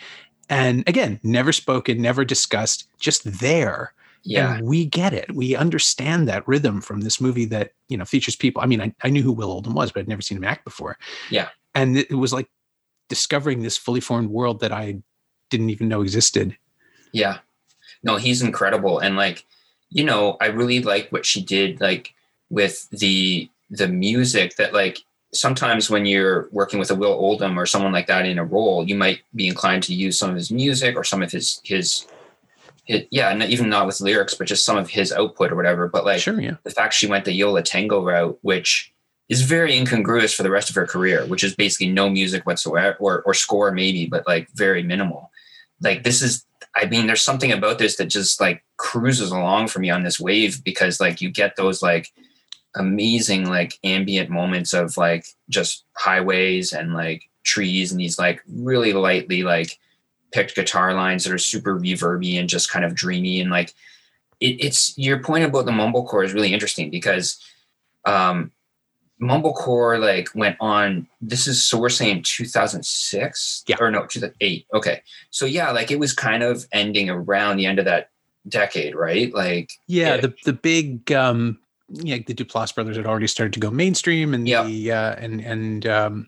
And 0.50 0.84
again, 0.88 1.22
never 1.24 1.54
spoken, 1.54 2.02
never 2.02 2.26
discussed, 2.26 2.90
just 3.00 3.40
there. 3.40 3.94
Yeah, 4.24 4.56
And 4.56 4.68
we 4.68 4.86
get 4.86 5.14
it. 5.14 5.34
We 5.36 5.56
understand 5.56 6.28
that 6.28 6.48
rhythm 6.48 6.82
from 6.82 7.02
this 7.02 7.20
movie 7.20 7.46
that, 7.46 7.74
you 7.90 7.98
know, 7.98 8.06
features 8.06 8.36
people. 8.36 8.62
I 8.62 8.66
mean, 8.66 8.82
I, 8.82 8.94
I 9.04 9.10
knew 9.10 9.22
who 9.22 9.34
Will 9.34 9.52
Oldham 9.52 9.74
was, 9.74 9.92
but 9.92 10.00
I'd 10.00 10.08
never 10.08 10.22
seen 10.22 10.38
him 10.38 10.44
act 10.44 10.64
before. 10.64 10.98
Yeah. 11.30 11.50
And 11.76 11.98
it, 11.98 12.12
it 12.12 12.16
was 12.16 12.32
like 12.34 12.50
discovering 13.10 13.62
this 13.62 13.78
fully 13.78 14.00
formed 14.00 14.30
world 14.30 14.62
that 14.62 14.72
I 14.72 15.00
didn't 15.50 15.70
even 15.70 15.88
know 15.88 16.02
existed. 16.02 16.58
yeah. 17.12 17.40
No, 18.06 18.18
he's 18.18 18.42
incredible, 18.42 19.00
and 19.00 19.16
like, 19.16 19.46
you 19.90 20.04
know, 20.04 20.36
I 20.42 20.48
really 20.48 20.82
like 20.82 21.10
what 21.12 21.26
she 21.26 21.42
did, 21.42 21.80
like 21.80 22.14
with 22.50 22.90
the 22.90 23.50
the 23.70 23.88
music 23.88 24.58
that 24.58 24.74
like 24.74 25.00
sometimes 25.34 25.90
when 25.90 26.06
you're 26.06 26.50
working 26.52 26.80
with 26.80 26.92
a 26.92 26.96
Will 26.96 27.14
Oldham 27.14 27.58
or 27.58 27.66
someone 27.66 27.94
like 27.94 28.08
that 28.08 28.26
in 28.26 28.38
a 28.40 28.44
role, 28.44 28.86
you 28.86 28.96
might 28.96 29.22
be 29.36 29.48
inclined 29.48 29.84
to 29.84 29.94
use 29.94 30.20
some 30.20 30.32
of 30.32 30.36
his 30.36 30.52
music 30.52 30.98
or 30.98 31.04
some 31.06 31.24
of 31.24 31.32
his 31.32 31.62
his, 31.64 32.06
his 32.84 33.04
yeah, 33.12 33.34
not 33.34 33.50
even 33.50 33.70
not 33.70 33.88
with 33.88 34.02
lyrics, 34.02 34.34
but 34.34 34.48
just 34.48 34.66
some 34.66 34.78
of 34.78 34.90
his 34.90 35.12
output 35.12 35.52
or 35.52 35.56
whatever. 35.56 35.88
But 35.88 36.06
like 36.06 36.22
sure, 36.22 36.40
yeah. 36.40 36.56
the 36.64 36.72
fact 36.72 36.94
she 36.94 37.08
went 37.08 37.26
the 37.26 37.34
Yo 37.34 37.52
La 37.52 37.62
Tengo 37.62 38.04
route, 38.04 38.38
which 38.42 38.94
is 39.30 39.42
very 39.42 39.76
incongruous 39.76 40.34
for 40.34 40.44
the 40.44 40.52
rest 40.52 40.70
of 40.70 40.76
her 40.76 40.86
career, 40.86 41.26
which 41.26 41.44
is 41.44 41.56
basically 41.56 41.90
no 41.90 42.10
music 42.10 42.46
whatsoever 42.46 42.98
or, 43.00 43.22
or 43.24 43.34
score 43.34 43.72
maybe, 43.72 44.06
but 44.06 44.28
like 44.28 44.50
very 44.54 44.84
minimal. 44.84 45.32
Like 45.82 46.04
this 46.04 46.22
is, 46.22 46.46
I 46.76 46.86
mean, 46.86 47.08
there's 47.08 47.22
something 47.22 47.52
about 47.52 47.80
this 47.80 47.98
that 47.98 48.06
just 48.06 48.42
like 48.42 48.64
cruises 48.78 49.32
along 49.32 49.68
for 49.68 49.80
me 49.80 49.90
on 49.90 50.04
this 50.04 50.20
wave 50.20 50.64
because 50.64 51.00
like 51.00 51.22
you 51.22 51.30
get 51.30 51.56
those 51.56 51.82
like 51.82 52.10
amazing 52.76 53.46
like 53.46 53.80
ambient 53.84 54.30
moments 54.30 54.74
of 54.74 54.98
like 54.98 55.26
just 55.50 55.86
highways 55.96 56.74
and 56.74 56.94
like 56.94 57.24
trees 57.44 57.92
and 57.92 58.00
these 58.00 58.18
like 58.18 58.42
really 58.48 58.94
lightly 58.94 59.44
like 59.44 59.78
picked 60.34 60.56
guitar 60.56 60.94
lines 60.94 61.24
that 61.24 61.32
are 61.34 61.38
super 61.38 61.80
reverby 61.80 62.40
and 62.40 62.50
just 62.50 62.70
kind 62.70 62.84
of 62.84 62.96
dreamy 62.96 63.40
and 63.40 63.52
like 63.52 63.74
it, 64.40 64.58
it's 64.60 64.98
your 64.98 65.20
point 65.20 65.44
about 65.46 65.66
the 65.66 65.72
mumblecore 65.72 66.26
is 66.26 66.34
really 66.34 66.52
interesting 66.54 66.90
because 66.90 67.40
um 68.06 68.52
mumblecore 69.22 70.00
like 70.00 70.28
went 70.36 70.58
on 70.60 71.08
this 71.22 71.48
is 71.48 71.64
so 71.64 71.78
we're 71.78 71.88
saying 71.88 72.22
2006 72.24 73.64
Yeah. 73.68 73.76
or 73.80 73.92
no 73.92 74.02
2008 74.08 74.66
okay 74.74 75.02
so 75.30 75.46
yeah 75.46 75.72
like 75.72 75.92
it 75.92 76.00
was 76.00 76.14
kind 76.14 76.44
of 76.44 76.66
ending 76.72 77.10
around 77.10 77.58
the 77.58 77.66
end 77.66 77.80
of 77.80 77.86
that 77.86 78.10
decade 78.50 78.96
right 78.96 79.34
like 79.34 79.72
Yeah, 79.88 80.16
Yeah. 80.16 80.22
the 80.22 80.34
the 80.46 80.54
big 80.54 81.12
um 81.12 81.60
yeah, 81.90 82.18
the 82.26 82.34
Duplass 82.34 82.74
brothers 82.74 82.98
had 82.98 83.06
already 83.06 83.28
started 83.28 83.54
to 83.54 83.60
go 83.60 83.70
mainstream 83.70 84.34
and 84.34 84.48
Yeah. 84.48 84.64
the 84.64 84.92
uh 84.92 85.16
and 85.20 85.40
and 85.42 85.86
um 85.86 86.28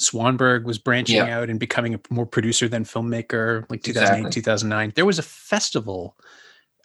Swanberg 0.00 0.64
was 0.64 0.78
branching 0.78 1.16
Yeah. 1.16 1.38
out 1.40 1.50
and 1.50 1.60
becoming 1.60 1.94
a 1.94 2.00
more 2.10 2.26
producer 2.26 2.68
than 2.68 2.84
filmmaker 2.84 3.64
like 3.70 3.82
2008 3.82 4.18
Exactly. 4.26 4.42
2009 4.42 4.92
there 4.96 5.06
was 5.06 5.18
a 5.18 5.22
festival 5.22 6.16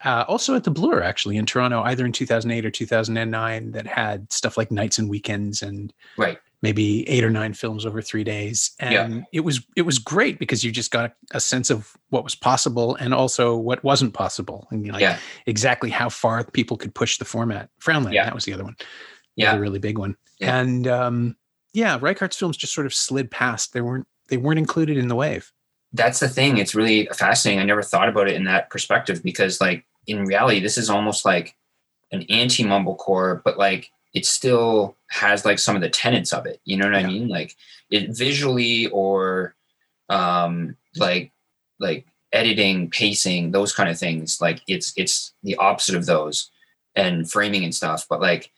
uh, 0.04 0.25
also 0.28 0.54
at 0.56 0.65
the 0.65 0.71
Bloor 0.71 1.01
actually 1.01 1.38
in 1.38 1.45
Toronto 1.45 1.82
either 1.84 2.06
in 2.06 2.12
2008 2.12 2.65
or 2.65 2.71
2009 2.71 3.71
that 3.71 3.88
had 3.88 4.32
stuff 4.32 4.58
like 4.58 4.69
nights 4.71 4.97
and 4.99 5.10
weekends 5.10 5.62
and 5.62 5.93
right 6.17 6.38
maybe 6.62 7.08
eight 7.08 7.23
or 7.23 7.30
nine 7.30 7.54
films 7.54 7.86
over 7.86 8.01
three 8.01 8.23
days 8.23 8.71
and 8.80 8.93
Yeah. 8.93 9.21
it 9.32 9.39
was 9.41 9.62
it 9.75 9.84
was 9.84 9.97
great 9.99 10.38
because 10.39 10.63
you 10.63 10.71
just 10.71 10.91
got 10.91 11.13
a, 11.32 11.39
sense 11.39 11.69
of 11.69 11.93
what 12.10 12.23
was 12.23 12.34
possible 12.36 12.95
and 12.95 13.13
also 13.13 13.56
what 13.56 13.84
wasn't 13.84 14.13
possible 14.13 14.67
and 14.71 14.88
like 14.91 14.99
yeah 15.01 15.17
exactly 15.45 15.89
how 15.89 16.10
far 16.10 16.43
people 16.43 16.75
could 16.75 16.93
push 16.93 17.17
the 17.17 17.25
format 17.25 17.69
Frownland 17.80 18.13
Yeah. 18.13 18.25
that 18.25 18.34
was 18.36 18.45
the 18.45 18.54
other 18.54 18.63
one 18.63 18.75
Yeah. 19.36 19.54
the 19.56 19.62
really 19.62 19.80
big 19.80 19.97
one 19.97 20.15
Yeah. 20.39 20.58
and 20.60 20.88
um 20.88 21.36
yeah 21.76 21.98
Reichardt's 22.00 22.38
films 22.38 22.58
just 22.58 22.74
sort 22.74 22.88
of 22.88 22.94
slid 22.94 23.30
past. 23.30 23.74
They 23.74 23.82
weren't 23.82 24.08
they 24.30 24.38
weren't 24.38 24.60
included 24.60 24.98
in 24.98 25.08
the 25.08 25.16
wave. 25.16 25.52
That's 25.94 26.20
the 26.20 26.28
thing. 26.30 26.58
It's 26.58 26.76
really 26.76 27.08
fascinating. 27.14 27.62
I 27.62 27.66
never 27.66 27.84
thought 27.84 28.10
about 28.10 28.28
it 28.28 28.36
in 28.36 28.46
that 28.46 28.70
perspective 28.70 29.22
because 29.24 29.62
like 29.62 29.86
in 30.08 30.26
reality 30.26 30.60
this 30.60 30.78
is 30.78 30.90
almost 30.90 31.26
like 31.26 31.56
an 32.12 32.24
anti 32.30 32.64
mumblecore 32.64 33.42
but 33.44 33.58
like 33.58 33.90
it 34.14 34.26
still 34.26 34.96
has 35.10 35.44
like 35.46 35.60
some 35.60 35.76
of 35.76 35.82
the 35.82 35.90
tenets 35.90 36.32
of 36.34 36.46
it. 36.46 36.60
You 36.66 36.78
know 36.78 36.86
what 36.86 37.00
Yeah. 37.00 37.08
i 37.08 37.12
mean? 37.12 37.28
Like 37.28 37.56
it 37.90 38.10
visually 38.16 38.88
or 38.88 39.56
um 40.10 40.76
like 40.98 41.32
like 41.80 42.06
editing 42.32 42.90
pacing 42.90 43.52
those 43.52 43.74
kind 43.74 43.90
of 43.90 43.98
things 43.98 44.40
like 44.42 44.62
it's 44.68 44.94
it's 44.98 45.34
the 45.44 45.56
opposite 45.56 45.96
of 45.96 46.06
those 46.06 46.50
and 46.96 47.30
framing 47.30 47.64
and 47.64 47.76
stuff. 47.76 48.06
But 48.10 48.22
like 48.22 48.52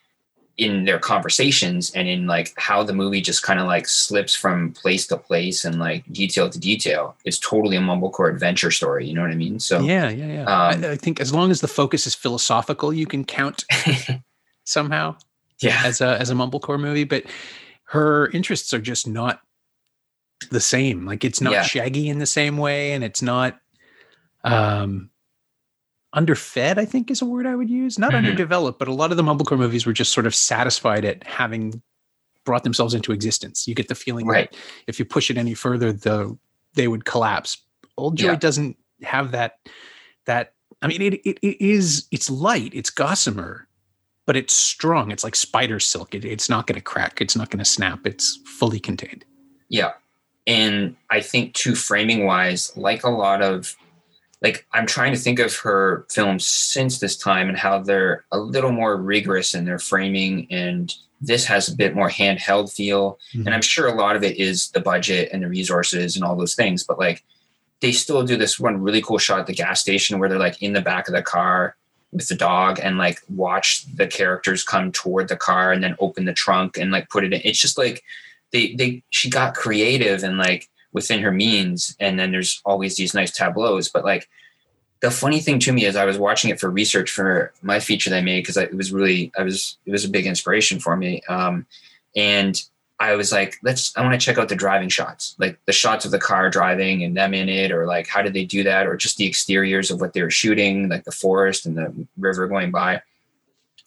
in 0.58 0.86
their 0.86 0.98
conversations 1.00 1.92
and 1.92 2.08
in 2.08 2.26
like 2.26 2.52
how 2.58 2.82
the 2.82 2.94
movie 2.94 3.22
just 3.22 3.44
kind 3.44 3.60
of 3.60 3.68
like 3.68 3.88
slips 3.88 4.34
from 4.34 4.72
place 4.74 5.06
to 5.06 5.16
place 5.16 5.64
and 5.64 5.78
like 5.80 6.04
detail 6.12 6.50
to 6.50 6.60
detail 6.60 7.16
it's 7.26 7.38
totally 7.38 7.78
a 7.78 7.80
mumblecore 7.80 8.32
adventure 8.32 8.72
story 8.72 9.06
you 9.08 9.14
know 9.14 9.22
what 9.22 9.30
i 9.30 9.36
mean 9.36 9.60
so 9.60 9.80
yeah 9.82 10.10
yeah 10.10 10.26
yeah 10.26 10.44
um, 10.44 10.84
I, 10.84 10.92
I 10.92 10.96
think 10.96 11.20
as 11.22 11.32
long 11.32 11.52
as 11.52 11.62
the 11.62 11.68
focus 11.68 12.08
is 12.08 12.16
philosophical 12.16 12.92
you 12.92 13.06
can 13.06 13.24
count 13.24 13.66
somehow 14.64 15.16
yeah 15.62 15.82
as 15.86 16.02
a 16.02 16.20
as 16.20 16.30
a 16.30 16.34
mumblecore 16.34 16.80
movie, 16.80 17.04
but 17.04 17.24
her 17.86 18.28
interests 18.32 18.74
are 18.74 18.80
just 18.82 19.08
not 19.08 19.42
the 20.52 20.60
same. 20.60 21.06
Like 21.06 21.24
it's 21.24 21.42
not 21.42 21.54
Yeah. 21.54 21.64
shaggy 21.64 22.10
in 22.10 22.20
the 22.20 22.26
same 22.26 22.58
way, 22.58 22.92
and 22.94 23.04
it's 23.04 23.22
not 23.22 23.60
um 24.44 25.10
underfed, 26.18 26.78
I 26.80 26.86
think 26.86 27.12
is 27.12 27.22
a 27.22 27.26
word 27.26 27.46
I 27.46 27.56
would 27.56 27.70
use. 27.70 27.98
Not 28.00 28.12
Mhm. 28.12 28.18
underdeveloped, 28.18 28.80
but 28.80 28.88
a 28.88 28.94
lot 28.94 29.12
of 29.12 29.18
the 29.18 29.24
mumblecore 29.24 29.58
movies 29.58 29.86
were 29.86 29.94
just 29.94 30.12
sort 30.12 30.26
of 30.26 30.34
satisfied 30.36 31.06
at 31.06 31.24
having 31.26 31.82
brought 32.44 32.64
themselves 32.64 32.94
into 32.94 33.12
existence. 33.12 33.68
You 33.68 33.76
get 33.76 33.88
the 33.88 33.96
feeling 33.96 34.26
Right. 34.26 34.50
that 34.52 34.58
if 34.88 35.00
you 35.00 35.06
push 35.06 35.30
it 35.30 35.38
any 35.38 35.54
further, 35.54 35.94
the 35.94 36.38
they 36.74 36.88
would 36.88 37.06
collapse. 37.06 37.58
Old 37.98 38.18
Joy 38.18 38.32
Yeah. 38.32 38.36
doesn't 38.36 38.78
have 39.04 39.32
that 39.32 39.60
that 40.26 40.54
I 40.82 40.88
mean 40.88 41.02
it, 41.02 41.14
it 41.26 41.40
it 41.42 41.62
is 41.64 42.08
it's 42.12 42.30
light, 42.30 42.72
it's 42.74 42.90
gossamer, 42.90 43.68
but 44.26 44.36
it's 44.36 44.54
strong. 44.56 45.12
It's 45.12 45.24
like 45.24 45.36
spider 45.36 45.80
silk. 45.80 46.14
It, 46.16 46.24
it's 46.26 46.50
not 46.50 46.68
going 46.68 46.76
to 46.76 46.82
crack. 46.82 47.22
It's 47.22 47.36
not 47.36 47.50
going 47.50 47.60
to 47.60 47.66
snap. 47.66 48.06
It's 48.06 48.40
fully 48.46 48.80
contained. 48.80 49.24
Yeah. 49.70 49.94
And 50.46 50.96
I 51.10 51.20
think 51.22 51.54
too 51.54 51.76
framing 51.76 52.26
wise, 52.26 52.72
like 52.78 53.04
a 53.04 53.10
lot 53.10 53.42
of 53.42 53.76
like 54.42 54.68
I'm 54.74 54.86
trying 54.86 55.14
to 55.14 55.20
think 55.20 55.40
of 55.40 55.56
her 55.58 56.06
films 56.10 56.46
since 56.46 57.00
this 57.00 57.18
time 57.18 57.50
and 57.50 57.58
how 57.58 57.80
they're 57.80 58.26
a 58.32 58.38
little 58.38 58.72
more 58.72 58.98
rigorous 58.98 59.56
in 59.56 59.66
their 59.66 59.80
framing 59.80 60.48
and 60.52 60.94
this 61.22 61.46
has 61.46 61.68
a 61.68 61.76
bit 61.76 61.96
more 61.96 62.10
handheld 62.10 62.74
feel 62.74 63.18
mm-hmm. 63.34 63.46
and 63.46 63.56
i'm 63.56 63.62
sure 63.62 63.88
a 63.88 63.96
lot 63.96 64.16
of 64.16 64.24
it 64.24 64.38
is 64.38 64.70
the 64.72 64.80
budget 64.80 65.30
and 65.32 65.44
the 65.44 65.48
resources 65.48 66.16
and 66.16 66.24
all 66.24 66.36
those 66.36 66.56
things 66.56 66.84
but 66.84 67.00
like 67.00 67.24
they 67.80 67.92
still 67.92 68.24
do 68.24 68.38
this 68.38 68.60
one 68.60 68.82
really 68.82 69.02
cool 69.02 69.18
shot 69.18 69.40
at 69.40 69.48
the 69.48 69.54
gas 69.54 69.82
station 69.82 70.20
where 70.20 70.30
they're 70.30 70.40
like 70.40 70.62
in 70.62 70.74
the 70.74 70.82
back 70.82 71.08
of 71.08 71.14
the 71.14 71.22
car 71.22 71.76
with 72.12 72.28
the 72.28 72.36
dog 72.36 72.80
and 72.82 72.98
like 72.98 73.20
watch 73.30 73.86
the 73.96 74.08
characters 74.08 74.64
come 74.64 74.92
toward 74.92 75.28
the 75.28 75.36
car 75.36 75.72
and 75.72 75.84
then 75.84 75.96
open 76.00 76.26
the 76.26 76.34
trunk 76.34 76.78
and 76.78 76.92
like 76.92 77.10
put 77.10 77.24
it 77.24 77.34
in 77.34 77.42
it's 77.44 77.60
just 77.60 77.78
like 77.78 78.04
they 78.52 78.74
they 78.76 79.04
she 79.10 79.30
got 79.30 79.56
creative 79.56 80.24
and 80.24 80.38
like 80.38 80.70
within 80.94 81.22
her 81.22 81.32
means 81.32 81.96
and 82.00 82.20
then 82.20 82.32
there's 82.32 82.62
always 82.66 82.96
these 82.96 83.14
nice 83.14 83.32
tableaus 83.32 83.90
but 83.90 84.06
like 84.06 84.28
the 85.00 85.12
funny 85.12 85.40
thing 85.40 85.60
to 85.60 85.72
me 85.72 85.86
is 85.86 85.96
I 85.96 86.06
was 86.06 86.18
watching 86.18 86.50
it 86.50 86.60
for 86.60 86.70
research 86.70 87.12
for 87.12 87.54
my 87.62 87.80
feature 87.80 88.10
that 88.10 88.18
I 88.18 88.22
made 88.22 88.42
because 88.42 88.58
it 88.58 88.74
was 88.74 88.92
really 88.92 89.32
I 89.38 89.44
was 89.44 89.78
it 89.86 89.92
was 89.92 90.06
a 90.06 90.10
big 90.10 90.26
inspiration 90.26 90.80
for 90.80 90.96
me. 90.96 91.22
Um, 91.30 91.66
and 92.16 92.60
I 93.00 93.16
was 93.16 93.32
like, 93.32 93.58
let's 93.62 93.96
I 93.96 94.02
want 94.02 94.20
to 94.20 94.26
check 94.26 94.40
out 94.40 94.50
the 94.50 94.56
driving 94.56 94.90
shots, 94.90 95.36
like 95.38 95.60
the 95.66 95.72
shots 95.72 96.06
of 96.06 96.12
the 96.12 96.20
car 96.20 96.50
driving 96.50 97.04
and 97.04 97.16
them 97.16 97.36
in 97.36 97.48
it, 97.48 97.72
or 97.72 97.86
like 97.86 98.08
how 98.08 98.24
did 98.24 98.34
they 98.34 98.46
do 98.46 98.64
that, 98.64 98.88
or 98.88 98.98
just 98.98 99.18
the 99.18 99.28
exteriors 99.28 99.92
of 99.92 100.02
what 100.02 100.14
they 100.14 100.24
were 100.24 100.32
shooting, 100.32 100.90
like 100.90 101.04
the 101.04 101.12
forest 101.12 101.68
and 101.68 101.78
the 101.78 101.94
river 102.18 102.48
going 102.48 102.72
by. 102.72 103.02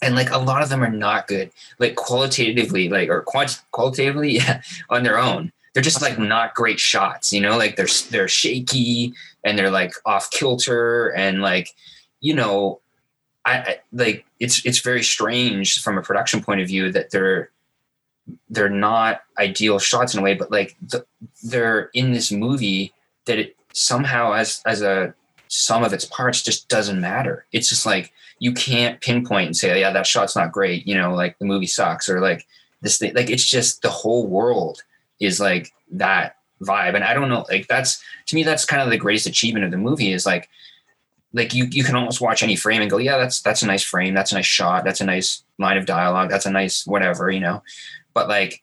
And 0.02 0.14
like 0.14 0.30
a 0.30 0.38
lot 0.38 0.62
of 0.62 0.68
them 0.68 0.82
are 0.82 0.90
not 0.90 1.26
good, 1.26 1.50
like 1.80 1.96
qualitatively, 1.96 2.88
like 2.88 3.08
or 3.08 3.22
quant- 3.22 3.60
qualitatively, 3.72 4.30
yeah, 4.36 4.62
on 4.88 5.02
their 5.02 5.18
own 5.18 5.52
they're 5.72 5.83
just 5.83 6.02
like 6.02 6.18
not 6.18 6.54
great 6.54 6.80
shots, 6.80 7.33
you 7.33 7.40
know, 7.40 7.56
like 7.56 7.76
they're 7.76 7.88
they're 8.11 8.28
shaky 8.28 9.14
and 9.44 9.59
they're 9.59 9.70
like 9.70 9.92
off 10.04 10.30
kilter 10.30 11.09
and 11.09 11.42
like 11.42 11.70
you 12.20 12.35
know 12.35 12.80
I, 13.44 13.59
I, 13.59 13.78
like 13.92 14.24
it's 14.38 14.64
it's 14.66 14.80
very 14.80 15.02
strange 15.02 15.80
from 15.83 15.96
a 15.96 16.02
production 16.02 16.42
point 16.42 16.61
of 16.61 16.66
view 16.66 16.92
that 16.92 17.11
they're 17.11 17.50
they're 18.48 18.68
not 18.68 19.22
ideal 19.38 19.78
shots 19.78 20.14
in 20.14 20.20
a 20.20 20.22
way 20.22 20.35
but 20.35 20.50
like 20.50 20.76
the, 20.87 21.04
they're 21.42 21.90
in 21.94 22.12
this 22.12 22.30
movie 22.30 22.92
that 23.24 23.38
it 23.38 23.56
somehow 23.72 24.33
as 24.33 24.62
as 24.66 24.83
a 24.83 25.14
sum 25.48 25.83
of 25.83 25.92
its 25.92 26.04
parts 26.04 26.42
just 26.42 26.68
doesn't 26.68 27.00
matter. 27.00 27.44
It's 27.52 27.68
just 27.68 27.85
like 27.87 28.12
you 28.38 28.52
can't 28.52 29.00
pinpoint 29.00 29.46
and 29.46 29.56
say 29.56 29.80
yeah 29.80 29.92
that 29.92 30.06
shot's 30.06 30.35
not 30.35 30.50
great 30.50 30.87
you 30.87 30.96
know 30.96 31.14
like 31.14 31.38
the 31.38 31.44
movie 31.44 31.66
sucks 31.66 32.09
or 32.09 32.20
like 32.20 32.46
this 32.80 32.98
thing 32.98 33.14
like 33.14 33.30
it's 33.30 33.44
just 33.44 33.83
the 33.83 33.90
whole 33.90 34.26
world 34.26 34.83
is 35.20 35.38
like 35.38 35.72
that 35.92 36.37
vibe. 36.62 36.94
And 36.94 37.04
i 37.04 37.14
don't 37.14 37.28
know 37.28 37.46
like 37.48 37.68
that's 37.68 38.02
to 38.26 38.35
me 38.35 38.42
that's 38.42 38.64
kind 38.64 38.83
of 38.83 38.90
the 38.90 38.98
greatest 38.98 39.26
achievement 39.26 39.64
of 39.64 39.70
the 39.70 39.78
movie 39.78 40.12
is 40.12 40.26
like 40.26 40.48
like 41.33 41.54
you 41.54 41.66
you 41.70 41.85
can 41.85 41.96
almost 41.96 42.20
watch 42.20 42.42
any 42.42 42.56
frame 42.56 42.83
and 42.83 42.90
go 42.90 42.98
yeah 42.98 43.16
that's 43.16 43.40
that's 43.40 43.62
a 43.62 43.66
nice 43.66 43.83
frame. 43.83 44.14
That's 44.14 44.33
a 44.33 44.35
nice 44.35 44.46
shot. 44.46 44.85
That's 44.85 45.00
a 45.00 45.04
nice 45.04 45.44
line 45.59 45.76
of 45.76 45.87
dialogue. 45.87 46.30
That's 46.30 46.46
a 46.46 46.50
nice 46.50 46.87
whatever 46.87 47.30
you 47.30 47.40
know? 47.40 47.62
But 48.14 48.28
like 48.28 48.62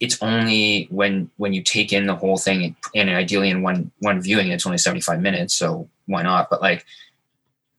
it's 0.00 0.20
only 0.22 0.86
when 0.90 1.30
when 1.36 1.54
you 1.54 1.62
take 1.62 1.92
in 1.92 2.06
the 2.06 2.14
whole 2.14 2.36
thing 2.36 2.76
and 2.94 3.08
ideally 3.10 3.50
in 3.50 3.62
one 3.62 3.90
one 4.00 4.20
viewing 4.20 4.48
it's 4.48 4.66
only 4.66 4.78
75 4.78 5.20
minutes 5.20 5.54
so 5.54 5.88
why 6.06 6.22
not? 6.22 6.50
But 6.50 6.60
like 6.60 6.84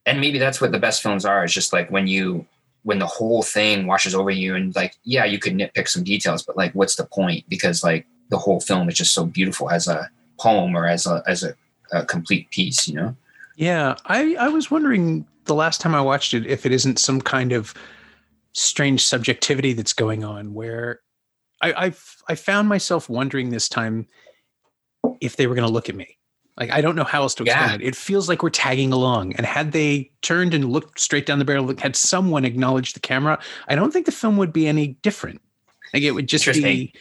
and 0.05 0.19
maybe 0.19 0.39
that's 0.39 0.61
what 0.61 0.71
the 0.71 0.79
best 0.79 1.03
films 1.03 1.25
are 1.25 1.43
is 1.43 1.53
just 1.53 1.73
like 1.73 1.91
when 1.91 2.07
you 2.07 2.45
when 2.85 2.99
the 2.99 3.05
whole 3.05 3.43
thing 3.43 3.87
washes 3.87 4.15
over 4.15 4.29
you 4.29 4.55
and 4.55 4.75
like 4.75 4.95
yeah 5.03 5.25
you 5.25 5.37
could 5.39 5.53
nitpick 5.53 5.87
some 5.87 6.03
details 6.03 6.43
but 6.43 6.55
like 6.55 6.71
what's 6.73 6.95
the 6.95 7.05
point 7.05 7.43
because 7.49 7.83
like 7.83 8.07
the 8.29 8.37
whole 8.37 8.59
film 8.59 8.89
is 8.89 8.95
just 8.95 9.13
so 9.13 9.25
beautiful 9.25 9.69
as 9.69 9.87
a 9.87 10.09
poem 10.39 10.75
or 10.75 10.87
as 10.87 11.05
a 11.05 11.23
as 11.27 11.43
a, 11.43 11.53
a 11.91 12.05
complete 12.05 12.49
piece, 12.51 12.87
you 12.87 12.95
know? 12.95 13.15
Yeah, 13.55 13.95
I 14.05 14.35
I 14.35 14.49
was 14.49 14.69
wondering 14.71 15.25
the 15.45 15.55
last 15.55 15.81
time 15.81 15.95
I 15.95 16.01
watched 16.01 16.33
it 16.33 16.45
if 16.45 16.65
it 16.65 16.71
isn't 16.71 16.99
some 16.99 17.21
kind 17.21 17.51
of 17.51 17.73
strange 18.53 19.05
subjectivity 19.05 19.73
that's 19.73 19.93
going 19.93 20.23
on 20.23 20.53
where 20.53 21.01
I 21.61 21.73
I've 21.85 22.23
I 22.27 22.35
found 22.35 22.67
myself 22.67 23.09
wondering 23.09 23.49
this 23.49 23.69
time 23.69 24.07
if 25.21 25.35
they 25.35 25.47
were 25.47 25.55
going 25.55 25.67
to 25.67 25.73
look 25.73 25.89
at 25.89 25.95
me. 25.95 26.17
Like 26.57 26.71
I 26.71 26.81
don't 26.81 26.95
know 26.95 27.03
how 27.03 27.23
else 27.23 27.35
to 27.35 27.43
explain 27.43 27.69
yeah. 27.69 27.75
it. 27.75 27.81
It 27.81 27.95
feels 27.95 28.29
like 28.29 28.41
we're 28.41 28.49
tagging 28.49 28.93
along. 28.93 29.33
And 29.35 29.45
had 29.45 29.73
they 29.73 30.11
turned 30.21 30.53
and 30.53 30.71
looked 30.71 30.99
straight 30.99 31.25
down 31.25 31.39
the 31.39 31.45
barrel, 31.45 31.75
had 31.77 31.95
someone 31.95 32.45
acknowledged 32.45 32.95
the 32.95 33.01
camera, 33.01 33.39
I 33.67 33.75
don't 33.75 33.91
think 33.91 34.05
the 34.05 34.11
film 34.11 34.37
would 34.37 34.53
be 34.53 34.67
any 34.67 34.87
different. 35.01 35.41
Like 35.93 36.03
it 36.03 36.11
would 36.11 36.27
just 36.27 36.45
be 36.45 36.93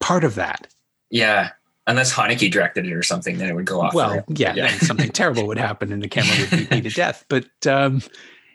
part 0.00 0.24
of 0.24 0.34
that. 0.34 0.66
Yeah. 1.10 1.50
Unless 1.86 2.12
Haneke 2.12 2.50
directed 2.50 2.86
it 2.86 2.92
or 2.92 3.02
something, 3.02 3.38
then 3.38 3.48
it 3.48 3.54
would 3.54 3.64
go 3.64 3.80
off. 3.80 3.94
Well, 3.94 4.24
yeah, 4.28 4.54
yeah. 4.54 4.68
something 4.78 5.10
terrible 5.10 5.46
would 5.46 5.58
happen 5.58 5.92
and 5.92 6.02
the 6.02 6.08
camera 6.08 6.36
would 6.38 6.50
beat 6.50 6.70
me 6.70 6.80
to 6.82 6.90
death. 6.94 7.24
But 7.28 7.48
um, 7.66 8.02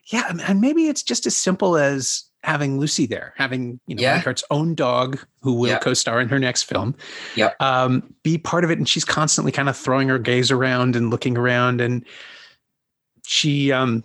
yeah, 0.08 0.32
and 0.46 0.62
maybe 0.62 0.88
it's 0.88 1.04
just 1.04 1.26
as 1.26 1.36
simple 1.36 1.78
as 1.78 2.24
having 2.46 2.80
Lucy 2.80 3.06
there, 3.06 3.34
having 3.36 3.80
you 3.88 3.96
know 3.96 4.02
yeah. 4.02 4.34
Own 4.52 4.76
dog 4.76 5.20
who 5.42 5.54
will 5.54 5.70
yeah. 5.70 5.80
co-star 5.80 6.22
in 6.22 6.30
her 6.30 6.40
next 6.40 6.64
film, 6.64 6.96
yeah, 7.36 7.52
um, 7.60 8.14
be 8.24 8.38
part 8.38 8.64
of 8.64 8.72
it, 8.72 8.78
and 8.78 8.88
she's 8.88 9.04
constantly 9.04 9.52
kind 9.52 9.68
of 9.68 9.76
throwing 9.76 10.08
her 10.08 10.20
gaze 10.20 10.52
around 10.52 10.96
and 10.96 11.10
looking 11.10 11.38
around, 11.38 11.82
and 11.82 12.06
she 13.26 13.72
um, 13.72 14.04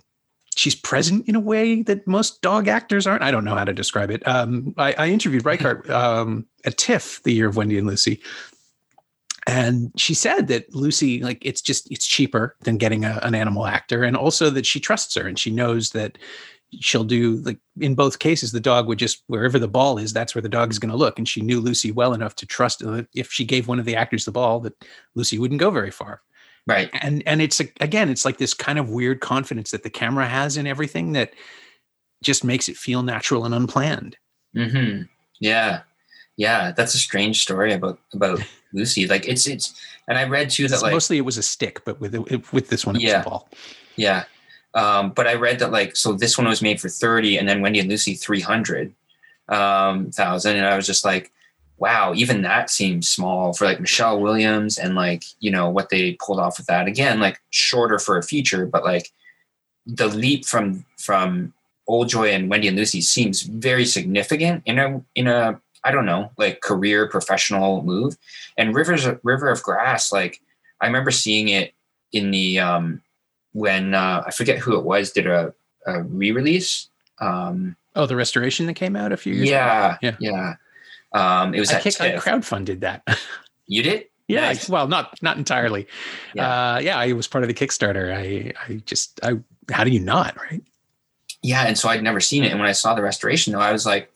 she's 0.55 0.75
present 0.75 1.27
in 1.27 1.35
a 1.35 1.39
way 1.39 1.83
that 1.83 2.05
most 2.07 2.41
dog 2.41 2.67
actors 2.67 3.05
aren't. 3.05 3.23
I 3.23 3.31
don't 3.31 3.45
know 3.45 3.55
how 3.55 3.63
to 3.63 3.73
describe 3.73 4.09
it. 4.09 4.27
Um, 4.27 4.73
I, 4.77 4.93
I, 4.93 5.07
interviewed 5.09 5.45
Reichardt 5.45 5.89
um, 5.89 6.45
at 6.65 6.77
TIFF 6.77 7.21
the 7.23 7.33
year 7.33 7.47
of 7.47 7.55
Wendy 7.55 7.77
and 7.77 7.87
Lucy, 7.87 8.21
and 9.47 9.91
she 9.97 10.13
said 10.13 10.47
that 10.47 10.73
Lucy, 10.73 11.21
like, 11.21 11.39
it's 11.45 11.61
just 11.61 11.89
it's 11.91 12.05
cheaper 12.05 12.55
than 12.61 12.77
getting 12.77 13.05
a, 13.05 13.19
an 13.21 13.35
animal 13.35 13.67
actor, 13.67 14.03
and 14.03 14.17
also 14.17 14.49
that 14.49 14.65
she 14.65 14.79
trusts 14.79 15.15
her 15.15 15.27
and 15.27 15.37
she 15.37 15.51
knows 15.51 15.91
that 15.91 16.17
she'll 16.79 17.03
do 17.03 17.37
like 17.37 17.59
in 17.79 17.95
both 17.95 18.19
cases 18.19 18.51
the 18.51 18.59
dog 18.59 18.87
would 18.87 18.99
just 18.99 19.23
wherever 19.27 19.59
the 19.59 19.67
ball 19.67 19.97
is 19.97 20.13
that's 20.13 20.33
where 20.33 20.41
the 20.41 20.49
dog 20.49 20.71
is 20.71 20.79
going 20.79 20.91
to 20.91 20.97
look 20.97 21.17
and 21.17 21.27
she 21.27 21.41
knew 21.41 21.59
lucy 21.59 21.91
well 21.91 22.13
enough 22.13 22.35
to 22.35 22.45
trust 22.45 22.79
that 22.79 23.07
if 23.13 23.31
she 23.31 23.43
gave 23.43 23.67
one 23.67 23.79
of 23.79 23.85
the 23.85 23.95
actors 23.95 24.25
the 24.25 24.31
ball 24.31 24.59
that 24.59 24.73
lucy 25.15 25.37
wouldn't 25.37 25.59
go 25.59 25.69
very 25.69 25.91
far. 25.91 26.21
Right. 26.67 26.89
And 26.93 27.23
and 27.25 27.41
it's 27.41 27.59
again 27.59 28.09
it's 28.09 28.23
like 28.23 28.37
this 28.37 28.53
kind 28.53 28.77
of 28.79 28.89
weird 28.89 29.19
confidence 29.19 29.71
that 29.71 29.83
the 29.83 29.89
camera 29.89 30.27
has 30.27 30.57
in 30.57 30.67
everything 30.67 31.13
that 31.13 31.33
just 32.23 32.43
makes 32.43 32.69
it 32.69 32.77
feel 32.77 33.01
natural 33.01 33.45
and 33.45 33.53
unplanned. 33.53 34.15
Mm-hmm. 34.55 35.03
yeah. 35.39 35.81
Yeah 36.37 36.71
that's 36.71 36.93
a 36.93 36.99
strange 36.99 37.41
story 37.41 37.73
about 37.73 37.99
about 38.13 38.41
lucy. 38.73 39.07
Like 39.07 39.27
it's 39.27 39.47
it's 39.47 39.73
and 40.07 40.17
i 40.17 40.23
read 40.23 40.49
too 40.49 40.67
that 40.67 40.75
it's 40.75 40.83
like 40.83 40.93
mostly 40.93 41.17
it 41.17 41.21
was 41.21 41.37
a 41.37 41.43
stick 41.43 41.83
but 41.85 41.99
with 41.99 42.15
with 42.53 42.69
this 42.69 42.85
one 42.85 42.95
it 42.95 43.01
yeah, 43.01 43.17
was 43.17 43.25
a 43.25 43.29
ball. 43.29 43.49
Yeah 43.95 44.23
um, 44.73 45.11
but 45.11 45.27
i 45.27 45.33
read 45.33 45.59
that 45.59 45.71
like 45.71 45.95
so 45.95 46.13
this 46.13 46.37
one 46.37 46.47
was 46.47 46.61
made 46.61 46.79
for 46.79 46.89
30 46.89 47.37
and 47.37 47.47
then 47.47 47.61
wendy 47.61 47.79
and 47.79 47.89
lucy 47.89 48.13
300 48.13 48.93
um, 49.49 50.11
thousand 50.11 50.57
and 50.57 50.65
i 50.65 50.75
was 50.75 50.85
just 50.87 51.05
like 51.05 51.31
wow, 51.81 52.13
even 52.15 52.43
that 52.43 52.69
seems 52.69 53.09
small 53.09 53.53
for 53.53 53.65
like 53.65 53.79
Michelle 53.79 54.19
Williams 54.19 54.77
and 54.77 54.93
like, 54.93 55.23
you 55.39 55.49
know, 55.49 55.67
what 55.67 55.89
they 55.89 56.13
pulled 56.21 56.39
off 56.39 56.59
with 56.59 56.67
that. 56.67 56.85
Again, 56.85 57.19
like 57.19 57.41
shorter 57.49 57.97
for 57.97 58.19
a 58.19 58.23
feature, 58.23 58.67
but 58.67 58.83
like 58.83 59.11
the 59.87 60.07
leap 60.07 60.45
from 60.45 60.85
from 60.99 61.53
Old 61.87 62.07
Joy 62.07 62.29
and 62.29 62.51
Wendy 62.51 62.67
and 62.67 62.77
Lucy 62.77 63.01
seems 63.01 63.41
very 63.41 63.83
significant 63.83 64.61
in 64.67 64.77
a 64.77 65.01
in 65.15 65.27
a 65.27 65.59
I 65.83 65.89
don't 65.89 66.05
know, 66.05 66.31
like 66.37 66.61
career 66.61 67.07
professional 67.07 67.81
move. 67.81 68.15
And 68.59 68.75
Rivers 68.75 69.07
River 69.23 69.49
of 69.49 69.63
Grass, 69.63 70.11
like 70.11 70.39
I 70.81 70.85
remember 70.85 71.09
seeing 71.09 71.49
it 71.49 71.73
in 72.13 72.29
the 72.29 72.59
um 72.59 73.01
when 73.53 73.93
uh 73.93 74.23
I 74.25 74.31
forget 74.31 74.59
who 74.59 74.77
it 74.77 74.83
was, 74.83 75.11
did 75.11 75.27
a, 75.27 75.53
a 75.85 76.03
re-release. 76.03 76.89
Um 77.19 77.75
Oh, 77.95 78.05
the 78.05 78.15
restoration 78.15 78.67
that 78.67 78.75
came 78.75 78.95
out 78.95 79.11
a 79.11 79.17
few 79.17 79.33
years 79.33 79.49
yeah, 79.49 79.97
ago. 79.97 80.15
Yeah. 80.21 80.31
Yeah. 80.31 80.55
Um, 81.13 81.53
it 81.53 81.59
was 81.59 81.71
I, 81.71 81.81
kick, 81.81 81.99
I 81.99 82.11
crowdfunded 82.15 82.79
that. 82.81 83.03
you 83.67 83.83
did? 83.83 84.05
Yeah, 84.27 84.41
nice. 84.41 84.69
well, 84.69 84.87
not 84.87 85.21
not 85.21 85.35
entirely. 85.35 85.87
Yeah. 86.33 86.75
Uh, 86.75 86.79
yeah, 86.79 86.97
I 86.97 87.11
was 87.11 87.27
part 87.27 87.43
of 87.43 87.49
the 87.49 87.53
Kickstarter. 87.53 88.15
I 88.15 88.53
I 88.65 88.75
just 88.85 89.19
I 89.23 89.33
how 89.71 89.83
do 89.83 89.91
you 89.91 89.99
not 89.99 90.37
right? 90.37 90.63
Yeah, 91.41 91.63
and 91.63 91.77
so 91.77 91.89
I'd 91.89 92.03
never 92.03 92.21
seen 92.21 92.43
it, 92.43 92.51
and 92.51 92.59
when 92.59 92.69
I 92.69 92.71
saw 92.71 92.93
the 92.93 93.01
restoration, 93.01 93.51
though, 93.51 93.59
I 93.59 93.73
was 93.73 93.85
like, 93.85 94.09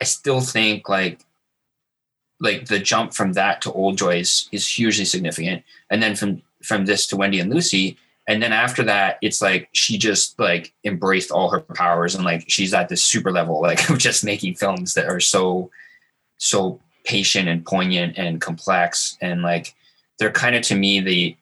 I 0.00 0.04
still 0.04 0.40
think 0.40 0.88
like 0.88 1.20
like 2.40 2.66
the 2.66 2.80
jump 2.80 3.14
from 3.14 3.34
that 3.34 3.62
to 3.62 3.72
Old 3.72 3.98
Joy 3.98 4.18
is, 4.20 4.48
is 4.50 4.66
hugely 4.66 5.04
significant, 5.04 5.62
and 5.88 6.02
then 6.02 6.16
from 6.16 6.42
from 6.62 6.86
this 6.86 7.06
to 7.08 7.16
Wendy 7.16 7.38
and 7.38 7.52
Lucy, 7.52 7.96
and 8.28 8.42
then 8.42 8.52
after 8.52 8.82
that, 8.84 9.16
it's 9.22 9.40
like 9.40 9.70
she 9.72 9.96
just 9.96 10.38
like 10.38 10.74
embraced 10.84 11.30
all 11.30 11.50
her 11.50 11.60
powers, 11.60 12.14
and 12.14 12.24
like 12.24 12.44
she's 12.46 12.74
at 12.74 12.90
this 12.90 13.02
super 13.02 13.32
level, 13.32 13.62
like 13.62 13.88
of 13.90 13.98
just 13.98 14.22
making 14.22 14.54
films 14.54 14.92
that 14.94 15.06
are 15.06 15.18
so 15.18 15.70
so 16.36 16.78
patient 17.04 17.48
and 17.48 17.64
poignant 17.64 18.18
and 18.18 18.40
complex. 18.40 19.16
And 19.22 19.40
like 19.40 19.74
they're 20.18 20.30
kind 20.30 20.54
of 20.54 20.62
to 20.64 20.76
me 20.76 21.00
the 21.00 21.36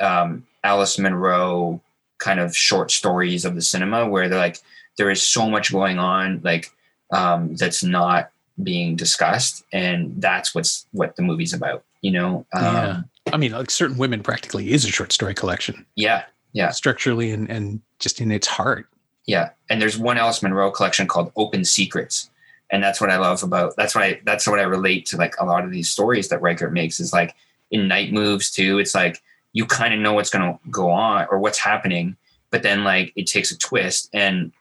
um, 0.00 0.46
Alice 0.64 0.98
Munro 0.98 1.82
kind 2.18 2.40
of 2.40 2.56
short 2.56 2.90
stories 2.90 3.44
of 3.44 3.54
the 3.54 3.62
cinema 3.62 4.08
where 4.08 4.28
they're 4.28 4.38
like 4.38 4.58
there 4.96 5.10
is 5.10 5.22
so 5.22 5.48
much 5.48 5.70
going 5.70 5.98
on 5.98 6.40
like 6.42 6.70
um, 7.12 7.54
that's 7.56 7.84
not 7.84 8.30
being 8.62 8.96
discussed. 8.96 9.62
And 9.74 10.14
that's 10.22 10.54
what's 10.54 10.86
what 10.92 11.16
the 11.16 11.22
movie's 11.22 11.52
about 11.52 11.84
you 12.00 12.12
know? 12.12 12.46
Um, 12.54 12.64
yeah 12.64 13.00
I 13.32 13.36
mean, 13.36 13.52
like 13.52 13.70
certain 13.70 13.98
women 13.98 14.22
practically 14.22 14.72
is 14.72 14.84
a 14.84 14.88
short 14.88 15.12
story 15.12 15.34
collection. 15.34 15.86
Yeah, 15.96 16.24
yeah, 16.52 16.70
structurally 16.70 17.30
and 17.30 17.50
and 17.50 17.80
just 17.98 18.20
in 18.20 18.32
its 18.32 18.46
heart. 18.46 18.88
Yeah, 19.26 19.50
and 19.68 19.80
there's 19.80 19.98
one 19.98 20.18
Alice 20.18 20.42
Munro 20.42 20.70
collection 20.70 21.06
called 21.06 21.32
Open 21.36 21.64
Secrets, 21.64 22.30
and 22.70 22.82
that's 22.82 23.00
what 23.00 23.10
I 23.10 23.18
love 23.18 23.42
about. 23.42 23.76
That's 23.76 23.94
what 23.94 24.04
I. 24.04 24.20
That's 24.24 24.46
what 24.46 24.58
I 24.58 24.62
relate 24.62 25.06
to. 25.06 25.16
Like 25.16 25.34
a 25.38 25.44
lot 25.44 25.64
of 25.64 25.70
these 25.70 25.88
stories 25.88 26.28
that 26.28 26.42
Reichardt 26.42 26.72
makes 26.72 27.00
is 27.00 27.12
like 27.12 27.34
in 27.70 27.88
Night 27.88 28.12
Moves 28.12 28.50
too. 28.50 28.78
It's 28.78 28.94
like 28.94 29.22
you 29.52 29.66
kind 29.66 29.92
of 29.92 30.00
know 30.00 30.12
what's 30.12 30.30
going 30.30 30.52
to 30.52 30.58
go 30.70 30.90
on 30.90 31.26
or 31.30 31.38
what's 31.38 31.58
happening, 31.58 32.16
but 32.50 32.62
then 32.62 32.84
like 32.84 33.12
it 33.16 33.26
takes 33.26 33.50
a 33.50 33.58
twist 33.58 34.08
and 34.12 34.52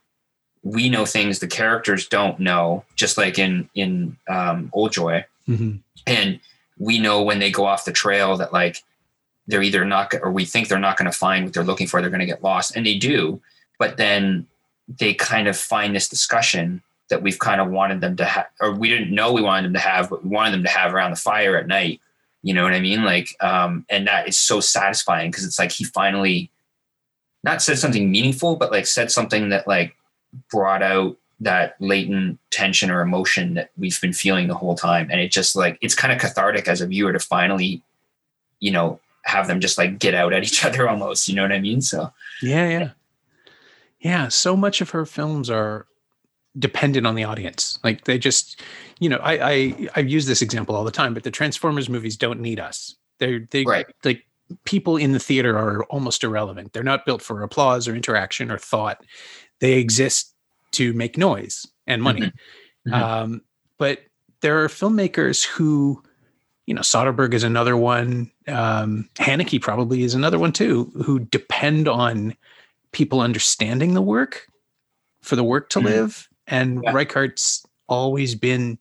we 0.63 0.89
know 0.89 1.05
things 1.05 1.39
the 1.39 1.47
characters 1.47 2.07
don't 2.07 2.39
know, 2.39 2.83
just 2.95 3.17
like 3.17 3.39
in 3.39 3.69
in 3.75 4.17
um, 4.27 4.69
Old 4.73 4.91
Joy, 4.91 5.25
mm-hmm. 5.47 5.77
and 6.05 6.39
we 6.79 6.97
know 6.97 7.21
when 7.21 7.39
they 7.39 7.51
go 7.51 7.65
off 7.65 7.85
the 7.85 7.91
trail 7.91 8.37
that 8.37 8.51
like 8.51 8.83
they're 9.47 9.61
either 9.61 9.85
not 9.85 10.13
or 10.21 10.31
we 10.31 10.45
think 10.45 10.67
they're 10.67 10.79
not 10.79 10.97
going 10.97 11.11
to 11.11 11.17
find 11.17 11.43
what 11.43 11.53
they're 11.53 11.63
looking 11.63 11.87
for. 11.87 12.01
They're 12.01 12.09
going 12.09 12.19
to 12.21 12.25
get 12.25 12.43
lost, 12.43 12.75
and 12.75 12.85
they 12.85 12.97
do. 12.97 13.41
But 13.77 13.97
then 13.97 14.47
they 14.87 15.13
kind 15.13 15.47
of 15.47 15.57
find 15.57 15.95
this 15.95 16.09
discussion 16.09 16.81
that 17.09 17.21
we've 17.21 17.39
kind 17.39 17.59
of 17.59 17.69
wanted 17.69 18.01
them 18.01 18.15
to 18.17 18.25
have, 18.25 18.47
or 18.61 18.73
we 18.73 18.89
didn't 18.89 19.13
know 19.13 19.33
we 19.33 19.41
wanted 19.41 19.65
them 19.65 19.73
to 19.73 19.79
have, 19.79 20.09
but 20.09 20.23
we 20.23 20.29
wanted 20.29 20.51
them 20.51 20.63
to 20.63 20.69
have 20.69 20.93
around 20.93 21.11
the 21.11 21.17
fire 21.17 21.57
at 21.57 21.67
night. 21.67 21.99
You 22.43 22.53
know 22.53 22.63
what 22.63 22.73
I 22.73 22.79
mean? 22.79 23.03
Like, 23.03 23.35
um, 23.41 23.85
and 23.89 24.07
that 24.07 24.27
is 24.27 24.37
so 24.37 24.59
satisfying 24.59 25.29
because 25.29 25.45
it's 25.45 25.59
like 25.59 25.71
he 25.71 25.83
finally 25.83 26.49
not 27.43 27.61
said 27.61 27.79
something 27.79 28.09
meaningful, 28.09 28.55
but 28.55 28.71
like 28.71 28.85
said 28.85 29.11
something 29.11 29.49
that 29.49 29.67
like 29.67 29.95
brought 30.51 30.83
out 30.83 31.17
that 31.39 31.75
latent 31.79 32.37
tension 32.51 32.91
or 32.91 33.01
emotion 33.01 33.53
that 33.53 33.71
we've 33.77 33.99
been 34.01 34.13
feeling 34.13 34.47
the 34.47 34.55
whole 34.55 34.75
time. 34.75 35.09
And 35.09 35.21
it 35.21 35.31
just 35.31 35.55
like, 35.55 35.77
it's 35.81 35.95
kind 35.95 36.11
of 36.11 36.19
cathartic 36.19 36.67
as 36.67 36.81
a 36.81 36.87
viewer 36.87 37.13
to 37.13 37.19
finally, 37.19 37.81
you 38.59 38.71
know, 38.71 38.99
have 39.23 39.47
them 39.47 39.59
just 39.59 39.77
like 39.77 39.99
get 39.99 40.13
out 40.13 40.33
at 40.33 40.43
each 40.43 40.63
other 40.65 40.89
almost, 40.89 41.27
you 41.27 41.35
know 41.35 41.43
what 41.43 41.51
I 41.51 41.59
mean? 41.59 41.81
So, 41.81 42.11
yeah, 42.41 42.67
yeah. 42.67 42.89
Yeah. 43.99 44.27
So 44.29 44.55
much 44.55 44.81
of 44.81 44.89
her 44.91 45.05
films 45.05 45.49
are 45.49 45.85
dependent 46.57 47.05
on 47.05 47.15
the 47.15 47.23
audience. 47.23 47.79
Like 47.83 48.05
they 48.05 48.17
just, 48.17 48.61
you 48.99 49.07
know, 49.07 49.17
I, 49.17 49.51
I, 49.51 49.87
I've 49.95 50.09
used 50.09 50.27
this 50.27 50.41
example 50.41 50.75
all 50.75 50.83
the 50.83 50.91
time, 50.91 51.13
but 51.13 51.23
the 51.23 51.31
Transformers 51.31 51.89
movies 51.89 52.17
don't 52.17 52.41
need 52.41 52.59
us. 52.59 52.95
They're, 53.19 53.47
they, 53.51 53.63
right. 53.63 53.85
like 54.03 54.25
people 54.65 54.97
in 54.97 55.11
the 55.11 55.19
theater 55.19 55.57
are 55.57 55.83
almost 55.85 56.23
irrelevant. 56.23 56.73
They're 56.73 56.83
not 56.83 57.05
built 57.05 57.21
for 57.21 57.43
applause 57.43 57.87
or 57.87 57.95
interaction 57.95 58.51
or 58.51 58.57
thought 58.57 59.03
they 59.59 59.73
exist 59.73 60.33
to 60.71 60.93
make 60.93 61.17
noise 61.17 61.65
and 61.87 62.01
money. 62.01 62.21
Mm-hmm. 62.21 62.93
Mm-hmm. 62.93 63.03
Um, 63.03 63.41
but 63.77 63.99
there 64.41 64.63
are 64.63 64.67
filmmakers 64.67 65.45
who, 65.45 66.01
you 66.65 66.73
know, 66.73 66.81
Soderbergh 66.81 67.33
is 67.33 67.43
another 67.43 67.75
one. 67.75 68.31
Um, 68.47 69.09
Haneke 69.15 69.61
probably 69.61 70.03
is 70.03 70.13
another 70.13 70.39
one 70.39 70.51
too, 70.51 70.91
who 71.03 71.19
depend 71.19 71.87
on 71.87 72.35
people 72.91 73.21
understanding 73.21 73.93
the 73.93 74.01
work 74.01 74.47
for 75.21 75.35
the 75.35 75.43
work 75.43 75.69
to 75.69 75.79
mm-hmm. 75.79 75.87
live. 75.87 76.29
And 76.47 76.81
yeah. 76.83 76.93
Reichardt's 76.93 77.65
always 77.87 78.35
been 78.35 78.77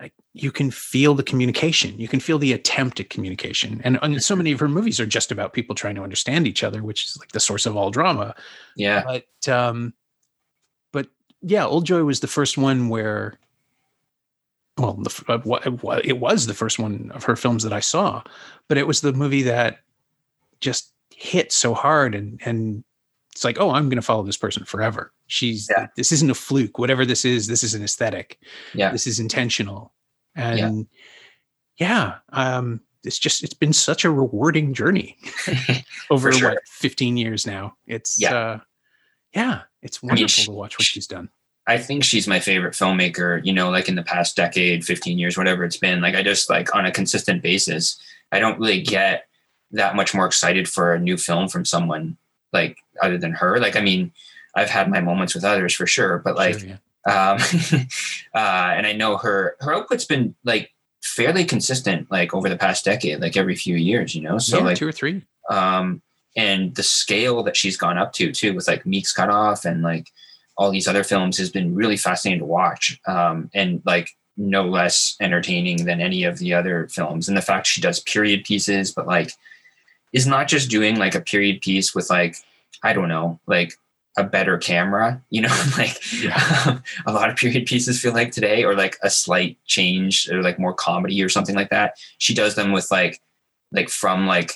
like 0.00 0.12
you 0.34 0.52
can 0.52 0.70
feel 0.70 1.14
the 1.14 1.22
communication, 1.22 1.98
you 1.98 2.08
can 2.08 2.20
feel 2.20 2.38
the 2.38 2.52
attempt 2.52 3.00
at 3.00 3.10
communication. 3.10 3.80
And, 3.84 3.98
and 4.02 4.22
so 4.22 4.36
many 4.36 4.52
of 4.52 4.60
her 4.60 4.68
movies 4.68 5.00
are 5.00 5.06
just 5.06 5.32
about 5.32 5.52
people 5.52 5.74
trying 5.74 5.94
to 5.94 6.02
understand 6.02 6.46
each 6.46 6.62
other, 6.62 6.82
which 6.82 7.04
is 7.04 7.16
like 7.18 7.32
the 7.32 7.40
source 7.40 7.66
of 7.66 7.76
all 7.76 7.90
drama. 7.90 8.34
Yeah. 8.76 9.02
But 9.04 9.52
um, 9.52 9.94
yeah, 11.46 11.64
Old 11.64 11.86
Joy 11.86 12.02
was 12.02 12.20
the 12.20 12.26
first 12.26 12.58
one 12.58 12.88
where, 12.88 13.38
well, 14.78 14.94
the, 14.94 15.24
uh, 15.28 16.00
it 16.04 16.18
was 16.18 16.46
the 16.46 16.54
first 16.54 16.78
one 16.80 17.12
of 17.14 17.22
her 17.22 17.36
films 17.36 17.62
that 17.62 17.72
I 17.72 17.78
saw, 17.78 18.22
but 18.66 18.78
it 18.78 18.86
was 18.86 19.00
the 19.00 19.12
movie 19.12 19.42
that 19.42 19.78
just 20.60 20.92
hit 21.14 21.52
so 21.52 21.72
hard 21.72 22.14
and 22.14 22.40
and 22.44 22.82
it's 23.30 23.44
like, 23.44 23.60
oh, 23.60 23.70
I'm 23.70 23.88
going 23.88 23.96
to 23.96 24.02
follow 24.02 24.22
this 24.22 24.36
person 24.36 24.64
forever. 24.64 25.12
She's 25.28 25.68
yeah. 25.70 25.86
this 25.96 26.10
isn't 26.10 26.30
a 26.30 26.34
fluke. 26.34 26.78
Whatever 26.78 27.04
this 27.04 27.24
is, 27.24 27.46
this 27.46 27.62
is 27.62 27.74
an 27.74 27.84
aesthetic. 27.84 28.40
Yeah, 28.74 28.90
this 28.90 29.06
is 29.06 29.20
intentional, 29.20 29.92
and 30.34 30.86
yeah, 31.78 32.14
yeah 32.32 32.56
um, 32.56 32.80
it's 33.04 33.18
just 33.18 33.44
it's 33.44 33.54
been 33.54 33.74
such 33.74 34.04
a 34.04 34.10
rewarding 34.10 34.74
journey 34.74 35.16
over 36.10 36.32
sure. 36.32 36.50
what 36.50 36.58
15 36.66 37.16
years 37.16 37.46
now. 37.46 37.76
It's 37.86 38.20
yeah. 38.20 38.34
Uh, 38.34 38.60
yeah, 39.34 39.62
it's 39.82 40.02
wonderful 40.02 40.18
I 40.18 40.22
mean, 40.22 40.28
she, 40.28 40.44
to 40.46 40.50
watch 40.52 40.78
what 40.78 40.84
she's 40.84 41.06
done. 41.06 41.28
I 41.66 41.78
think 41.78 42.04
she's 42.04 42.28
my 42.28 42.38
favorite 42.38 42.74
filmmaker, 42.74 43.44
you 43.44 43.52
know, 43.52 43.70
like 43.70 43.88
in 43.88 43.96
the 43.96 44.02
past 44.02 44.36
decade, 44.36 44.84
15 44.84 45.18
years, 45.18 45.36
whatever 45.36 45.64
it's 45.64 45.76
been. 45.76 46.00
Like 46.00 46.14
I 46.14 46.22
just 46.22 46.48
like 46.48 46.74
on 46.74 46.86
a 46.86 46.92
consistent 46.92 47.42
basis, 47.42 48.00
I 48.30 48.38
don't 48.38 48.58
really 48.58 48.82
get 48.82 49.26
that 49.72 49.96
much 49.96 50.14
more 50.14 50.26
excited 50.26 50.68
for 50.68 50.94
a 50.94 51.00
new 51.00 51.16
film 51.16 51.48
from 51.48 51.64
someone 51.64 52.16
like 52.52 52.78
other 53.02 53.18
than 53.18 53.32
her. 53.32 53.58
Like, 53.58 53.74
I 53.74 53.80
mean, 53.80 54.12
I've 54.54 54.70
had 54.70 54.88
my 54.88 55.00
moments 55.00 55.34
with 55.34 55.44
others 55.44 55.74
for 55.74 55.86
sure, 55.86 56.18
but 56.18 56.36
like, 56.36 56.60
sure, 56.60 56.78
yeah. 57.06 57.32
um, 57.32 57.38
uh, 58.34 58.74
and 58.74 58.86
I 58.86 58.92
know 58.92 59.16
her, 59.16 59.56
her 59.60 59.74
output's 59.74 60.04
been 60.04 60.36
like 60.44 60.72
fairly 61.02 61.44
consistent, 61.44 62.10
like 62.12 62.32
over 62.32 62.48
the 62.48 62.56
past 62.56 62.84
decade, 62.84 63.20
like 63.20 63.36
every 63.36 63.56
few 63.56 63.76
years, 63.76 64.14
you 64.14 64.22
know? 64.22 64.38
So 64.38 64.58
yeah, 64.58 64.64
like 64.64 64.76
two 64.76 64.88
or 64.88 64.92
three. 64.92 65.22
Um, 65.50 66.00
and 66.36 66.74
the 66.76 66.82
scale 66.82 67.42
that 67.42 67.56
she's 67.56 67.76
gone 67.76 67.98
up 67.98 68.12
to 68.14 68.30
too 68.30 68.54
with 68.54 68.68
like 68.68 68.86
Meek's 68.86 69.12
Cut 69.12 69.30
Off 69.30 69.64
and 69.64 69.82
like 69.82 70.10
all 70.56 70.70
these 70.70 70.88
other 70.88 71.04
films 71.04 71.36
has 71.38 71.50
been 71.50 71.74
really 71.74 71.96
fascinating 71.96 72.40
to 72.40 72.46
watch 72.46 72.98
um, 73.06 73.50
and 73.54 73.82
like 73.84 74.10
no 74.36 74.64
less 74.64 75.16
entertaining 75.20 75.84
than 75.84 76.00
any 76.00 76.24
of 76.24 76.38
the 76.38 76.52
other 76.52 76.88
films 76.88 77.28
and 77.28 77.36
the 77.36 77.42
fact 77.42 77.66
she 77.66 77.80
does 77.80 78.00
period 78.00 78.44
pieces 78.44 78.92
but 78.92 79.06
like 79.06 79.32
is 80.12 80.26
not 80.26 80.48
just 80.48 80.70
doing 80.70 80.96
like 80.96 81.14
a 81.14 81.20
period 81.20 81.60
piece 81.60 81.94
with 81.94 82.10
like 82.10 82.36
i 82.82 82.92
don't 82.92 83.08
know 83.08 83.38
like 83.46 83.72
a 84.18 84.24
better 84.24 84.58
camera 84.58 85.22
you 85.30 85.40
know 85.40 85.64
like 85.78 85.98
yeah. 86.22 86.78
a 87.06 87.12
lot 87.12 87.30
of 87.30 87.36
period 87.36 87.66
pieces 87.66 88.00
feel 88.00 88.12
like 88.12 88.30
today 88.30 88.64
or 88.64 88.74
like 88.74 88.96
a 89.02 89.10
slight 89.10 89.58
change 89.66 90.28
or 90.30 90.42
like 90.42 90.58
more 90.58 90.74
comedy 90.74 91.22
or 91.22 91.28
something 91.28 91.54
like 91.54 91.70
that 91.70 91.96
she 92.18 92.34
does 92.34 92.54
them 92.54 92.72
with 92.72 92.90
like 92.90 93.20
like 93.72 93.88
from 93.88 94.26
like 94.26 94.52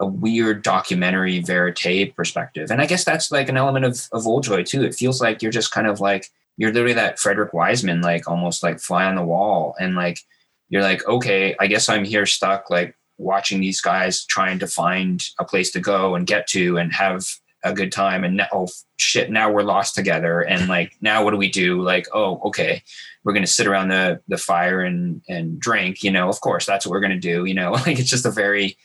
a 0.00 0.06
weird 0.06 0.62
documentary 0.62 1.40
verite 1.40 2.14
perspective. 2.14 2.70
And 2.70 2.80
I 2.80 2.86
guess 2.86 3.04
that's 3.04 3.30
like 3.30 3.48
an 3.48 3.56
element 3.56 3.84
of, 3.84 4.08
of 4.12 4.26
Old 4.26 4.44
Joy 4.44 4.62
too. 4.62 4.82
It 4.82 4.94
feels 4.94 5.20
like 5.20 5.42
you're 5.42 5.52
just 5.52 5.72
kind 5.72 5.86
of 5.86 6.00
like, 6.00 6.28
you're 6.56 6.72
literally 6.72 6.94
that 6.94 7.18
Frederick 7.18 7.52
Wiseman, 7.52 8.00
like 8.00 8.28
almost 8.28 8.62
like 8.62 8.80
fly 8.80 9.04
on 9.04 9.16
the 9.16 9.24
wall. 9.24 9.74
And 9.80 9.94
like, 9.94 10.20
you're 10.68 10.82
like, 10.82 11.06
okay, 11.06 11.56
I 11.58 11.66
guess 11.66 11.88
I'm 11.88 12.04
here 12.04 12.26
stuck, 12.26 12.70
like 12.70 12.94
watching 13.16 13.60
these 13.60 13.80
guys 13.80 14.24
trying 14.24 14.58
to 14.60 14.66
find 14.66 15.24
a 15.38 15.44
place 15.44 15.70
to 15.72 15.80
go 15.80 16.14
and 16.14 16.26
get 16.26 16.46
to 16.48 16.78
and 16.78 16.92
have 16.92 17.24
a 17.64 17.72
good 17.72 17.90
time. 17.90 18.22
And 18.22 18.36
now, 18.36 18.46
oh 18.52 18.68
shit, 18.98 19.30
now 19.30 19.50
we're 19.50 19.62
lost 19.62 19.94
together. 19.94 20.42
And 20.42 20.68
like, 20.68 20.94
now 21.00 21.24
what 21.24 21.32
do 21.32 21.36
we 21.36 21.50
do? 21.50 21.82
Like, 21.82 22.06
oh, 22.12 22.40
okay, 22.44 22.82
we're 23.24 23.32
going 23.32 23.44
to 23.44 23.50
sit 23.50 23.66
around 23.66 23.88
the, 23.88 24.20
the 24.28 24.36
fire 24.36 24.80
and, 24.80 25.22
and 25.28 25.58
drink, 25.58 26.04
you 26.04 26.10
know, 26.10 26.28
of 26.28 26.40
course 26.40 26.66
that's 26.66 26.86
what 26.86 26.92
we're 26.92 27.00
going 27.00 27.10
to 27.10 27.18
do. 27.18 27.44
You 27.44 27.54
know, 27.54 27.72
like 27.86 27.98
it's 27.98 28.10
just 28.10 28.26
a 28.26 28.30
very, 28.30 28.76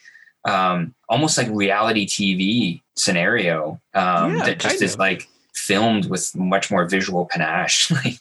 um, 0.45 0.93
almost 1.09 1.37
like 1.37 1.47
reality 1.49 2.05
TV 2.05 2.81
scenario 2.95 3.79
um, 3.93 4.37
yeah, 4.37 4.45
that 4.45 4.59
just 4.59 4.81
is 4.81 4.93
of. 4.93 4.99
like 4.99 5.27
filmed 5.53 6.09
with 6.09 6.35
much 6.35 6.69
more 6.69 6.85
visual 6.85 7.25
panache. 7.25 7.91
Like, 8.03 8.19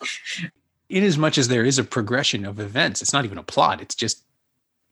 in 0.88 1.04
as 1.04 1.16
much 1.16 1.38
as 1.38 1.48
there 1.48 1.64
is 1.64 1.78
a 1.78 1.84
progression 1.84 2.44
of 2.44 2.60
events, 2.60 3.00
it's 3.00 3.14
not 3.14 3.24
even 3.24 3.38
a 3.38 3.42
plot. 3.42 3.80
It's 3.80 3.94
just 3.94 4.24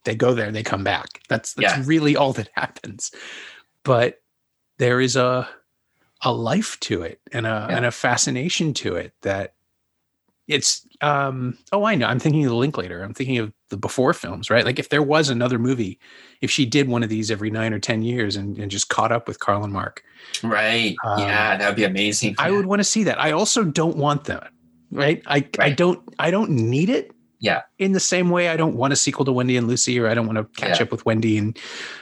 they 0.05 0.15
go 0.15 0.33
there, 0.33 0.51
they 0.51 0.63
come 0.63 0.83
back. 0.83 1.21
That's 1.29 1.53
that's 1.55 1.77
yeah. 1.77 1.83
really 1.85 2.17
all 2.17 2.33
that 2.33 2.49
happens. 2.55 3.11
But 3.85 4.21
there 4.79 5.01
is 5.01 5.15
a 5.15 5.49
a 6.23 6.33
life 6.33 6.79
to 6.81 7.03
it 7.03 7.21
and 7.33 7.47
a 7.47 7.67
yeah. 7.69 7.77
and 7.77 7.85
a 7.85 7.91
fascination 7.91 8.73
to 8.75 8.97
it 8.97 9.13
that 9.23 9.55
it's 10.49 10.87
um 11.03 11.57
oh 11.73 11.85
i 11.85 11.95
know. 11.95 12.07
I'm 12.07 12.19
thinking 12.19 12.45
of 12.45 12.51
the 12.51 12.57
linklater 12.57 13.03
i'm 13.03 13.15
thinking 13.15 13.39
of 13.39 13.53
the 13.71 13.77
before 13.77 14.13
films 14.13 14.51
right? 14.51 14.65
Like 14.65 14.79
if 14.79 14.89
there 14.89 15.03
was 15.03 15.29
another 15.29 15.59
movie 15.59 15.99
if 16.41 16.51
she 16.51 16.67
did 16.67 16.89
one 16.89 17.03
of 17.03 17.09
these 17.09 17.31
every 17.31 17.51
nine 17.51 17.73
or 17.73 17.79
ten 17.79 18.03
years 18.03 18.37
and, 18.37 18.59
and 18.59 18.71
just 18.71 18.89
caught 18.89 19.13
up 19.13 19.29
with 19.29 19.39
carl 19.39 19.63
and 19.65 19.73
mark. 19.73 20.03
Right. 20.43 20.97
Um, 21.05 21.21
yeah 21.21 21.57
that 21.57 21.67
would 21.67 21.77
be 21.77 21.85
amazing. 21.85 22.35
I 22.39 22.49
yeah. 22.49 22.57
would 22.57 22.67
want 22.67 22.81
to 22.81 22.85
see 22.85 23.05
that. 23.05 23.21
I 23.21 23.33
also 23.33 23.65
don't 23.65 23.97
want 23.97 24.25
that 24.25 24.51
right? 24.91 25.23
I 25.27 25.35
right. 25.35 25.61
i 25.61 25.71
don't 25.71 26.03
i 26.19 26.31
don't 26.31 26.51
need 26.51 26.91
it 26.91 27.13
yeah. 27.39 27.63
in 27.79 27.93
the 27.93 28.01
same 28.01 28.31
way 28.31 28.49
i 28.49 28.57
don't 28.57 28.77
want 28.77 28.93
a 28.93 28.97
sequel 28.97 29.25
to 29.25 29.33
wendy 29.33 29.57
and 29.57 29.69
lucy 29.69 29.99
or 29.99 30.09
i 30.09 30.15
don't 30.15 30.27
want 30.27 30.37
to 30.37 30.61
catch 30.61 30.79
yeah. 30.79 30.85
up 30.85 30.91
with 30.91 31.07
wendy 31.07 31.39
and 31.39 31.59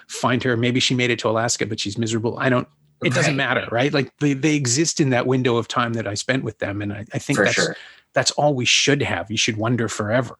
find 0.09 0.43
her. 0.43 0.57
Maybe 0.57 0.81
she 0.81 0.95
made 0.95 1.11
it 1.11 1.19
to 1.21 1.29
alaska 1.29 1.67
but 1.67 1.79
she's 1.79 1.99
miserable. 1.99 2.39
I 2.39 2.49
don't 2.49 2.67
it 3.05 3.13
doesn't 3.13 3.37
matter 3.37 3.69
right? 3.71 3.93
Like 3.93 4.17
they, 4.19 4.33
they 4.33 4.57
exist 4.57 5.01
in 5.01 5.11
that 5.11 5.27
window 5.27 5.57
of 5.57 5.69
time 5.69 5.93
that 5.93 6.09
i 6.09 6.15
spent 6.15 6.45
with 6.45 6.59
them 6.59 6.83
and 6.83 6.93
i, 6.93 7.05
I 7.13 7.19
think 7.19 7.37
For 7.37 7.45
that's 7.45 7.55
sure 7.55 7.77
that's 8.15 8.31
all 8.33 8.55
we 8.55 8.65
should 8.65 9.03
have. 9.03 9.31
You 9.31 9.37
should 9.37 9.57
wonder 9.57 9.89
forever. 9.89 10.37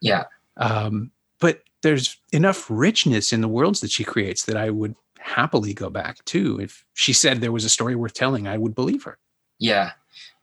Yeah. 0.00 0.24
Um, 0.56 1.10
but 1.40 1.62
there's 1.82 2.16
enough 2.32 2.66
richness 2.68 3.32
in 3.32 3.40
the 3.40 3.48
worlds 3.48 3.80
that 3.80 3.90
she 3.90 4.04
creates 4.04 4.44
that 4.46 4.56
I 4.56 4.70
would 4.70 4.94
happily 5.18 5.74
go 5.74 5.88
back 5.90 6.24
to. 6.26 6.60
If 6.60 6.84
she 6.94 7.12
said 7.12 7.40
there 7.40 7.52
was 7.52 7.64
a 7.64 7.68
story 7.68 7.94
worth 7.94 8.14
telling, 8.14 8.46
I 8.48 8.58
would 8.58 8.74
believe 8.74 9.04
her. 9.04 9.18
Yeah. 9.58 9.92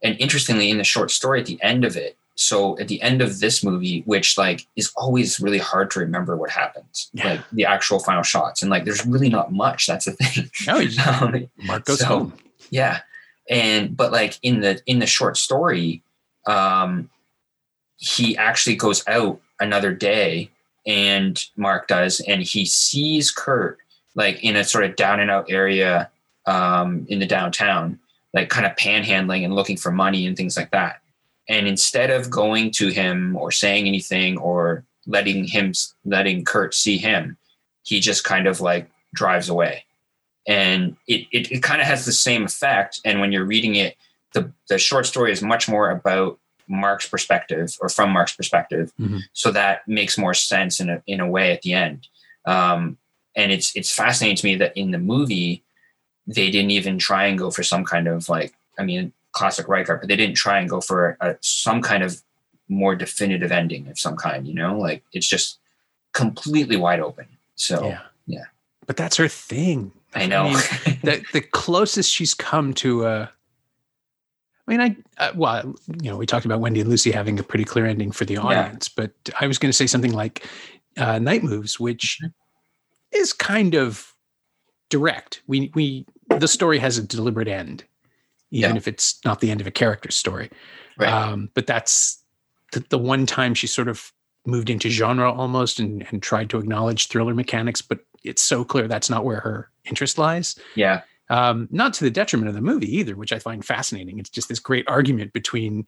And 0.01 0.15
interestingly, 0.19 0.69
in 0.69 0.77
the 0.77 0.83
short 0.83 1.11
story 1.11 1.41
at 1.41 1.45
the 1.45 1.61
end 1.61 1.83
of 1.83 1.97
it, 1.97 2.17
so 2.35 2.79
at 2.79 2.87
the 2.87 3.01
end 3.01 3.21
of 3.21 3.41
this 3.41 3.65
movie, 3.65 4.01
which 4.05 4.37
like 4.37 4.65
is 4.77 4.93
always 4.95 5.41
really 5.41 5.57
hard 5.57 5.91
to 5.91 5.99
remember 5.99 6.37
what 6.37 6.49
happens, 6.49 7.09
Yeah. 7.13 7.31
like 7.31 7.41
the 7.51 7.65
actual 7.65 7.99
final 7.99 8.23
shots, 8.23 8.61
and 8.61 8.71
like 8.71 8.85
there's 8.85 9.05
really 9.05 9.27
not 9.27 9.51
much. 9.51 9.87
That's 9.87 10.05
the 10.05 10.13
thing. 10.13 10.49
No, 10.65 10.79
he's- 10.79 10.97
Um, 11.21 11.49
Mark 11.57 11.83
goes 11.83 11.99
So- 11.99 12.05
home. 12.05 12.33
yeah, 12.69 13.01
and 13.49 13.97
but 13.97 14.13
like 14.13 14.39
in 14.41 14.61
the 14.61 14.81
in 14.85 14.99
the 14.99 15.05
short 15.05 15.35
story, 15.35 16.01
um, 16.47 17.09
he 17.97 18.37
actually 18.37 18.75
goes 18.75 19.05
out 19.07 19.39
another 19.59 19.93
day, 19.93 20.49
and 20.85 21.43
Mark 21.55 21.87
does, 21.87 22.19
and 22.21 22.41
he 22.41 22.65
sees 22.65 23.31
Kurt 23.31 23.77
like 24.15 24.43
in 24.43 24.55
a 24.55 24.63
sort 24.63 24.85
of 24.85 24.95
down 24.95 25.19
and 25.19 25.29
out 25.29 25.49
area 25.49 26.09
um, 26.45 27.05
in 27.09 27.19
the 27.19 27.25
downtown, 27.25 27.99
like 28.33 28.49
kind 28.49 28.65
of 28.65 28.75
panhandling 28.75 29.43
and 29.43 29.53
looking 29.53 29.77
for 29.77 29.91
money 29.91 30.25
and 30.25 30.35
things 30.35 30.57
like 30.57 30.71
that. 30.71 31.01
And 31.47 31.67
instead 31.67 32.09
of 32.09 32.29
going 32.29 32.71
to 32.71 32.89
him 32.89 33.35
or 33.35 33.51
saying 33.51 33.87
anything 33.87 34.37
or 34.37 34.83
letting 35.05 35.45
him 35.45 35.73
letting 36.05 36.43
Kurt 36.43 36.73
see 36.73 36.97
him, 36.97 37.37
he 37.83 37.99
just 37.99 38.23
kind 38.23 38.47
of 38.47 38.61
like 38.61 38.89
drives 39.13 39.49
away 39.49 39.83
and 40.49 40.97
it, 41.07 41.27
it, 41.31 41.51
it 41.51 41.63
kind 41.63 41.79
of 41.79 41.87
has 41.87 42.05
the 42.05 42.11
same 42.11 42.43
effect 42.43 42.99
and 43.05 43.21
when 43.21 43.31
you're 43.31 43.45
reading 43.45 43.75
it 43.75 43.95
the, 44.33 44.51
the 44.69 44.77
short 44.77 45.05
story 45.05 45.31
is 45.31 45.41
much 45.41 45.67
more 45.67 45.89
about 45.89 46.37
mark's 46.67 47.07
perspective 47.07 47.75
or 47.81 47.89
from 47.89 48.11
mark's 48.11 48.35
perspective 48.35 48.91
Mhm. 48.99 49.21
so 49.33 49.51
that 49.51 49.87
makes 49.87 50.17
more 50.17 50.33
sense 50.35 50.79
in 50.79 50.89
a, 50.89 51.01
in 51.07 51.19
a 51.19 51.27
way 51.27 51.51
at 51.51 51.61
the 51.63 51.73
end 51.73 52.07
um, 52.45 52.97
and 53.35 53.51
it's 53.51 53.75
it's 53.75 53.91
fascinating 53.93 54.35
to 54.37 54.45
me 54.45 54.55
that 54.55 54.75
in 54.77 54.91
the 54.91 54.99
movie 54.99 55.63
they 56.27 56.51
didn't 56.51 56.71
even 56.71 56.99
try 56.99 57.25
and 57.25 57.39
go 57.39 57.49
for 57.49 57.63
some 57.63 57.83
kind 57.83 58.07
of 58.07 58.29
like 58.29 58.53
i 58.77 58.83
mean 58.83 59.11
classic 59.31 59.67
Reichardt, 59.67 60.01
but 60.01 60.07
they 60.09 60.15
didn't 60.15 60.35
try 60.35 60.59
and 60.59 60.67
go 60.69 60.81
for 60.81 61.15
a, 61.21 61.35
some 61.41 61.81
kind 61.83 62.01
of 62.03 62.21
more 62.67 62.95
definitive 62.95 63.51
ending 63.51 63.87
of 63.87 63.97
some 63.99 64.15
kind 64.15 64.47
you 64.47 64.53
know 64.53 64.77
like 64.77 65.03
it's 65.13 65.27
just 65.27 65.57
completely 66.13 66.75
wide 66.75 66.99
open 66.99 67.25
so 67.55 67.87
yeah. 67.87 68.01
yeah. 68.27 68.45
But 68.85 68.97
that's 68.97 69.17
her 69.17 69.27
thing. 69.27 69.91
i 70.13 70.25
know 70.25 70.45
mean, 70.45 70.53
the 71.03 71.23
the 71.33 71.41
closest 71.41 72.11
she's 72.11 72.33
come 72.33 72.73
to 72.75 73.05
a 73.05 73.31
I 74.69 74.77
mean, 74.77 74.81
I 75.17 75.23
uh, 75.23 75.31
well, 75.35 75.75
you 76.01 76.11
know, 76.11 76.17
we 76.17 76.27
talked 76.27 76.45
about 76.45 76.59
Wendy 76.59 76.79
and 76.81 76.89
Lucy 76.89 77.09
having 77.11 77.39
a 77.39 77.43
pretty 77.43 77.63
clear 77.65 77.87
ending 77.87 78.11
for 78.11 78.23
the 78.25 78.37
audience, 78.37 78.87
but 78.87 79.11
I 79.39 79.47
was 79.47 79.57
going 79.57 79.69
to 79.69 79.75
say 79.75 79.87
something 79.87 80.13
like 80.13 80.45
uh, 80.97 81.17
Night 81.17 81.43
Moves, 81.43 81.79
which 81.79 82.19
is 83.11 83.33
kind 83.33 83.73
of 83.73 84.13
direct. 84.89 85.41
We 85.47 85.71
we 85.73 86.05
the 86.37 86.47
story 86.47 86.77
has 86.77 86.99
a 86.99 87.03
deliberate 87.03 87.47
end, 87.47 87.83
even 88.51 88.71
Yeah. 88.71 88.77
if 88.77 88.87
it's 88.87 89.19
not 89.25 89.39
the 89.39 89.49
end 89.49 89.59
of 89.61 89.65
a 89.65 89.71
character's 89.71 90.15
story. 90.15 90.51
right 90.99 91.11
Um, 91.11 91.49
but 91.55 91.65
that's 91.65 92.23
the, 92.71 92.85
the 92.89 92.99
one 92.99 93.25
time 93.25 93.55
she 93.55 93.65
sort 93.65 93.87
of 93.87 94.13
moved 94.45 94.69
into 94.69 94.89
genre 94.89 95.31
almost 95.31 95.79
and, 95.79 96.05
and 96.11 96.21
tried 96.21 96.49
to 96.51 96.59
acknowledge 96.59 97.07
thriller 97.07 97.33
mechanics, 97.33 97.81
but 97.81 97.99
it's 98.23 98.43
so 98.43 98.63
clear 98.63 98.87
that's 98.87 99.09
not 99.09 99.25
where 99.25 99.39
her 99.39 99.71
interest 99.85 100.19
lies. 100.19 100.59
yeah 100.75 101.01
Um, 101.29 101.67
not 101.71 101.93
to 101.93 102.03
the 102.03 102.09
detriment 102.11 102.49
of 102.49 102.55
the 102.55 102.61
movie 102.61 102.95
either, 102.97 103.15
which 103.15 103.31
I 103.31 103.39
find 103.39 103.63
fascinating. 103.63 104.17
It's 104.19 104.29
just 104.29 104.49
this 104.49 104.59
great 104.59 104.85
argument 104.87 105.31
between 105.33 105.85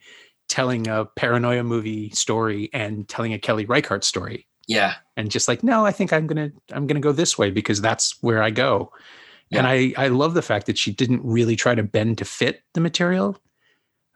telling 0.50 0.88
a 0.88 1.06
paranoia 1.06 1.64
movie 1.64 2.10
story 2.12 2.70
and 2.74 3.08
telling 3.08 3.34
a 3.34 3.40
Kelly 3.40 3.66
Reichardt 3.66 4.04
story. 4.04 4.46
yeah 4.68 4.96
And 5.18 5.32
just 5.32 5.48
like, 5.48 5.64
no, 5.64 5.86
I 5.86 5.92
think 5.92 6.12
I'm 6.14 6.28
gonna 6.28 6.52
I'm 6.72 6.86
gonna 6.88 7.00
go 7.00 7.12
this 7.12 7.38
way 7.38 7.50
because 7.52 7.82
that's 7.82 8.18
where 8.22 8.44
I 8.44 8.50
go. 8.52 8.92
And 9.54 9.68
I 9.68 9.94
I 9.98 10.08
love 10.08 10.34
the 10.34 10.42
fact 10.42 10.66
that 10.68 10.78
she 10.78 10.92
didn't 10.94 11.22
really 11.26 11.56
try 11.58 11.76
to 11.76 11.84
bend 11.84 12.18
to 12.20 12.26
fit 12.26 12.64
the 12.74 12.80
material. 12.82 13.38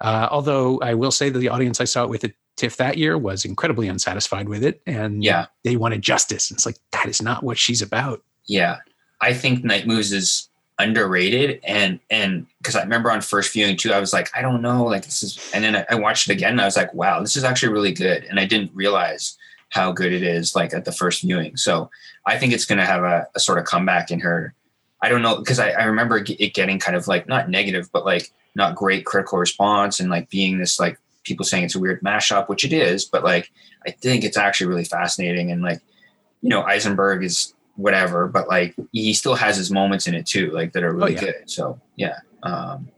Uh, 0.02 0.28
although 0.32 0.80
I 0.82 0.94
will 0.94 1.12
say 1.12 1.30
that 1.30 1.40
the 1.40 1.50
audience 1.50 1.82
I 1.82 1.86
saw 1.86 2.04
it 2.04 2.10
with 2.10 2.24
at 2.24 2.34
TIFF 2.58 2.78
that 2.78 2.98
year 2.98 3.18
was 3.18 3.44
incredibly 3.46 3.88
unsatisfied 3.90 4.48
with 4.48 4.64
it, 4.64 4.82
and 4.86 5.24
Yeah. 5.24 5.48
they 5.66 5.76
wanted 5.76 6.02
justice. 6.02 6.50
And 6.50 6.58
it's 6.58 6.66
like 6.66 6.78
that 6.92 7.08
is 7.08 7.22
not 7.22 7.44
what 7.44 7.58
she's 7.58 7.82
about. 7.82 8.24
Yeah, 8.46 8.78
I 9.22 9.34
think 9.34 9.64
Night 9.66 9.88
Moves 9.88 10.12
is 10.14 10.48
underrated, 10.78 11.62
and 11.64 12.00
and 12.10 12.46
because 12.58 12.76
I 12.76 12.84
remember 12.84 13.12
on 13.12 13.22
first 13.22 13.54
viewing 13.54 13.78
too, 13.78 13.94
I 13.94 14.00
was 14.00 14.14
like, 14.14 14.30
I 14.36 14.42
don't 14.42 14.62
know, 14.62 14.86
like 14.86 15.06
this 15.06 15.24
is, 15.24 15.52
and 15.54 15.64
then 15.64 15.86
I, 15.90 15.96
watched 15.96 16.30
it 16.30 16.34
again, 16.34 16.52
and 16.52 16.62
I 16.62 16.66
was 16.66 16.78
like, 16.78 16.94
wow, 16.94 17.22
this 17.22 17.36
is 17.36 17.44
actually 17.44 17.74
really 17.74 17.94
good, 17.94 18.26
and 18.26 18.40
I 18.40 18.46
didn't 18.46 18.72
realize 18.74 19.38
how 19.70 19.92
good 19.92 20.14
it 20.14 20.24
is, 20.24 20.56
like 20.56 20.74
at 20.74 20.86
the 20.86 20.92
first 20.92 21.22
viewing. 21.22 21.58
So 21.58 21.90
I 22.26 22.38
think 22.38 22.54
it's 22.54 22.66
going 22.66 22.80
to 22.80 22.86
have 22.86 23.04
a, 23.04 23.28
a 23.36 23.40
sort 23.40 23.58
of 23.58 23.66
comeback 23.66 24.12
in 24.12 24.20
her. 24.22 24.54
I 25.02 25.10
don't 25.10 25.22
know 25.22 25.38
because 25.38 25.60
I, 25.60 25.72
I 25.72 25.84
remember 25.84 26.18
it 26.18 26.54
getting 26.54 26.80
kind 26.80 26.98
of 26.98 27.08
like 27.08 27.28
not 27.28 27.50
negative, 27.50 27.90
but 27.92 28.06
like 28.06 28.32
not 28.56 28.76
great 28.76 29.06
critical 29.06 29.38
response, 29.38 30.00
and 30.00 30.10
like 30.10 30.30
being 30.30 30.58
this 30.58 30.80
like 30.80 31.00
people 31.24 31.46
saying 31.46 31.64
it's 31.64 31.76
a 31.76 31.80
weird 31.80 32.02
mashup, 32.02 32.50
which 32.50 32.66
it 32.66 32.74
is, 32.74 33.06
but 33.06 33.24
like 33.24 33.52
I 33.88 33.92
think 33.92 34.24
it's 34.24 34.38
actually 34.38 34.68
really 34.68 34.86
fascinating, 34.86 35.52
and 35.52 35.62
like 35.62 35.82
you 36.42 36.50
know 36.50 36.64
Eisenberg 36.64 37.24
is 37.24 37.54
whatever, 37.76 38.28
but 38.28 38.48
like 38.48 38.76
he 38.92 39.14
still 39.14 39.36
has 39.36 39.58
his 39.58 39.72
moments 39.72 40.08
in 40.08 40.16
it 40.16 40.26
too, 40.26 40.52
like 40.52 40.74
that 40.74 40.84
are 40.84 40.94
really 40.94 41.14
yeah. 41.14 41.20
good. 41.20 41.36
So 41.46 41.80
yeah, 41.96 42.20
um, 42.44 42.90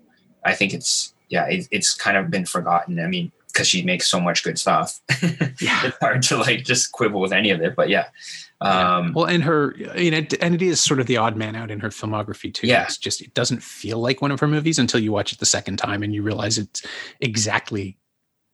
I 0.46 0.54
think 0.54 0.74
it's 0.74 1.14
yeah, 1.30 1.48
it, 1.48 1.68
it's 1.72 1.94
kind 1.94 2.18
of 2.18 2.30
been 2.30 2.46
forgotten. 2.46 3.00
I 3.00 3.08
mean, 3.08 3.32
because 3.48 3.68
she 3.68 3.84
makes 3.84 4.08
so 4.08 4.20
much 4.20 4.44
good 4.44 4.60
stuff, 4.60 5.00
Yeah. 5.60 5.88
it's 5.88 5.98
hard 6.00 6.22
to 6.24 6.38
like 6.38 6.64
just 6.64 6.92
quibble 6.92 7.20
with 7.20 7.34
any 7.34 7.50
of 7.50 7.62
it. 7.62 7.76
But 7.76 7.90
yeah, 7.90 8.06
um, 8.62 9.14
Well, 9.14 9.26
and 9.26 9.44
her, 9.44 9.76
you 9.96 10.12
know, 10.12 10.26
and 10.42 10.56
it 10.56 10.62
is 10.62 10.80
sort 10.80 11.00
of 11.00 11.06
the 11.06 11.18
odd 11.18 11.36
man 11.36 11.56
out 11.56 11.70
in 11.70 11.80
her 11.80 11.90
filmography 11.90 12.54
too. 12.54 12.68
Yeah. 12.68 12.84
It's 12.84 12.98
just 12.98 13.22
it 13.22 13.34
doesn't 13.34 13.62
feel 13.62 14.00
like 14.00 14.22
one 14.22 14.32
of 14.32 14.40
her 14.40 14.48
movies 14.48 14.80
until 14.80 15.00
you 15.00 15.12
watch 15.12 15.34
it 15.34 15.40
the 15.40 15.46
second 15.46 15.78
time 15.78 16.04
and 16.04 16.14
you 16.14 16.24
realize 16.24 16.58
it's 16.58 16.86
exactly 17.20 17.98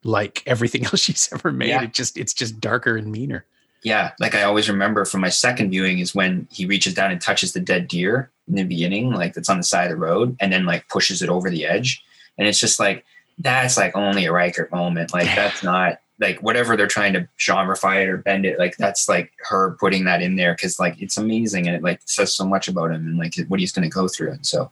like 0.04 0.44
everything 0.46 0.86
else 0.86 1.00
she's 1.00 1.32
ever 1.32 1.52
made. 1.52 1.70
Yeah. 1.70 1.84
It 1.84 1.94
just 1.94 2.18
it's 2.18 2.34
just 2.34 2.60
darker 2.60 2.98
and 2.98 3.12
meaner. 3.12 3.46
Yeah, 3.84 4.12
like 4.20 4.34
I 4.34 4.44
always 4.44 4.70
remember 4.70 5.04
from 5.06 5.22
my 5.22 5.30
second 5.30 5.70
viewing 5.70 6.00
is 6.00 6.16
when 6.16 6.48
he 6.50 6.66
reaches 6.66 6.94
down 6.94 7.12
and 7.12 7.20
touches 7.20 7.52
the 7.52 7.60
dead 7.60 7.88
deer 7.88 8.32
in 8.48 8.56
the 8.56 8.64
beginning, 8.64 9.12
like 9.12 9.34
that's 9.34 9.50
on 9.50 9.58
the 9.58 9.64
side 9.64 9.86
of 9.86 9.92
the 9.92 9.98
road, 9.98 10.38
and 10.40 10.54
then 10.54 10.66
like 10.66 10.88
pushes 10.88 11.22
it 11.22 11.30
over 11.30 11.50
the 11.50 11.66
edge, 11.66 12.04
and 12.38 12.48
it's 12.48 12.60
just 12.60 12.80
like 12.80 13.06
that's 13.40 13.78
like 13.78 13.96
only 13.96 14.26
a 14.26 14.32
Reichardt 14.32 14.72
moment. 14.72 15.14
Like 15.14 15.26
that's 15.36 15.64
not 15.64 16.00
like 16.20 16.42
whatever 16.42 16.78
they're 16.78 16.88
trying 16.88 17.14
to 17.14 17.28
genreify 17.40 18.02
it 18.02 18.10
or 18.10 18.18
bend 18.18 18.46
it. 18.46 18.60
Like 18.60 18.78
that's 18.78 19.10
like 19.10 19.32
her 19.50 19.76
putting 19.80 20.06
that 20.06 20.22
in 20.22 20.36
there 20.36 20.54
because 20.54 20.80
like 20.80 21.02
it's 21.02 21.18
amazing 21.18 21.68
and 21.68 21.76
it 21.76 21.84
like 21.84 22.02
says 22.06 22.34
so 22.34 22.46
much 22.46 22.68
about 22.68 22.92
him 22.92 23.06
and 23.08 23.18
like 23.18 23.36
what 23.48 23.60
he's 23.60 23.72
going 23.72 23.90
to 23.90 23.94
go 23.94 24.08
through. 24.08 24.32
And 24.32 24.46
so, 24.46 24.72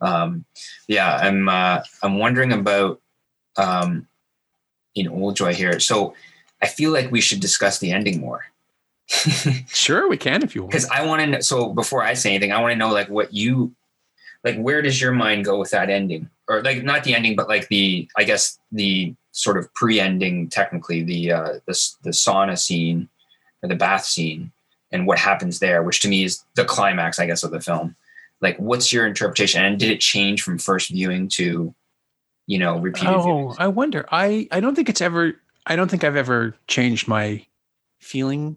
um, 0.00 0.44
yeah, 0.88 1.16
I'm 1.16 1.48
uh, 1.48 1.82
I'm 2.02 2.18
wondering 2.18 2.52
about 2.52 3.00
um, 3.56 4.06
in 4.94 5.08
Old 5.08 5.36
Joy 5.36 5.54
here. 5.54 5.80
So 5.80 6.14
I 6.62 6.66
feel 6.66 6.92
like 6.92 7.10
we 7.10 7.20
should 7.20 7.40
discuss 7.40 7.78
the 7.78 7.92
ending 7.92 8.20
more. 8.20 8.46
Sure, 9.68 10.08
we 10.08 10.16
can 10.16 10.42
if 10.42 10.54
you 10.54 10.62
want. 10.62 10.70
because 10.72 10.88
I 10.88 11.04
want 11.04 11.20
to 11.20 11.26
know. 11.26 11.40
So 11.40 11.72
before 11.72 12.02
I 12.02 12.14
say 12.14 12.30
anything, 12.30 12.52
I 12.52 12.60
want 12.60 12.72
to 12.72 12.76
know 12.76 12.90
like 12.90 13.08
what 13.08 13.34
you 13.34 13.74
like. 14.44 14.56
Where 14.56 14.80
does 14.80 15.00
your 15.00 15.12
mind 15.12 15.44
go 15.44 15.58
with 15.58 15.70
that 15.70 15.90
ending, 15.90 16.30
or 16.48 16.62
like 16.62 16.82
not 16.82 17.04
the 17.04 17.14
ending, 17.14 17.36
but 17.36 17.48
like 17.48 17.68
the 17.68 18.08
I 18.16 18.24
guess 18.24 18.58
the 18.70 19.14
sort 19.32 19.58
of 19.58 19.72
pre-ending, 19.74 20.48
technically 20.48 21.02
the 21.02 21.32
uh, 21.32 21.52
the 21.66 21.90
the 22.04 22.10
sauna 22.10 22.58
scene 22.58 23.08
or 23.62 23.68
the 23.68 23.74
bath 23.74 24.04
scene, 24.04 24.52
and 24.92 25.06
what 25.06 25.18
happens 25.18 25.58
there, 25.58 25.82
which 25.82 26.00
to 26.00 26.08
me 26.08 26.24
is 26.24 26.44
the 26.54 26.64
climax, 26.64 27.18
I 27.18 27.26
guess, 27.26 27.42
of 27.42 27.50
the 27.50 27.60
film. 27.60 27.96
Like, 28.40 28.56
what's 28.58 28.92
your 28.92 29.06
interpretation, 29.06 29.64
and 29.64 29.78
did 29.78 29.90
it 29.90 30.00
change 30.00 30.42
from 30.42 30.58
first 30.58 30.90
viewing 30.90 31.28
to, 31.30 31.74
you 32.46 32.58
know, 32.58 32.78
repeated? 32.78 33.10
Oh, 33.14 33.24
viewings? 33.24 33.56
I 33.58 33.68
wonder. 33.68 34.06
I 34.10 34.48
I 34.50 34.60
don't 34.60 34.74
think 34.74 34.88
it's 34.88 35.00
ever. 35.00 35.34
I 35.66 35.76
don't 35.76 35.90
think 35.90 36.04
I've 36.04 36.16
ever 36.16 36.54
changed 36.66 37.08
my 37.08 37.46
feeling 38.00 38.56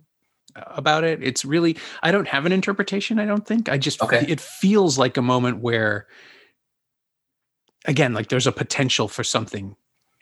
uh, 0.56 0.64
about 0.70 1.04
it. 1.04 1.22
It's 1.24 1.46
really. 1.46 1.78
I 2.02 2.12
don't 2.12 2.28
have 2.28 2.46
an 2.46 2.52
interpretation. 2.52 3.20
I 3.20 3.26
don't 3.26 3.46
think. 3.46 3.70
I 3.70 3.78
just. 3.78 4.02
Okay. 4.02 4.26
It 4.28 4.40
feels 4.40 4.98
like 4.98 5.18
a 5.18 5.22
moment 5.22 5.60
where. 5.60 6.08
Again, 7.86 8.14
like 8.14 8.30
there's 8.30 8.48
a 8.48 8.52
potential 8.52 9.08
for 9.08 9.24
something, 9.24 9.76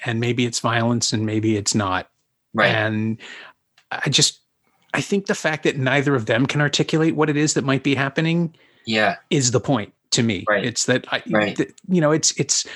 and 0.05 0.19
maybe 0.19 0.45
it's 0.45 0.59
violence, 0.59 1.13
and 1.13 1.25
maybe 1.25 1.55
it's 1.55 1.73
not. 1.73 2.09
right. 2.53 2.67
And 2.73 3.17
I 3.91 4.09
just. 4.09 4.39
I 4.95 5.01
think 5.01 5.25
the 5.25 5.35
fact 5.35 5.63
that 5.63 5.77
neither 5.77 6.13
of 6.13 6.27
them 6.27 6.45
can 6.45 6.61
articulate 6.61 7.15
what 7.15 7.27
it 7.29 7.35
is 7.37 7.55
that 7.55 7.63
might 7.63 7.81
be 7.81 7.95
happening 7.95 8.53
yeah. 8.85 9.15
is 9.31 9.49
the 9.49 9.59
point 9.59 9.91
to 10.11 10.21
me. 10.21 10.45
Right. 10.47 10.63
It's 10.63 10.85
that 10.85 11.11
I, 11.11 11.23
Right. 11.31 11.57
you 11.87 12.01
know, 12.01 12.11
it's 12.11 12.37
it's. 12.39 12.67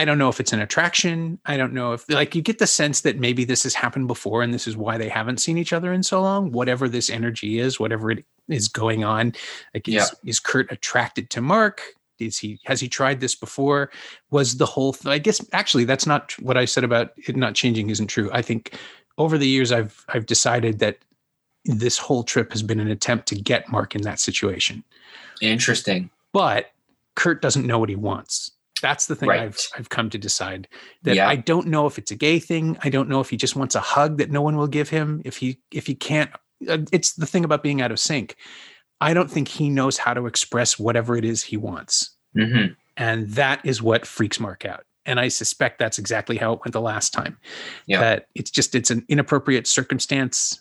I 0.00 0.06
don't 0.06 0.16
know 0.16 0.30
if 0.30 0.40
it's 0.40 0.54
an 0.54 0.62
attraction. 0.62 1.38
I 1.44 1.58
don't 1.58 1.74
know 1.74 1.92
if 1.92 2.08
like 2.08 2.34
you 2.34 2.40
get 2.40 2.58
the 2.58 2.66
sense 2.66 3.02
that 3.02 3.18
maybe 3.18 3.44
this 3.44 3.64
has 3.64 3.74
happened 3.74 4.08
before, 4.08 4.42
and 4.42 4.54
this 4.54 4.66
is 4.66 4.74
why 4.74 4.96
they 4.96 5.10
haven't 5.10 5.42
seen 5.42 5.58
each 5.58 5.74
other 5.74 5.92
in 5.92 6.02
so 6.02 6.22
long. 6.22 6.52
Whatever 6.52 6.88
this 6.88 7.10
energy 7.10 7.58
is, 7.58 7.78
whatever 7.78 8.10
it 8.10 8.24
is 8.48 8.66
going 8.66 9.04
on, 9.04 9.34
like 9.74 9.86
is 9.86 10.10
is 10.24 10.40
Kurt 10.40 10.72
attracted 10.72 11.28
to 11.28 11.42
Mark? 11.42 11.82
Is 12.18 12.38
he 12.38 12.58
has 12.64 12.80
he 12.80 12.88
tried 12.88 13.20
this 13.20 13.34
before? 13.34 13.90
Was 14.30 14.56
the 14.56 14.64
whole? 14.64 14.94
Th- 14.94 15.12
I 15.12 15.18
guess 15.18 15.46
actually 15.52 15.84
that's 15.84 16.06
not 16.06 16.32
what 16.38 16.56
I 16.56 16.64
said 16.64 16.82
about 16.82 17.12
it 17.18 17.36
not 17.36 17.54
changing. 17.54 17.90
Isn't 17.90 18.06
true. 18.06 18.30
I 18.32 18.40
think 18.40 18.78
over 19.18 19.36
the 19.36 19.48
years 19.48 19.70
I've 19.70 20.02
I've 20.08 20.24
decided 20.24 20.78
that 20.78 20.96
this 21.66 21.98
whole 21.98 22.22
trip 22.22 22.52
has 22.52 22.62
been 22.62 22.80
an 22.80 22.88
attempt 22.88 23.28
to 23.28 23.34
get 23.34 23.70
Mark 23.70 23.94
in 23.94 24.00
that 24.00 24.18
situation 24.18 24.82
Interesting. 25.42 26.08
but 26.32 26.72
Kurt 27.16 27.42
doesn't 27.42 27.66
know 27.66 27.78
what 27.78 27.90
he 27.90 27.96
wants. 27.96 28.52
That's 28.80 29.06
the 29.06 29.14
thing 29.16 29.28
Right. 29.28 29.40
I've 29.40 29.58
I've 29.76 29.88
come 29.88 30.10
to 30.10 30.18
decide 30.18 30.68
that 31.02 31.14
Yeah. 31.16 31.28
I 31.28 31.36
don't 31.36 31.66
know 31.68 31.86
if 31.86 31.98
it's 31.98 32.10
a 32.10 32.16
gay 32.16 32.38
thing. 32.38 32.76
I 32.82 32.88
don't 32.88 33.08
know 33.08 33.20
if 33.20 33.30
he 33.30 33.36
just 33.36 33.56
wants 33.56 33.74
a 33.74 33.80
hug 33.80 34.18
that 34.18 34.30
no 34.30 34.42
one 34.42 34.56
will 34.56 34.66
give 34.66 34.88
him. 34.88 35.22
If 35.24 35.36
he 35.38 35.58
if 35.70 35.86
he 35.86 35.94
can't, 35.94 36.30
uh, 36.68 36.78
it's 36.92 37.14
the 37.14 37.26
thing 37.26 37.44
about 37.44 37.62
being 37.62 37.80
out 37.80 37.90
of 37.90 38.00
sync. 38.00 38.36
I 39.00 39.14
don't 39.14 39.30
think 39.30 39.48
he 39.48 39.70
knows 39.70 39.96
how 39.98 40.12
to 40.14 40.26
express 40.26 40.78
whatever 40.78 41.16
it 41.16 41.24
is 41.24 41.42
he 41.42 41.56
wants, 41.56 42.10
hmm 42.34 42.66
and 42.96 43.28
that 43.30 43.60
is 43.64 43.80
what 43.80 44.06
freaks 44.06 44.38
Mark 44.38 44.64
out. 44.66 44.84
And 45.06 45.18
I 45.18 45.28
suspect 45.28 45.78
that's 45.78 45.98
exactly 45.98 46.36
how 46.36 46.52
it 46.52 46.60
went 46.60 46.74
the 46.74 46.80
last 46.82 47.12
time. 47.14 47.38
Yeah. 47.86 48.00
That 48.00 48.26
it's 48.34 48.50
just 48.50 48.74
it's 48.74 48.90
an 48.90 49.04
inappropriate 49.08 49.66
circumstance, 49.66 50.60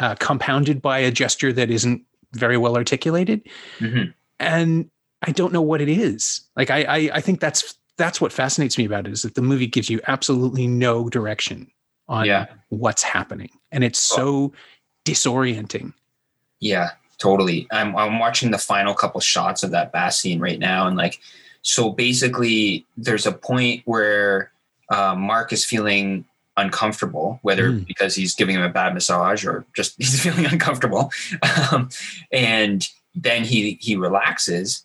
uh, 0.00 0.16
compounded 0.16 0.82
by 0.82 0.98
a 0.98 1.10
gesture 1.12 1.52
that 1.52 1.70
isn't 1.70 2.02
very 2.32 2.56
well 2.56 2.76
articulated 2.76 3.42
hmm 3.78 4.04
and 4.40 4.90
I 5.22 5.30
don't 5.32 5.52
know 5.52 5.62
what 5.62 5.80
it 5.80 5.88
is. 5.88 6.40
Like 6.56 6.70
I, 6.70 6.82
I, 6.82 6.96
I 7.14 7.20
think 7.20 7.40
that's 7.40 7.74
that's 7.96 8.20
what 8.20 8.32
fascinates 8.32 8.76
me 8.78 8.84
about 8.84 9.06
it 9.06 9.12
is 9.12 9.22
that 9.22 9.34
the 9.34 9.42
movie 9.42 9.66
gives 9.66 9.88
you 9.90 10.00
absolutely 10.08 10.66
no 10.66 11.08
direction 11.08 11.70
on 12.08 12.26
Yeah. 12.26 12.46
what's 12.70 13.02
happening, 13.02 13.50
and 13.70 13.84
it's 13.84 13.98
so 13.98 14.52
disorienting. 15.04 15.92
Yeah, 16.60 16.90
totally. 17.18 17.66
I'm 17.70 17.94
I'm 17.96 18.18
watching 18.18 18.50
the 18.50 18.58
final 18.58 18.94
couple 18.94 19.20
shots 19.20 19.62
of 19.62 19.70
that 19.72 19.92
bath 19.92 20.14
scene 20.14 20.40
right 20.40 20.58
now, 20.58 20.86
and 20.86 20.96
like, 20.96 21.20
so 21.62 21.90
basically, 21.90 22.86
there's 22.96 23.26
a 23.26 23.32
point 23.32 23.82
where 23.84 24.50
uh, 24.90 25.14
Mark 25.14 25.52
is 25.52 25.64
feeling 25.64 26.24
uncomfortable, 26.56 27.38
whether 27.42 27.70
Mm. 27.72 27.86
because 27.86 28.14
he's 28.14 28.34
giving 28.34 28.56
him 28.56 28.62
a 28.62 28.68
bad 28.68 28.92
massage 28.94 29.44
or 29.44 29.64
just 29.76 29.94
he's 29.98 30.20
feeling 30.22 30.46
uncomfortable, 30.46 31.10
um, 31.70 31.88
and 32.32 32.88
then 33.14 33.44
he 33.44 33.78
he 33.80 33.96
relaxes, 33.96 34.84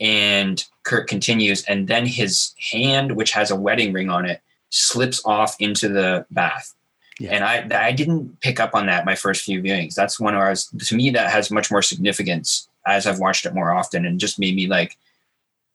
and 0.00 0.64
Kurt 0.84 1.08
continues, 1.08 1.64
and 1.64 1.88
then 1.88 2.06
his 2.06 2.54
hand, 2.72 3.16
which 3.16 3.32
has 3.32 3.50
a 3.50 3.56
wedding 3.56 3.92
ring 3.92 4.10
on 4.10 4.24
it, 4.24 4.40
slips 4.70 5.22
off 5.24 5.56
into 5.58 5.88
the 5.88 6.24
bath. 6.30 6.74
Yeah. 7.18 7.34
And 7.34 7.44
I 7.44 7.86
I 7.88 7.92
didn't 7.92 8.40
pick 8.40 8.60
up 8.60 8.74
on 8.74 8.86
that 8.86 9.04
my 9.04 9.16
first 9.16 9.42
few 9.42 9.60
viewings. 9.60 9.94
That's 9.94 10.20
one 10.20 10.34
where 10.34 10.46
I 10.46 10.50
was 10.50 10.66
to 10.66 10.94
me 10.94 11.10
that 11.10 11.30
has 11.30 11.50
much 11.50 11.70
more 11.70 11.82
significance 11.82 12.68
as 12.86 13.06
I've 13.06 13.18
watched 13.18 13.44
it 13.44 13.54
more 13.54 13.72
often 13.72 14.06
and 14.06 14.20
just 14.20 14.38
made 14.38 14.54
me 14.54 14.66
like, 14.66 14.96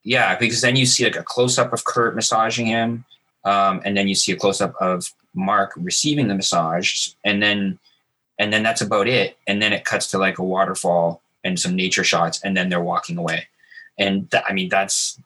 yeah, 0.04 0.38
because 0.38 0.62
then 0.62 0.76
you 0.76 0.86
see 0.86 1.04
like 1.04 1.18
a 1.18 1.24
close 1.24 1.58
up 1.58 1.74
of 1.74 1.84
Kurt 1.84 2.16
massaging 2.16 2.66
him, 2.66 3.06
um, 3.44 3.82
and 3.84 3.98
then 3.98 4.08
you 4.08 4.16
see 4.16 4.32
a 4.32 4.38
close 4.38 4.62
up 4.62 4.74
of 4.80 5.14
Mark 5.34 5.74
receiving 5.76 6.28
the 6.28 6.36
massage, 6.36 7.10
and 7.26 7.44
then 7.44 7.78
and 8.40 8.54
then 8.54 8.64
that's 8.64 8.82
about 8.82 9.08
it. 9.08 9.38
And 9.46 9.62
then 9.62 9.74
it 9.74 9.86
cuts 9.86 10.08
to 10.12 10.18
like 10.18 10.40
a 10.40 10.44
waterfall 10.44 11.22
and 11.44 11.60
some 11.60 11.76
nature 11.76 12.04
shots, 12.06 12.40
and 12.44 12.56
then 12.56 12.70
they're 12.70 12.82
walking 12.82 13.18
away. 13.18 13.48
And 13.98 14.30
that, 14.32 14.44
I 14.48 14.54
mean 14.54 14.70
that's 14.70 15.20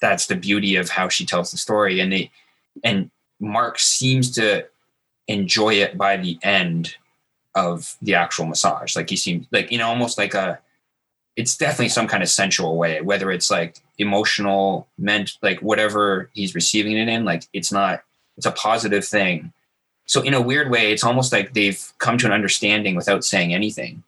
that's 0.00 0.26
the 0.26 0.36
beauty 0.36 0.76
of 0.76 0.90
how 0.90 1.08
she 1.08 1.24
tells 1.26 1.50
the 1.50 1.58
story, 1.58 2.00
and 2.00 2.12
they 2.12 2.30
and 2.84 3.10
Mark 3.40 3.78
seems 3.78 4.30
to 4.32 4.66
enjoy 5.28 5.74
it 5.74 5.96
by 5.96 6.16
the 6.16 6.38
end 6.42 6.96
of 7.54 7.96
the 8.02 8.14
actual 8.14 8.46
massage. 8.46 8.96
Like 8.96 9.10
he 9.10 9.16
seems 9.16 9.46
like, 9.50 9.70
you 9.70 9.78
know, 9.78 9.88
almost 9.88 10.18
like 10.18 10.34
a, 10.34 10.58
it's 11.36 11.56
definitely 11.56 11.90
some 11.90 12.08
kind 12.08 12.22
of 12.22 12.28
sensual 12.28 12.76
way, 12.76 13.00
whether 13.00 13.30
it's 13.30 13.50
like 13.50 13.76
emotional, 13.98 14.88
meant 14.98 15.32
like 15.42 15.60
whatever 15.60 16.30
he's 16.32 16.54
receiving 16.54 16.96
it 16.96 17.08
in, 17.08 17.24
like 17.24 17.44
it's 17.52 17.70
not, 17.70 18.02
it's 18.36 18.46
a 18.46 18.52
positive 18.52 19.04
thing. 19.04 19.52
So 20.06 20.22
in 20.22 20.34
a 20.34 20.40
weird 20.40 20.70
way, 20.70 20.92
it's 20.92 21.04
almost 21.04 21.32
like 21.32 21.52
they've 21.52 21.92
come 21.98 22.16
to 22.18 22.26
an 22.26 22.32
understanding 22.32 22.96
without 22.96 23.24
saying 23.24 23.52
anything, 23.52 24.02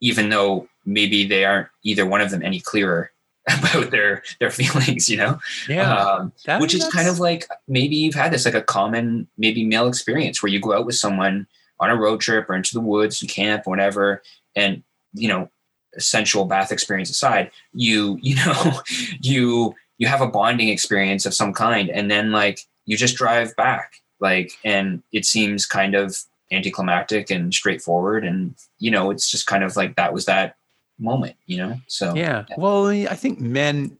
even 0.00 0.28
though 0.28 0.68
maybe 0.84 1.26
they 1.26 1.44
aren't 1.44 1.68
either 1.84 2.06
one 2.06 2.20
of 2.20 2.30
them 2.30 2.42
any 2.42 2.60
clearer 2.60 3.10
about 3.58 3.90
their 3.90 4.22
their 4.40 4.50
feelings, 4.50 5.08
you 5.08 5.16
know? 5.16 5.38
yeah 5.68 5.94
Um, 5.96 6.32
That- 6.46 6.60
which 6.60 6.74
is 6.74 6.86
kind 6.88 7.08
of 7.08 7.18
like 7.18 7.46
maybe 7.66 7.96
you've 7.96 8.14
had 8.14 8.32
this 8.32 8.44
like 8.44 8.54
a 8.54 8.62
common 8.62 9.26
maybe 9.38 9.64
male 9.64 9.88
experience 9.88 10.42
where 10.42 10.50
you 10.52 10.60
go 10.60 10.72
out 10.74 10.86
with 10.86 10.96
someone 10.96 11.46
on 11.80 11.90
a 11.90 11.96
road 11.96 12.20
trip 12.20 12.48
or 12.50 12.54
into 12.54 12.74
the 12.74 12.80
woods 12.80 13.22
and 13.22 13.30
camp 13.30 13.62
or 13.66 13.70
whatever 13.70 14.22
and 14.56 14.82
you 15.14 15.28
know 15.28 15.48
sensual 15.98 16.44
bath 16.44 16.70
experience 16.70 17.08
aside 17.10 17.50
you 17.72 18.18
you 18.22 18.34
know 18.36 18.80
you 19.20 19.74
you 19.96 20.06
have 20.06 20.20
a 20.20 20.28
bonding 20.28 20.68
experience 20.68 21.24
of 21.26 21.32
some 21.34 21.52
kind 21.54 21.88
and 21.90 22.10
then 22.10 22.30
like 22.32 22.60
you 22.84 22.96
just 22.96 23.16
drive 23.16 23.54
back 23.56 23.94
like 24.20 24.52
and 24.64 25.02
it 25.12 25.24
seems 25.24 25.64
kind 25.66 25.94
of 25.94 26.16
anticlimactic 26.50 27.30
and 27.30 27.52
straightforward 27.52 28.24
and 28.24 28.54
you 28.78 28.90
know 28.90 29.10
it's 29.10 29.30
just 29.30 29.46
kind 29.46 29.62
of 29.62 29.76
like 29.76 29.96
that 29.96 30.12
was 30.12 30.24
that 30.24 30.56
moment 30.98 31.36
you 31.46 31.58
know 31.58 31.78
so 31.86 32.14
yeah. 32.14 32.44
Well, 32.56 32.86
I 32.88 33.14
think 33.14 33.40
men. 33.40 33.96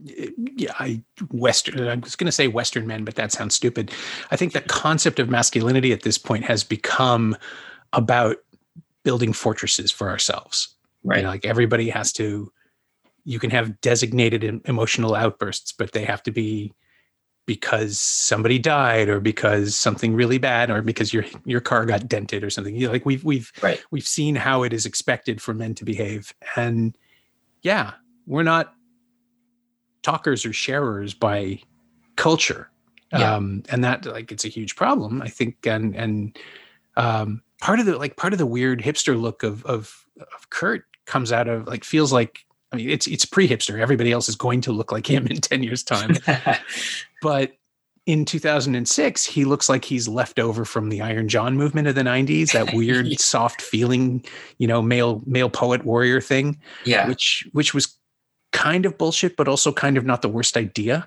Yeah, 0.00 0.72
I 0.78 1.02
Western. 1.30 1.88
I 1.88 1.96
was 1.96 2.14
going 2.14 2.26
to 2.26 2.32
say 2.32 2.46
Western 2.46 2.86
men, 2.86 3.04
but 3.04 3.16
that 3.16 3.32
sounds 3.32 3.54
stupid. 3.54 3.90
I 4.30 4.36
think 4.36 4.52
the 4.52 4.60
concept 4.60 5.18
of 5.18 5.28
masculinity 5.28 5.92
at 5.92 6.02
this 6.02 6.18
point 6.18 6.44
has 6.44 6.62
become 6.62 7.36
about 7.92 8.36
building 9.02 9.32
fortresses 9.32 9.90
for 9.90 10.08
ourselves. 10.08 10.68
right 11.02 11.18
You 11.18 11.22
know, 11.24 11.30
like 11.30 11.44
everybody 11.44 11.88
has 11.90 12.12
to. 12.12 12.52
You 13.24 13.38
can 13.38 13.50
have 13.50 13.80
designated 13.80 14.44
emotional 14.64 15.14
outbursts, 15.14 15.72
but 15.72 15.92
they 15.92 16.04
have 16.04 16.22
to 16.22 16.30
be 16.30 16.72
because 17.48 17.98
somebody 17.98 18.58
died, 18.60 19.08
or 19.08 19.18
because 19.18 19.74
something 19.74 20.14
really 20.14 20.38
bad, 20.38 20.70
or 20.70 20.82
because 20.82 21.12
your 21.12 21.24
your 21.46 21.60
car 21.60 21.84
got 21.86 22.06
dented, 22.06 22.44
or 22.44 22.50
something. 22.50 22.76
You 22.76 22.86
know, 22.86 22.92
like 22.92 23.06
we've 23.06 23.24
we've 23.24 23.50
Right. 23.62 23.82
we've 23.90 24.06
seen 24.06 24.36
how 24.36 24.62
it 24.62 24.72
is 24.72 24.86
expected 24.86 25.42
for 25.42 25.54
men 25.54 25.74
to 25.76 25.84
behave, 25.84 26.32
and 26.54 26.96
yeah, 27.62 27.94
we're 28.26 28.44
not 28.44 28.74
talkers 30.02 30.46
or 30.46 30.52
sharers 30.52 31.14
by 31.14 31.60
culture, 32.16 32.70
Yeah. 33.12 33.34
um, 33.34 33.62
and 33.70 33.82
that 33.82 34.04
like 34.06 34.30
it's 34.30 34.44
a 34.44 34.48
huge 34.48 34.76
problem, 34.76 35.22
I 35.22 35.28
think, 35.28 35.66
and 35.66 35.96
and 35.96 36.38
um, 36.96 37.42
part 37.60 37.80
of 37.80 37.86
the 37.86 37.96
like 37.96 38.16
part 38.16 38.32
of 38.32 38.38
the 38.38 38.46
weird 38.46 38.82
hipster 38.82 39.20
look 39.20 39.42
of 39.42 39.64
of 39.64 40.04
of 40.20 40.50
Kurt 40.50 40.84
comes 41.06 41.32
out 41.32 41.48
of 41.48 41.66
like 41.66 41.82
feels 41.84 42.12
like 42.12 42.44
I 42.72 42.76
mean 42.76 42.90
it's 42.90 43.06
it's 43.06 43.24
pre-hipster. 43.24 43.80
Everybody 43.80 44.12
else 44.12 44.28
is 44.28 44.36
going 44.36 44.60
to 44.62 44.72
look 44.72 44.92
like 44.92 45.06
him 45.08 45.26
in 45.26 45.36
10 45.40 45.62
years 45.62 45.82
time. 45.82 46.16
but 47.22 47.54
in 48.06 48.24
2006 48.24 49.24
he 49.24 49.44
looks 49.44 49.68
like 49.68 49.84
he's 49.84 50.08
left 50.08 50.38
over 50.38 50.64
from 50.64 50.88
the 50.88 51.00
Iron 51.00 51.28
John 51.28 51.56
movement 51.56 51.88
of 51.88 51.94
the 51.94 52.02
90s, 52.02 52.52
that 52.52 52.72
weird 52.74 53.06
Yeah. 53.08 53.16
soft 53.18 53.60
feeling, 53.62 54.24
you 54.58 54.66
know, 54.66 54.80
male 54.82 55.22
male 55.26 55.50
poet 55.50 55.84
warrior 55.84 56.20
thing, 56.20 56.58
yeah 56.84 57.06
which 57.08 57.46
which 57.52 57.74
was 57.74 57.94
kind 58.52 58.86
of 58.86 58.96
bullshit 58.96 59.36
but 59.36 59.46
also 59.46 59.70
kind 59.72 59.96
of 59.98 60.06
not 60.06 60.22
the 60.22 60.28
worst 60.28 60.56
idea 60.56 61.06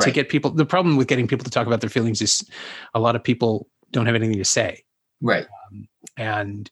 to 0.00 0.10
get 0.10 0.28
people 0.28 0.50
the 0.50 0.64
problem 0.66 0.96
with 0.96 1.08
getting 1.08 1.26
people 1.26 1.44
to 1.44 1.50
talk 1.50 1.66
about 1.66 1.80
their 1.80 1.90
feelings 1.90 2.20
is 2.20 2.48
a 2.94 3.00
lot 3.00 3.16
of 3.16 3.22
people 3.24 3.66
don't 3.90 4.06
have 4.06 4.14
anything 4.14 4.36
to 4.36 4.44
say 4.44 4.82
right 5.22 5.46
um, 5.70 5.88
and 6.18 6.70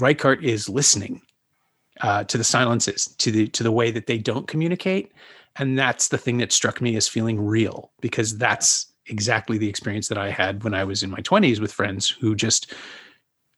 Reichardt 0.00 0.44
is 0.44 0.68
listening 0.68 1.20
uh, 2.02 2.24
to 2.24 2.36
the 2.36 2.44
silences, 2.44 3.06
to 3.18 3.30
the 3.30 3.48
to 3.48 3.62
the 3.62 3.72
way 3.72 3.90
that 3.90 4.06
they 4.06 4.18
don't 4.18 4.48
communicate, 4.48 5.12
and 5.56 5.78
that's 5.78 6.08
the 6.08 6.18
thing 6.18 6.38
that 6.38 6.52
struck 6.52 6.80
me 6.80 6.96
as 6.96 7.08
feeling 7.08 7.40
real 7.40 7.92
because 8.00 8.36
that's 8.36 8.92
exactly 9.06 9.58
the 9.58 9.68
experience 9.68 10.08
that 10.08 10.18
I 10.18 10.30
had 10.30 10.62
when 10.64 10.74
I 10.74 10.84
was 10.84 11.02
in 11.02 11.10
my 11.10 11.20
twenties 11.20 11.60
with 11.60 11.72
friends 11.72 12.08
who 12.08 12.34
just, 12.34 12.72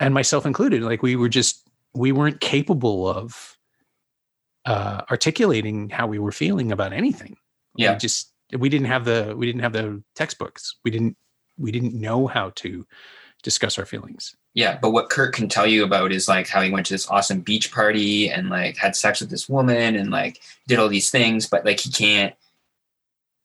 and 0.01 0.14
myself 0.14 0.47
included, 0.47 0.82
like 0.82 1.03
we 1.03 1.16
were 1.16 1.28
just 1.28 1.68
we 1.95 2.12
weren't 2.12 2.40
capable 2.40 3.09
of 3.09 3.57
uh, 4.66 5.03
articulating 5.11 5.90
how 5.90 6.07
we 6.07 6.18
were 6.18 6.32
feeling 6.32 6.72
about 6.72 6.92
anything. 6.92 7.36
Yeah. 7.76 7.92
we 7.92 7.99
just 7.99 8.32
we 8.59 8.68
didn't 8.68 8.86
have 8.86 9.05
the 9.05 9.34
we 9.36 9.47
didn't 9.47 9.62
have 9.62 9.72
the 9.72 10.03
textbooks. 10.14 10.76
We 10.84 10.90
didn't 10.90 11.16
we 11.57 11.72
didn't 11.72 11.95
know 11.95 12.26
how 12.26 12.51
to 12.57 12.86
discuss 13.42 13.78
our 13.78 13.86
feelings. 13.86 14.34
Yeah, 14.55 14.79
but 14.81 14.91
what 14.91 15.11
Kurt 15.11 15.35
can 15.35 15.49
tell 15.49 15.67
you 15.67 15.83
about 15.83 16.13
is 16.13 16.29
like 16.29 16.47
how 16.49 16.63
he 16.63 16.71
went 16.71 16.87
to 16.87 16.95
this 16.95 17.09
awesome 17.11 17.41
beach 17.41 17.73
party 17.73 18.31
and 18.31 18.49
like 18.51 18.77
had 18.77 18.95
sex 18.95 19.21
with 19.21 19.29
this 19.31 19.49
woman 19.49 19.97
and 19.97 20.11
like 20.13 20.41
did 20.69 20.79
all 20.79 20.89
these 20.89 21.11
things, 21.11 21.47
but 21.49 21.65
like 21.65 21.81
he 21.81 21.91
can't 21.91 22.35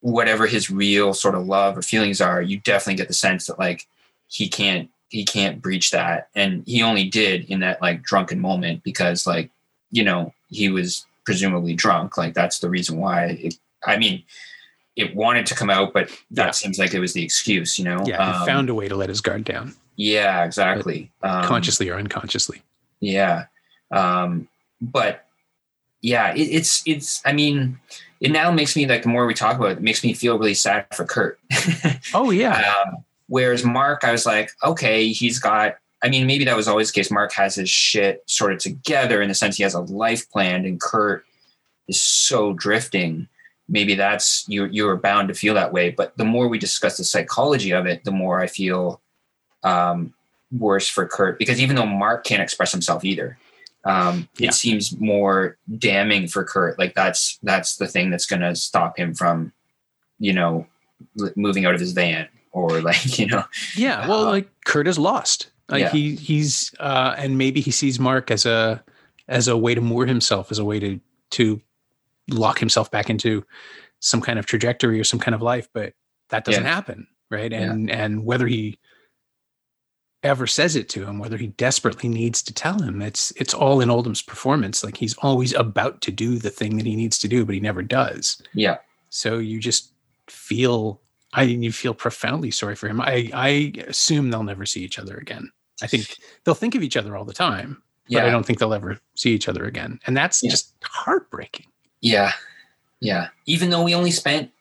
whatever 0.01 0.47
his 0.47 0.69
real 0.71 1.13
sort 1.13 1.35
of 1.35 1.45
love 1.45 1.77
or 1.77 1.81
feelings 1.81 2.21
are, 2.21 2.41
you 2.41 2.57
definitely 2.59 2.95
get 2.95 3.09
the 3.09 3.13
sense 3.13 3.47
that 3.47 3.59
like 3.59 3.85
he 4.27 4.47
can't 4.47 4.89
he 5.09 5.25
can't 5.25 5.61
breach 5.61 5.89
that. 5.91 6.29
And 6.35 6.63
he 6.67 6.83
only 6.83 7.05
did 7.09 7.45
in 7.49 7.59
that 7.61 7.81
like 7.81 8.03
drunken 8.03 8.39
moment 8.39 8.83
because 8.83 9.25
like, 9.25 9.49
you 9.91 10.03
know, 10.03 10.33
he 10.49 10.69
was 10.69 11.05
presumably 11.25 11.73
drunk. 11.73 12.15
Like 12.17 12.35
that's 12.35 12.59
the 12.59 12.69
reason 12.69 12.97
why 12.99 13.25
it, 13.41 13.55
I 13.85 13.97
mean, 13.97 14.23
it 14.95 15.15
wanted 15.15 15.47
to 15.47 15.55
come 15.55 15.69
out, 15.71 15.91
but 15.93 16.09
that 16.31 16.45
Yeah. 16.45 16.51
seems 16.51 16.77
like 16.77 16.93
it 16.93 16.99
was 16.99 17.13
the 17.13 17.23
excuse, 17.23 17.79
you 17.79 17.85
know? 17.85 18.03
Yeah, 18.05 18.23
he 18.23 18.39
Um, 18.39 18.45
found 18.45 18.69
a 18.69 18.75
way 18.75 18.87
to 18.87 18.95
let 18.95 19.09
his 19.09 19.19
guard 19.19 19.43
down, 19.45 19.73
yeah, 19.99 20.45
exactly. 20.45 21.11
Um, 21.23 21.43
consciously 21.43 21.89
or 21.89 21.97
unconsciously. 21.97 22.61
Yeah. 23.01 23.47
Um, 23.91 24.47
but 24.79 25.25
yeah, 26.01 26.33
it, 26.33 26.39
it's, 26.43 26.81
it's, 26.85 27.21
I 27.25 27.33
mean, 27.33 27.77
it 28.21 28.31
now 28.31 28.49
makes 28.49 28.77
me 28.77 28.87
like, 28.87 29.03
the 29.03 29.09
more 29.09 29.25
we 29.25 29.33
talk 29.33 29.57
about 29.57 29.71
it, 29.71 29.77
it 29.79 29.83
makes 29.83 30.01
me 30.01 30.13
feel 30.13 30.39
really 30.39 30.53
sad 30.53 30.85
for 30.95 31.03
Kurt. 31.03 31.37
Oh 32.13 32.31
yeah, 32.31 32.73
um, 32.87 33.03
whereas 33.27 33.65
Mark, 33.65 34.05
I 34.05 34.13
was 34.13 34.25
like, 34.25 34.51
okay, 34.63 35.09
he's 35.11 35.37
got, 35.37 35.75
I 36.01 36.07
mean, 36.07 36.25
maybe 36.25 36.45
that 36.45 36.55
was 36.55 36.69
always 36.69 36.91
the 36.91 36.95
case. 36.95 37.11
Mark 37.11 37.33
has 37.33 37.55
his 37.55 37.69
shit 37.69 38.23
sort 38.25 38.53
of 38.53 38.59
together 38.59 39.21
in 39.21 39.27
the 39.27 39.35
sense 39.35 39.57
he 39.57 39.63
has 39.63 39.73
a 39.73 39.81
life 39.81 40.29
planned 40.31 40.65
and 40.65 40.79
Kurt 40.79 41.25
is 41.89 42.01
so 42.01 42.53
drifting. 42.53 43.27
maybe 43.67 43.95
that's 43.95 44.45
you 44.47 44.65
you're 44.65 44.95
bound 44.95 45.27
to 45.27 45.33
feel 45.33 45.53
that 45.53 45.71
way 45.73 45.91
but 45.91 46.15
the 46.17 46.25
more 46.25 46.47
we 46.47 46.57
discuss 46.57 46.97
the 46.97 47.03
psychology 47.03 47.71
of 47.71 47.85
it 47.85 48.03
the 48.03 48.11
more 48.11 48.39
i 48.41 48.47
feel 48.47 48.99
um, 49.63 50.13
worse 50.51 50.87
for 50.87 51.05
kurt 51.07 51.37
because 51.39 51.59
even 51.61 51.75
though 51.75 51.85
mark 51.85 52.23
can't 52.23 52.41
express 52.41 52.71
himself 52.71 53.03
either 53.05 53.37
um, 53.85 54.27
Yeah. 54.37 54.49
it 54.49 54.53
seems 54.53 54.97
more 54.99 55.57
damning 55.77 56.27
for 56.27 56.43
kurt 56.43 56.77
like 56.79 56.95
that's 56.95 57.37
that's 57.43 57.77
the 57.77 57.87
thing 57.87 58.09
that's 58.09 58.25
going 58.25 58.41
to 58.41 58.55
stop 58.55 58.97
him 58.97 59.13
from 59.13 59.53
you 60.19 60.33
know 60.33 60.65
l- 61.19 61.31
moving 61.35 61.65
out 61.65 61.73
of 61.75 61.79
his 61.79 61.91
van 61.93 62.27
or 62.51 62.81
like 62.89 63.17
you 63.19 63.27
know 63.27 63.43
Yeah, 63.77 64.07
well, 64.07 64.25
Uh, 64.27 64.31
like 64.31 64.49
Kurt 64.65 64.87
is 64.87 64.97
lost. 64.99 65.51
Like 65.69 65.81
Yeah. 65.83 65.91
he 65.91 66.15
he's 66.15 66.73
uh 66.79 67.13
and 67.17 67.37
maybe 67.37 67.61
he 67.61 67.69
sees 67.71 67.99
Mark 67.99 68.31
as 68.31 68.45
a 68.45 68.83
as 69.27 69.47
a 69.47 69.55
way 69.55 69.75
to 69.75 69.81
moor 69.81 70.05
himself, 70.07 70.51
as 70.51 70.57
a 70.59 70.65
way 70.65 70.79
to 70.79 70.99
to 71.31 71.61
lock 72.27 72.57
himself 72.59 72.89
back 72.91 73.09
into 73.09 73.45
some 73.99 74.19
kind 74.19 74.39
of 74.39 74.45
trajectory 74.47 74.99
or 74.99 75.03
some 75.03 75.19
kind 75.19 75.35
of 75.35 75.41
life, 75.43 75.69
but 75.73 75.93
that 76.29 76.43
doesn't 76.43 76.63
Yeah. 76.63 76.73
happen, 76.75 77.07
right? 77.29 77.51
Yeah. 77.51 77.61
And 77.61 77.89
and 77.91 78.25
whether 78.25 78.47
he 78.47 78.79
ever 80.23 80.45
says 80.47 80.75
it 80.75 80.89
to 80.89 81.05
him, 81.05 81.17
whether 81.19 81.37
he 81.37 81.47
desperately 81.47 82.09
needs 82.09 82.41
to 82.43 82.53
tell 82.53 82.79
him, 82.81 83.01
it's 83.01 83.31
it's 83.37 83.53
all 83.53 83.79
in 83.81 83.89
Oldham's 83.89 84.21
performance. 84.21 84.83
Like 84.83 84.97
he's 84.97 85.15
always 85.19 85.53
about 85.53 86.01
to 86.01 86.11
do 86.11 86.37
the 86.37 86.49
thing 86.49 86.77
that 86.77 86.85
he 86.85 86.95
needs 86.95 87.17
to 87.19 87.27
do, 87.27 87.45
but 87.45 87.55
he 87.55 87.61
never 87.61 87.81
does. 87.81 88.41
yeah 88.53 88.77
So 89.09 89.37
you 89.37 89.59
just 89.59 89.93
feel 90.27 91.01
I 91.33 91.45
mean, 91.45 91.61
you 91.61 91.71
feel 91.71 91.93
profoundly 91.93 92.51
sorry 92.51 92.75
for 92.75 92.87
him. 92.87 92.99
I 93.01 93.29
I 93.33 93.73
assume 93.87 94.29
they'll 94.31 94.43
never 94.43 94.65
see 94.65 94.83
each 94.83 94.99
other 94.99 95.17
again. 95.17 95.51
I 95.81 95.87
think 95.87 96.17
they'll 96.43 96.55
think 96.55 96.75
of 96.75 96.83
each 96.83 96.97
other 96.97 97.15
all 97.15 97.23
the 97.25 97.33
time, 97.33 97.81
but 98.09 98.23
I 98.25 98.29
don't 98.31 98.45
think 98.45 98.59
they'll 98.59 98.73
ever 98.73 98.99
see 99.15 99.31
each 99.33 99.47
other 99.47 99.63
again. 99.65 99.99
And 100.07 100.17
that's 100.17 100.43
Yeah. 100.43 100.49
just 100.51 100.73
heartbreaking. 100.83 101.67
yeah 102.01 102.31
yeah 103.01 103.27
even 103.45 103.69
though 103.69 103.83
we 103.83 103.95
only 103.95 104.11
spent 104.11 104.51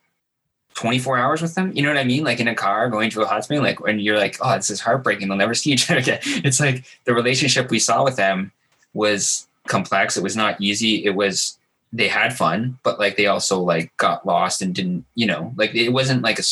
24 0.79 1.18
hours 1.18 1.43
with 1.43 1.57
them 1.57 1.72
you 1.74 1.83
know 1.83 1.89
what 1.89 1.99
i 1.99 2.05
mean? 2.05 2.22
Like 2.22 2.39
in 2.39 2.47
a 2.47 2.55
car 2.55 2.89
going 2.89 3.11
to 3.11 3.22
a 3.22 3.26
hot 3.26 3.43
spring 3.43 3.61
like 3.62 3.81
when 3.81 3.99
you're 3.99 4.16
like 4.16 4.37
oh 4.41 4.55
this 4.55 4.70
is 4.70 4.81
heartbreaking. 4.81 5.26
They'll 5.26 5.37
never 5.37 5.55
see 5.55 5.72
each 5.72 5.91
other 5.91 5.99
again. 6.05 6.20
It's 6.24 6.61
like 6.61 6.85
the 7.05 7.14
relationship 7.14 7.68
we 7.68 7.81
saw 7.81 8.05
with 8.05 8.14
them 8.14 8.53
was 8.95 9.49
complex. 9.66 10.16
It 10.16 10.22
was 10.22 10.37
not 10.37 10.61
easy. 10.61 11.05
It 11.05 11.14
was 11.16 11.59
they 11.93 12.07
had 12.07 12.37
fun 12.37 12.79
but 12.85 12.99
like 13.01 13.16
they 13.16 13.26
also 13.26 13.59
like 13.61 13.91
got 13.97 14.24
lost 14.26 14.62
and 14.62 14.74
didn't 14.74 15.05
you 15.14 15.26
know 15.26 15.53
like 15.57 15.74
it 15.74 15.89
wasn't 15.89 16.22
like 16.22 16.39
a, 16.39 16.43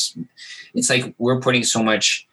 it's 0.74 0.90
like 0.90 1.14
we're 1.18 1.40
putting 1.40 1.62
so 1.62 1.82
much 1.82 2.26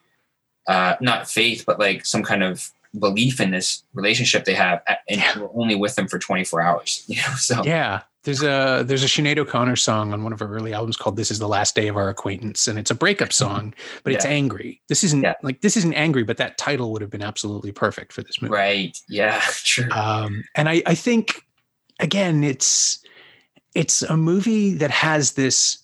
uh 0.68 0.96
not 1.02 1.30
faith 1.30 1.64
but 1.68 1.78
like 1.80 2.06
some 2.06 2.24
kind 2.24 2.42
of 2.42 2.72
belief 2.98 3.42
in 3.42 3.52
this 3.52 3.84
relationship 3.94 4.46
they 4.46 4.54
have 4.54 4.82
and 4.88 5.20
Yeah. 5.20 5.38
we're 5.38 5.62
only 5.62 5.76
with 5.76 5.96
them 5.96 6.08
for 6.08 6.18
24 6.18 6.62
hours 6.62 7.04
you 7.08 7.18
know 7.18 7.36
so 7.36 7.62
Yeah. 7.64 8.02
There's 8.24 8.42
a 8.42 8.84
there's 8.86 9.04
a 9.04 9.08
Sinead 9.08 9.38
O'Connor 9.38 9.76
song 9.76 10.14
on 10.14 10.24
one 10.24 10.32
of 10.32 10.40
her 10.40 10.48
early 10.48 10.74
albums 10.74 10.96
called 10.96 11.18
"This 11.18 11.30
Is 11.30 11.40
the 11.40 11.48
Last 11.48 11.76
Day 11.76 11.88
of 11.90 11.98
Our 11.98 12.08
Acquaintance," 12.10 12.68
and 12.68 12.80
it's 12.80 12.90
a 12.92 12.96
breakup 12.96 13.34
song, 13.34 13.74
but 14.04 14.14
it's 14.14 14.24
angry. 14.26 14.82
This 14.88 15.04
isn't 15.04 15.24
Yeah. 15.24 15.34
like 15.44 15.60
this 15.62 15.76
isn't 15.76 15.94
angry, 15.94 16.24
but 16.24 16.38
that 16.38 16.58
title 16.58 16.92
would 16.94 17.02
have 17.02 17.12
been 17.12 17.22
absolutely 17.22 17.72
perfect 17.74 18.14
for 18.14 18.22
this 18.24 18.42
movie. 18.42 18.54
Right. 18.54 18.98
Yeah. 19.10 19.42
Sure. 19.52 19.88
um, 19.92 20.44
and 20.56 20.70
I, 20.70 20.82
I 20.86 20.96
think 20.96 21.42
again 22.00 22.44
it's 22.44 23.04
it's 23.76 24.04
a 24.04 24.16
movie 24.16 24.74
that 24.76 24.92
has 24.92 25.34
this 25.34 25.80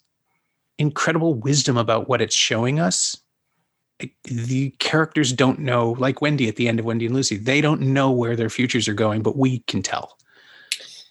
incredible 0.78 1.34
wisdom 1.34 1.76
about 1.78 2.08
what 2.08 2.22
it's 2.22 2.36
showing 2.36 2.80
us 2.80 3.18
the 4.24 4.70
characters 4.80 5.34
don't 5.34 5.60
know 5.60 5.92
like 6.00 6.22
wendy 6.22 6.48
at 6.48 6.56
the 6.56 6.70
end 6.70 6.80
of 6.80 6.86
wendy 6.86 7.06
and 7.06 7.14
lucy 7.14 7.36
they 7.36 7.60
don't 7.60 7.82
know 7.82 8.10
where 8.12 8.36
their 8.36 8.50
futures 8.50 8.88
are 8.88 8.94
going 8.94 9.22
but 9.22 9.38
we 9.38 9.60
can 9.68 9.82
tell 9.82 10.18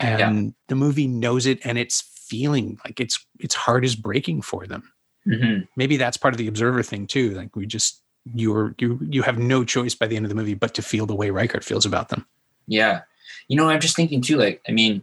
and 0.01 0.55
the 0.69 0.75
movie 0.75 1.07
knows 1.07 1.47
it 1.47 1.59
and 1.65 1.79
it's 1.79 2.01
feeling 2.01 2.79
like 2.85 3.01
it's 3.01 3.25
its 3.41 3.55
heart 3.55 3.85
is 3.85 3.97
breaking 3.97 4.43
for 4.43 4.67
them 4.67 4.93
hmm 5.25 5.61
maybe 5.77 5.97
that's 5.97 6.17
part 6.17 6.35
of 6.35 6.39
the 6.39 6.47
observer 6.47 6.83
thing 6.83 7.07
too 7.07 7.31
like 7.31 7.55
we 7.57 7.67
just 7.67 8.03
you're 8.35 8.75
you 8.79 8.99
you 9.11 9.23
have 9.23 9.39
no 9.39 9.65
choice 9.65 9.95
by 9.95 10.07
the 10.07 10.17
end 10.17 10.25
of 10.25 10.29
the 10.29 10.35
movie 10.35 10.55
but 10.55 10.75
to 10.75 10.83
feel 10.83 11.07
the 11.07 11.15
way 11.15 11.31
Reichardt 11.31 11.65
feels 11.65 11.87
about 11.87 12.11
them 12.11 12.27
Yeah. 12.69 13.01
You 13.49 13.57
know, 13.57 13.69
I'm 13.69 13.81
just 13.81 13.97
thinking 13.97 14.21
too. 14.21 14.37
Like, 14.37 14.63
I 14.69 14.73
mean, 14.73 15.03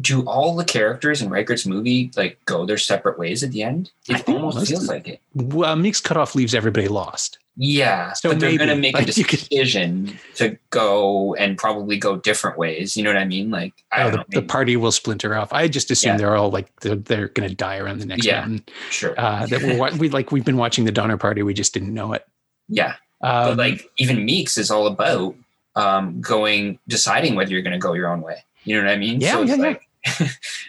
do 0.00 0.22
all 0.26 0.54
the 0.56 0.64
characters 0.64 1.22
in 1.22 1.30
Reichardt's 1.30 1.66
movie 1.66 2.10
like 2.16 2.38
go 2.44 2.66
their 2.66 2.78
separate 2.78 3.18
ways 3.18 3.42
at 3.42 3.50
the 3.52 3.62
end? 3.62 3.90
It 4.08 4.28
almost 4.28 4.68
feels 4.68 4.88
like 4.88 5.08
it. 5.08 5.20
well 5.34 5.74
Meek's 5.76 6.00
Cutoff 6.00 6.34
leaves 6.34 6.54
everybody 6.54 6.88
lost 6.88 7.38
Yeah. 7.56 8.12
So 8.12 8.28
but 8.30 8.40
they're 8.40 8.58
gonna 8.58 8.76
make 8.76 8.94
a 8.94 8.98
like, 8.98 9.06
could- 9.06 9.38
decision 9.48 10.18
to 10.34 10.58
go 10.70 11.34
and 11.36 11.56
probably 11.56 11.96
go 11.96 12.16
different 12.16 12.58
ways. 12.58 12.96
You 12.96 13.04
know 13.04 13.10
what 13.10 13.16
I 13.16 13.24
mean? 13.24 13.50
Like, 13.50 13.72
I 13.90 14.02
oh, 14.02 14.10
the, 14.10 14.16
know. 14.18 14.24
the 14.32 14.42
party 14.42 14.76
will 14.76 14.92
splinter 14.92 15.34
off. 15.34 15.52
I 15.52 15.66
just 15.66 15.90
assume 15.90 16.12
Yeah. 16.12 16.16
they're 16.18 16.36
all 16.36 16.50
like 16.50 16.68
they're, 16.80 16.96
they're 16.96 17.28
going 17.28 17.48
to 17.48 17.54
die 17.54 17.78
around 17.78 18.00
the 18.00 18.06
next 18.06 18.26
Yeah. 18.26 18.40
mountain. 18.40 18.64
sure. 18.90 19.14
Uh, 19.18 19.46
that 19.46 19.62
we're 19.62 19.96
we 19.96 20.10
like 20.10 20.30
we've 20.32 20.44
been 20.44 20.58
watching 20.58 20.84
the 20.84 20.92
Donner 20.92 21.16
Party. 21.16 21.42
We 21.42 21.54
just 21.54 21.72
didn't 21.72 21.94
know 21.94 22.12
it. 22.12 22.26
yeah. 22.68 22.96
Um, 23.22 23.56
but 23.56 23.56
like, 23.56 23.90
even 23.96 24.26
Meek's 24.26 24.58
is 24.58 24.70
all 24.70 24.86
about 24.86 25.34
um, 25.74 26.20
going, 26.20 26.78
deciding 26.86 27.34
whether 27.34 27.50
you're 27.50 27.62
going 27.62 27.72
to 27.72 27.78
go 27.78 27.94
your 27.94 28.08
own 28.12 28.20
way. 28.20 28.44
You 28.64 28.76
know 28.76 28.84
what 28.84 28.92
I 28.92 28.98
mean? 28.98 29.20
Yeah, 29.22 29.40
it's 29.40 29.48
yeah, 29.48 29.56
yeah. 29.56 29.62
like, 29.62 29.85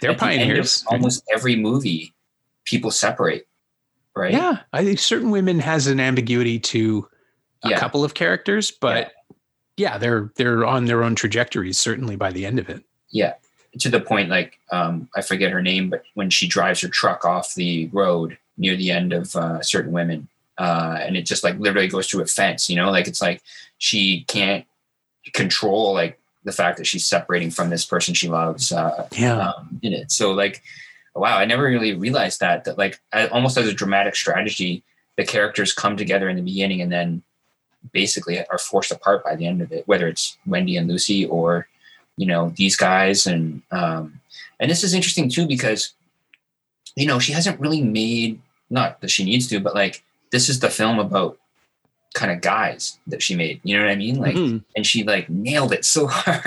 they're 0.01 0.11
at 0.11 0.17
the 0.17 0.19
pioneers. 0.19 0.83
almost 0.88 1.23
every 1.33 1.55
movie, 1.55 2.13
people 2.65 2.91
separate, 2.91 3.47
right? 4.15 4.31
Yeah, 4.33 4.59
I 4.73 4.83
think 4.83 4.99
certain 4.99 5.29
women 5.31 5.59
has 5.59 5.88
an 5.88 5.99
ambiguity 5.99 6.59
to 6.59 7.07
a 7.63 7.69
Yeah. 7.69 7.79
couple 7.79 8.03
of 8.03 8.13
characters, 8.13 8.71
but 8.71 9.11
yeah. 9.77 9.97
they're 9.97 10.31
they're 10.35 10.65
on 10.65 10.85
their 10.85 11.03
own 11.03 11.15
trajectories. 11.15 11.77
Certainly 11.79 12.15
by 12.15 12.31
the 12.31 12.45
end 12.45 12.59
of 12.59 12.69
it. 12.69 12.83
Yeah. 13.09 13.33
To 13.79 13.89
the 13.89 13.99
point, 13.99 14.29
like, 14.29 14.57
um, 14.71 15.07
I 15.15 15.21
forget 15.21 15.51
her 15.51 15.61
name, 15.61 15.89
but 15.89 16.03
when 16.15 16.29
she 16.31 16.47
drives 16.47 16.81
her 16.81 16.88
truck 16.88 17.25
off 17.25 17.53
the 17.53 17.88
road 17.93 18.38
near 18.57 18.75
the 18.75 18.89
end 18.91 19.13
of 19.13 19.35
uh, 19.35 19.61
certain 19.61 19.91
women, 19.91 20.27
uh, 20.57 20.97
and 21.01 21.15
it 21.15 21.23
just 21.27 21.43
like 21.43 21.59
literally 21.59 21.88
goes 21.88 22.07
through 22.07 22.21
a 22.23 22.25
fence, 22.25 22.69
you 22.69 22.75
know, 22.75 22.89
like 22.89 23.07
it's 23.07 23.21
like 23.21 23.43
she 23.77 24.23
can't 24.27 24.65
control 25.33 25.93
like 25.93 26.19
the 26.43 26.51
fact 26.51 26.77
that 26.77 26.88
she's 26.88 27.05
separating 27.05 27.51
from 27.51 27.69
this 27.69 27.85
person 27.85 28.13
she 28.13 28.29
loves 28.29 28.71
uh, 28.71 29.07
Yeah, 29.11 29.49
um, 29.49 29.79
in 29.81 29.93
it. 29.93 30.11
So 30.11 30.31
like, 30.31 30.63
wow, 31.15 31.38
I 31.38 31.45
never 31.45 31.63
really 31.63 31.93
realized 31.93 32.39
that. 32.39 32.63
That 32.65 32.77
like 32.77 32.99
I, 33.11 33.27
almost 33.27 33.57
as 33.57 33.67
a 33.67 33.73
dramatic 33.73 34.15
strategy, 34.15 34.83
the 35.17 35.25
characters 35.25 35.73
come 35.73 35.97
together 35.97 36.29
in 36.29 36.35
the 36.35 36.41
beginning 36.41 36.81
and 36.81 36.91
then 36.91 37.23
basically 37.91 38.45
are 38.47 38.57
forced 38.57 38.91
apart 38.91 39.23
by 39.23 39.35
the 39.35 39.45
end 39.45 39.61
of 39.61 39.71
it. 39.71 39.88
Whether 39.88 40.07
it's 40.07 40.38
Wendy 40.45 40.77
and 40.77 40.88
Lucy 40.88 41.25
or 41.25 41.67
you 42.17 42.25
know 42.25 42.53
these 42.55 42.75
guys 42.75 43.25
and 43.25 43.61
um, 43.71 44.19
and 44.59 44.69
this 44.71 44.83
is 44.83 44.93
interesting 44.93 45.29
too 45.29 45.47
because 45.47 45.93
you 46.95 47.05
know 47.05 47.19
she 47.19 47.33
hasn't 47.33 47.59
really 47.59 47.81
made 47.81 48.41
not 48.69 49.01
that 49.01 49.11
she 49.11 49.23
needs 49.23 49.47
to, 49.47 49.59
but 49.59 49.75
like 49.75 50.03
this 50.31 50.49
is 50.49 50.59
the 50.59 50.69
film 50.69 50.99
about 50.99 51.38
kind 52.14 52.32
of 52.32 52.41
guys 52.41 52.99
that 53.08 53.22
she 53.22 53.36
made. 53.36 53.60
You 53.64 53.78
know 53.78 53.84
what 53.86 53.91
I 53.91 53.95
mean? 53.95 54.16
Like 54.20 54.36
Mhm. 54.36 54.64
and 54.76 54.86
she 54.86 55.03
like 55.03 55.30
nailed 55.30 55.72
it 55.74 55.86
so 55.86 56.08
hard 56.12 56.43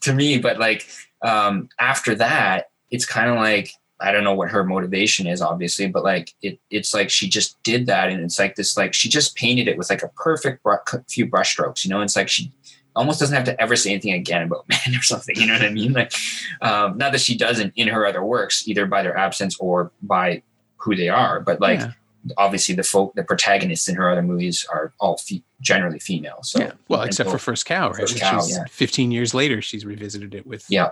to 0.00 0.12
me. 0.14 0.38
But 0.38 0.58
like 0.58 0.86
um, 1.22 1.68
after 1.80 2.14
that, 2.16 2.66
it's 2.90 3.06
kind 3.06 3.30
of 3.30 3.36
like 3.36 3.70
I 4.00 4.12
don't 4.12 4.24
know 4.24 4.34
what 4.34 4.50
her 4.50 4.64
motivation 4.64 5.26
is, 5.26 5.40
obviously, 5.40 5.86
but 5.88 6.04
like 6.04 6.32
it, 6.42 6.58
it's 6.70 6.92
like 6.92 7.10
she 7.10 7.28
just 7.28 7.62
did 7.62 7.86
that, 7.86 8.10
and 8.10 8.22
it's 8.22 8.38
like 8.38 8.56
this, 8.56 8.76
like 8.76 8.92
she 8.92 9.08
just 9.08 9.34
painted 9.36 9.68
it 9.68 9.78
with 9.78 9.88
like 9.88 10.02
a 10.02 10.08
perfect 10.08 10.62
bru- 10.62 10.76
few 11.08 11.26
brushstrokes. 11.26 11.84
You 11.84 11.90
know, 11.90 12.00
it's 12.02 12.16
like 12.16 12.28
she 12.28 12.52
almost 12.96 13.18
doesn't 13.20 13.34
have 13.34 13.44
to 13.46 13.60
ever 13.60 13.74
say 13.76 13.90
anything 13.90 14.12
again 14.12 14.42
about 14.42 14.68
men 14.68 14.96
or 14.98 15.02
something. 15.02 15.34
You 15.36 15.46
know 15.46 15.54
what 15.54 15.62
I 15.62 15.70
mean? 15.70 15.92
Like, 15.92 16.12
um, 16.60 16.98
not 16.98 17.12
that 17.12 17.20
she 17.20 17.36
doesn't 17.36 17.72
in 17.76 17.88
her 17.88 18.04
other 18.06 18.22
works, 18.24 18.66
either 18.68 18.84
by 18.86 19.02
their 19.02 19.16
absence 19.16 19.56
or 19.58 19.90
by 20.02 20.42
who 20.76 20.94
they 20.94 21.08
are, 21.08 21.40
but 21.40 21.60
like 21.60 21.80
yeah. 21.80 21.92
Obviously 22.36 22.74
the 22.74 22.82
folk, 22.82 23.14
the 23.14 23.22
protagonists 23.24 23.88
in 23.88 23.94
her 23.96 24.10
other 24.10 24.22
movies 24.22 24.66
are 24.72 24.92
all 25.00 25.16
fe- 25.18 25.42
generally 25.60 25.98
female. 25.98 26.38
So 26.42 26.60
yeah. 26.60 26.72
Well, 26.88 27.02
except 27.02 27.30
for 27.30 27.38
First 27.38 27.66
Cow, 27.66 27.90
right? 27.90 28.00
First 28.00 28.18
Cow, 28.20 28.40
yeah. 28.46 28.64
15 28.70 29.10
years 29.12 29.34
later, 29.34 29.60
she's 29.62 29.84
revisited 29.84 30.34
it 30.34 30.46
with 30.46 30.64
Yeah. 30.68 30.86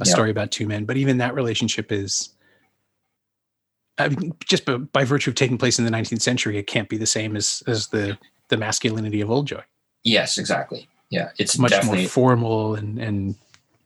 a 0.00 0.06
Yeah. 0.06 0.12
story 0.12 0.30
about 0.30 0.50
two 0.52 0.66
men. 0.66 0.84
But 0.84 0.96
even 0.96 1.18
that 1.18 1.34
relationship 1.34 1.90
is, 1.90 2.30
I 3.98 4.08
mean, 4.08 4.34
just 4.46 4.64
by, 4.64 4.76
by 4.76 5.04
virtue 5.04 5.30
of 5.30 5.34
taking 5.34 5.58
place 5.58 5.78
in 5.78 5.84
the 5.84 5.90
19th 5.90 6.22
century, 6.22 6.56
it 6.58 6.66
can't 6.66 6.88
be 6.88 6.96
the 6.96 7.06
same 7.06 7.36
as 7.36 7.62
as 7.66 7.88
the 7.88 8.16
the 8.48 8.56
masculinity 8.56 9.20
of 9.20 9.30
Old 9.30 9.46
Joy. 9.46 9.62
yes, 10.04 10.38
exactly. 10.38 10.88
Yeah, 11.10 11.30
it's 11.38 11.58
much 11.58 11.72
more 11.84 11.96
formal 12.06 12.74
and 12.76 12.98
and 12.98 13.34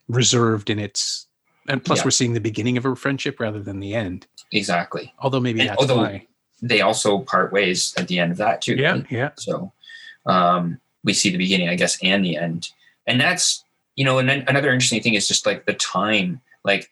reserved 0.08 0.68
in 0.70 0.78
its. 0.78 1.26
And 1.68 1.82
plus, 1.84 2.00
Yeah. 2.00 2.04
we're 2.06 2.10
seeing 2.10 2.32
the 2.32 2.40
beginning 2.40 2.76
of 2.76 2.84
a 2.84 2.94
friendship 2.96 3.38
rather 3.40 3.60
than 3.62 3.80
the 3.80 3.94
end. 3.94 4.26
exactly. 4.50 5.14
Although 5.20 5.40
maybe 5.40 5.60
And 5.60 5.70
that's 5.70 5.80
although- 5.80 5.96
why. 5.98 6.26
They 6.62 6.80
also 6.80 7.18
part 7.18 7.52
ways 7.52 7.92
at 7.98 8.08
the 8.08 8.18
end 8.18 8.32
of 8.32 8.38
that 8.38 8.62
too. 8.62 8.76
Yeah, 8.76 9.02
yeah. 9.10 9.30
So 9.36 9.72
um, 10.26 10.80
we 11.04 11.12
see 11.12 11.30
the 11.30 11.38
beginning, 11.38 11.68
I 11.68 11.74
guess, 11.74 11.98
and 12.02 12.24
the 12.24 12.36
end. 12.36 12.70
And 13.06 13.20
that's, 13.20 13.64
you 13.96 14.04
know, 14.04 14.18
and 14.18 14.28
then 14.28 14.44
another 14.46 14.72
interesting 14.72 15.02
thing 15.02 15.14
is 15.14 15.26
just 15.26 15.44
like 15.44 15.66
the 15.66 15.74
time. 15.74 16.40
Like 16.64 16.88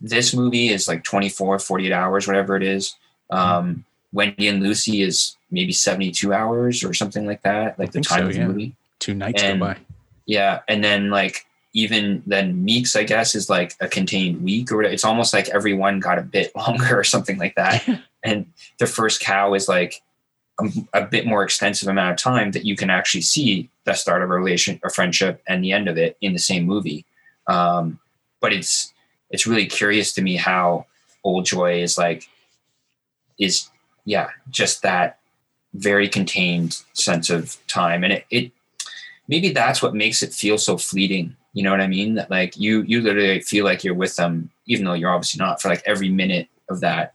this 0.00 0.34
movie 0.34 0.70
is 0.70 0.88
like 0.88 1.04
24, 1.04 1.60
48 1.60 1.92
hours, 1.92 2.26
whatever 2.26 2.56
it 2.56 2.62
is. 2.62 2.96
Um, 3.30 3.84
Wendy 4.12 4.48
and 4.48 4.62
Lucy 4.62 5.02
is 5.02 5.36
maybe 5.50 5.72
72 5.72 6.32
hours 6.32 6.84
or 6.84 6.92
something 6.92 7.26
like 7.26 7.42
that, 7.42 7.78
like 7.78 7.92
the 7.92 8.00
time 8.00 8.20
so, 8.20 8.26
of 8.26 8.32
the 8.32 8.38
yeah. 8.38 8.46
movie. 8.46 8.76
Two 8.98 9.14
nights 9.14 9.42
And- 9.42 9.60
go 9.60 9.66
by. 9.66 9.78
Yeah. 10.26 10.60
And 10.68 10.82
then 10.82 11.10
like 11.10 11.44
even 11.74 12.22
then 12.24 12.64
Meek's, 12.64 12.96
I 12.96 13.02
guess, 13.02 13.34
is 13.34 13.50
like 13.50 13.74
a 13.80 13.88
contained 13.88 14.42
week 14.42 14.70
or 14.70 14.76
whatever. 14.76 14.94
It's 14.94 15.04
almost 15.04 15.34
like 15.34 15.48
everyone 15.50 16.00
got 16.00 16.18
a 16.18 16.22
bit 16.22 16.54
longer 16.56 16.98
or 16.98 17.04
something 17.04 17.36
like 17.36 17.56
that. 17.56 17.86
and 18.24 18.46
the 18.78 18.86
first 18.86 19.20
cow 19.20 19.54
is 19.54 19.68
like 19.68 20.02
a, 20.58 20.68
a, 20.94 21.06
bit 21.06 21.26
more 21.26 21.44
extensive 21.44 21.88
amount 21.88 22.12
of 22.12 22.16
time 22.16 22.52
that 22.52 22.64
you 22.64 22.74
can 22.74 22.90
actually 22.90 23.20
see 23.20 23.68
the 23.84 23.92
start 23.92 24.22
of 24.22 24.30
a 24.30 24.34
relation, 24.34 24.80
a 24.82 24.90
friendship, 24.90 25.42
and 25.46 25.62
the 25.62 25.72
end 25.72 25.88
of 25.88 25.98
it 25.98 26.16
in 26.20 26.32
the 26.32 26.38
same 26.38 26.64
movie. 26.64 27.04
Um, 27.46 28.00
but 28.40 28.52
it's 28.52 28.92
it's 29.30 29.46
really 29.46 29.66
curious 29.66 30.12
to 30.14 30.22
me 30.22 30.36
how 30.36 30.86
Old 31.22 31.44
Joy 31.44 31.82
is 31.82 31.98
like 31.98 32.28
is 33.38 33.68
yeah 34.04 34.28
just 34.50 34.82
that 34.82 35.18
very 35.74 36.08
contained 36.08 36.82
sense 36.92 37.30
of 37.30 37.56
time. 37.66 38.04
And 38.04 38.12
it, 38.12 38.24
it 38.30 38.52
maybe 39.28 39.50
that's 39.50 39.82
what 39.82 39.94
makes 39.94 40.22
it 40.22 40.32
feel 40.32 40.56
so 40.56 40.78
fleeting. 40.78 41.36
You 41.52 41.62
know 41.62 41.70
what 41.70 41.80
i 41.80 41.86
mean? 41.86 42.14
That 42.14 42.30
like 42.30 42.56
you 42.56 42.82
you 42.82 43.00
literally 43.00 43.40
feel 43.40 43.64
like 43.64 43.84
you're 43.84 43.94
with 43.94 44.16
them 44.16 44.50
even 44.66 44.84
though 44.84 44.94
you're 44.94 45.10
obviously 45.10 45.38
not 45.38 45.60
for 45.60 45.68
like 45.68 45.82
every 45.84 46.08
minute 46.08 46.48
of 46.68 46.80
that 46.80 47.13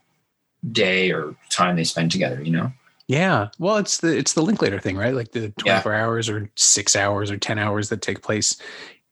day 0.72 1.10
or 1.10 1.34
time 1.48 1.76
they 1.76 1.84
spend 1.84 2.10
together 2.10 2.42
you 2.42 2.50
know 2.50 2.72
yeah 3.06 3.48
well 3.58 3.76
it's 3.76 3.98
the 3.98 4.16
it's 4.16 4.34
the 4.34 4.42
linklater 4.42 4.78
thing 4.78 4.96
right 4.96 5.14
like 5.14 5.32
the 5.32 5.50
24 5.58 5.92
yeah. 5.92 6.04
hours 6.04 6.28
or 6.28 6.50
six 6.56 6.94
hours 6.94 7.30
or 7.30 7.36
10 7.36 7.58
hours 7.58 7.88
that 7.88 8.02
take 8.02 8.22
place 8.22 8.56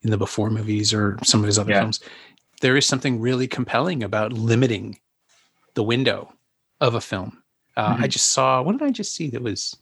in 0.03 0.11
the 0.11 0.18
before 0.18 0.51
movies 0.51 0.92
or 0.92 1.18
some 1.24 1.40
of 1.40 1.46
his 1.46 1.59
other 1.59 1.72
yeah. 1.72 1.80
films 1.80 2.01
there 2.61 2.76
is 2.76 2.86
something 2.86 3.20
really 3.20 3.46
compelling 3.46 4.03
about 4.03 4.32
limiting 4.32 4.99
the 5.74 5.82
window 5.82 6.32
of 6.80 6.94
a 6.94 7.01
film 7.01 7.42
uh, 7.78 7.94
mm-hmm. 7.94 8.05
I 8.05 8.09
just 8.09 8.32
saw. 8.32 8.61
What 8.61 8.76
did 8.76 8.86
I 8.86 8.90
just 8.90 9.14
see 9.14 9.30
that 9.30 9.40
was 9.40 9.76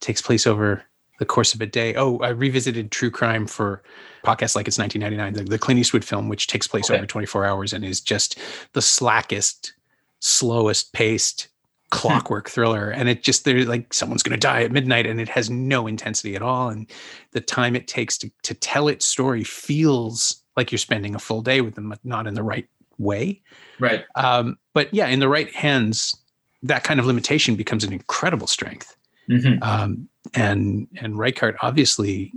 takes 0.00 0.20
place 0.20 0.46
over 0.46 0.84
the 1.18 1.24
course 1.24 1.54
of 1.54 1.60
a 1.62 1.66
day? 1.66 1.94
Oh, 1.94 2.18
I 2.18 2.28
revisited 2.28 2.92
True 2.92 3.10
Crime 3.10 3.46
for 3.46 3.82
podcast 4.24 4.54
like 4.54 4.68
it's 4.68 4.78
1999, 4.78 5.32
the, 5.32 5.50
the 5.50 5.58
Clint 5.58 5.80
Eastwood 5.80 6.04
film, 6.04 6.28
which 6.28 6.48
takes 6.48 6.66
place 6.66 6.90
okay. 6.90 6.98
over 6.98 7.06
24 7.06 7.46
hours 7.46 7.72
and 7.72 7.82
is 7.82 8.02
just 8.02 8.38
the 8.74 8.82
slackest, 8.82 9.72
slowest 10.20 10.92
paced 10.92 11.48
clockwork 11.90 12.50
thriller. 12.50 12.90
And 12.90 13.08
it 13.08 13.22
just 13.22 13.44
they're 13.44 13.64
like 13.64 13.92
someone's 13.94 14.22
going 14.22 14.38
to 14.38 14.46
die 14.46 14.62
at 14.62 14.72
midnight 14.72 15.06
and 15.06 15.20
it 15.20 15.28
has 15.28 15.48
no 15.48 15.86
intensity 15.86 16.36
at 16.36 16.42
all. 16.42 16.68
And 16.68 16.90
the 17.32 17.40
time 17.40 17.74
it 17.74 17.88
takes 17.88 18.18
to, 18.18 18.30
to 18.42 18.54
tell 18.54 18.88
its 18.88 19.06
story 19.06 19.44
feels 19.44 20.42
like 20.56 20.70
you're 20.70 20.78
spending 20.78 21.14
a 21.14 21.18
full 21.18 21.40
day 21.40 21.60
with 21.60 21.74
them 21.74 21.88
but 21.88 22.04
not 22.04 22.26
in 22.26 22.34
the 22.34 22.42
right 22.42 22.68
way. 22.98 23.40
Right. 23.78 24.04
Um, 24.16 24.58
but 24.74 24.92
yeah 24.92 25.08
in 25.08 25.20
the 25.20 25.28
right 25.28 25.52
hands 25.54 26.14
that 26.62 26.84
kind 26.84 26.98
of 26.98 27.06
limitation 27.06 27.54
becomes 27.54 27.84
an 27.84 27.92
incredible 27.92 28.46
strength. 28.46 28.96
Mm-hmm. 29.30 29.62
Um, 29.62 30.08
and 30.34 30.88
and 31.00 31.18
Reichardt 31.18 31.56
obviously 31.62 32.32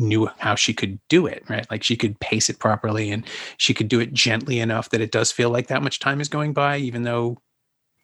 knew 0.00 0.28
how 0.38 0.54
she 0.54 0.72
could 0.72 0.98
do 1.08 1.26
it, 1.26 1.44
right? 1.48 1.70
Like 1.70 1.82
she 1.82 1.96
could 1.96 2.18
pace 2.20 2.48
it 2.48 2.58
properly 2.58 3.10
and 3.10 3.24
she 3.56 3.74
could 3.74 3.88
do 3.88 4.00
it 4.00 4.12
gently 4.12 4.60
enough 4.60 4.90
that 4.90 5.00
it 5.00 5.12
does 5.12 5.30
feel 5.30 5.50
like 5.50 5.68
that 5.68 5.82
much 5.82 6.00
time 6.00 6.20
is 6.20 6.28
going 6.28 6.52
by, 6.52 6.78
even 6.78 7.02
though 7.02 7.38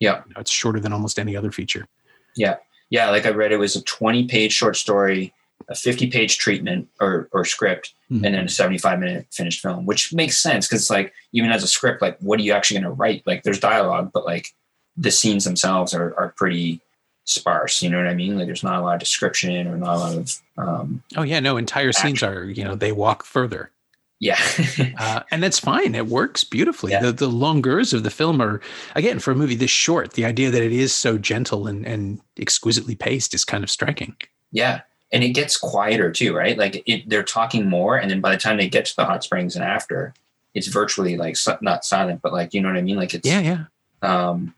yeah, 0.01 0.23
you 0.27 0.35
know, 0.35 0.41
it's 0.41 0.51
shorter 0.51 0.81
than 0.81 0.93
almost 0.93 1.19
any 1.19 1.37
other 1.37 1.51
feature. 1.51 1.89
Yeah. 2.37 2.57
Yeah. 2.91 3.11
Like 3.11 3.27
I 3.27 3.31
read 3.31 3.53
it 3.53 3.57
was 3.57 3.77
a 3.77 3.83
20 3.83 4.29
page 4.29 4.53
short 4.53 4.77
story, 4.77 5.33
a 5.69 5.75
50 5.75 6.11
page 6.11 6.39
treatment 6.39 6.89
or, 7.01 7.29
or 7.33 7.45
script, 7.45 7.95
mm-hmm. 8.11 8.25
and 8.25 8.35
then 8.35 8.45
a 8.45 8.49
75 8.49 8.99
minute 8.99 9.27
finished 9.33 9.61
film, 9.61 9.87
which 9.87 10.13
makes 10.13 10.41
sense. 10.41 10.69
Cause 10.69 10.81
it's 10.81 10.91
like, 10.91 11.13
even 11.33 11.51
as 11.51 11.63
a 11.63 11.69
script, 11.69 12.03
like 12.03 12.19
what 12.21 12.39
are 12.39 12.43
you 12.43 12.53
actually 12.53 12.81
going 12.81 12.91
to 12.91 12.97
write? 12.97 13.23
Like 13.27 13.43
there's 13.43 13.59
dialogue, 13.59 14.11
but 14.13 14.27
like 14.27 14.49
the 14.97 15.11
scenes 15.11 15.45
themselves 15.45 15.95
are, 15.95 16.15
are 16.19 16.35
pretty 16.37 16.81
sparse. 17.27 17.83
You 17.83 17.91
know 17.91 17.99
what 17.99 18.07
I 18.07 18.15
mean? 18.15 18.39
Like 18.39 18.47
there's 18.47 18.63
not 18.63 18.81
a 18.81 18.83
lot 18.83 18.95
of 18.95 19.01
description 19.01 19.67
or 19.67 19.77
not 19.77 19.97
a 19.97 19.99
lot 19.99 20.17
of. 20.17 20.43
Um, 20.57 21.03
oh 21.17 21.23
yeah, 21.23 21.41
no. 21.41 21.59
Entire 21.59 21.91
action. 21.91 22.03
scenes 22.03 22.23
are 22.23 22.45
you 22.45 22.65
know 22.65 22.75
they 22.75 22.93
walk 22.93 23.25
further. 23.25 23.71
Yeah, 24.19 24.41
uh, 24.99 25.21
and 25.31 25.43
that's 25.43 25.59
fine. 25.59 25.95
It 25.95 26.07
works 26.07 26.43
beautifully. 26.43 26.93
Yeah. 26.93 27.03
The 27.03 27.13
the 27.13 27.29
longers 27.29 27.93
of 27.93 28.03
the 28.03 28.11
film 28.11 28.41
are 28.41 28.63
again 28.95 29.19
for 29.19 29.33
a 29.33 29.35
movie 29.35 29.57
this 29.57 29.71
short. 29.71 30.15
The 30.15 30.25
idea 30.25 30.51
that 30.51 30.63
it 30.63 30.73
is 30.73 30.95
so 30.95 31.19
gentle 31.19 31.67
and 31.67 31.87
and 31.87 32.21
exquisitely 32.39 32.95
paced 32.95 33.35
is 33.35 33.45
kind 33.45 33.63
of 33.63 33.71
striking. 33.71 34.17
Yeah, 34.53 34.81
and 35.13 35.23
it 35.23 35.31
gets 35.31 35.59
quieter 35.59 36.11
too, 36.11 36.35
right? 36.35 36.57
Like 36.57 36.83
it, 36.87 37.09
they're 37.09 37.23
talking 37.23 37.69
more, 37.69 37.99
and 37.99 38.11
then 38.11 38.23
by 38.23 38.33
the 38.33 38.41
time 38.41 38.57
they 38.57 38.69
get 38.69 38.87
to 38.87 38.97
the 38.97 39.05
hot 39.05 39.23
springs 39.23 39.55
and 39.55 39.65
after, 39.65 40.15
it's 40.55 40.69
virtually 40.69 41.19
like 41.19 41.37
not 41.61 41.85
silent, 41.85 42.23
but 42.23 42.33
like 42.33 42.55
you 42.55 42.63
know 42.63 42.69
what 42.69 42.79
I 42.79 42.83
mean? 42.83 42.97
Like 42.97 43.13
it's 43.13 43.29
yeah, 43.29 43.41
yeah. 43.41 43.65
Um, 44.01 44.55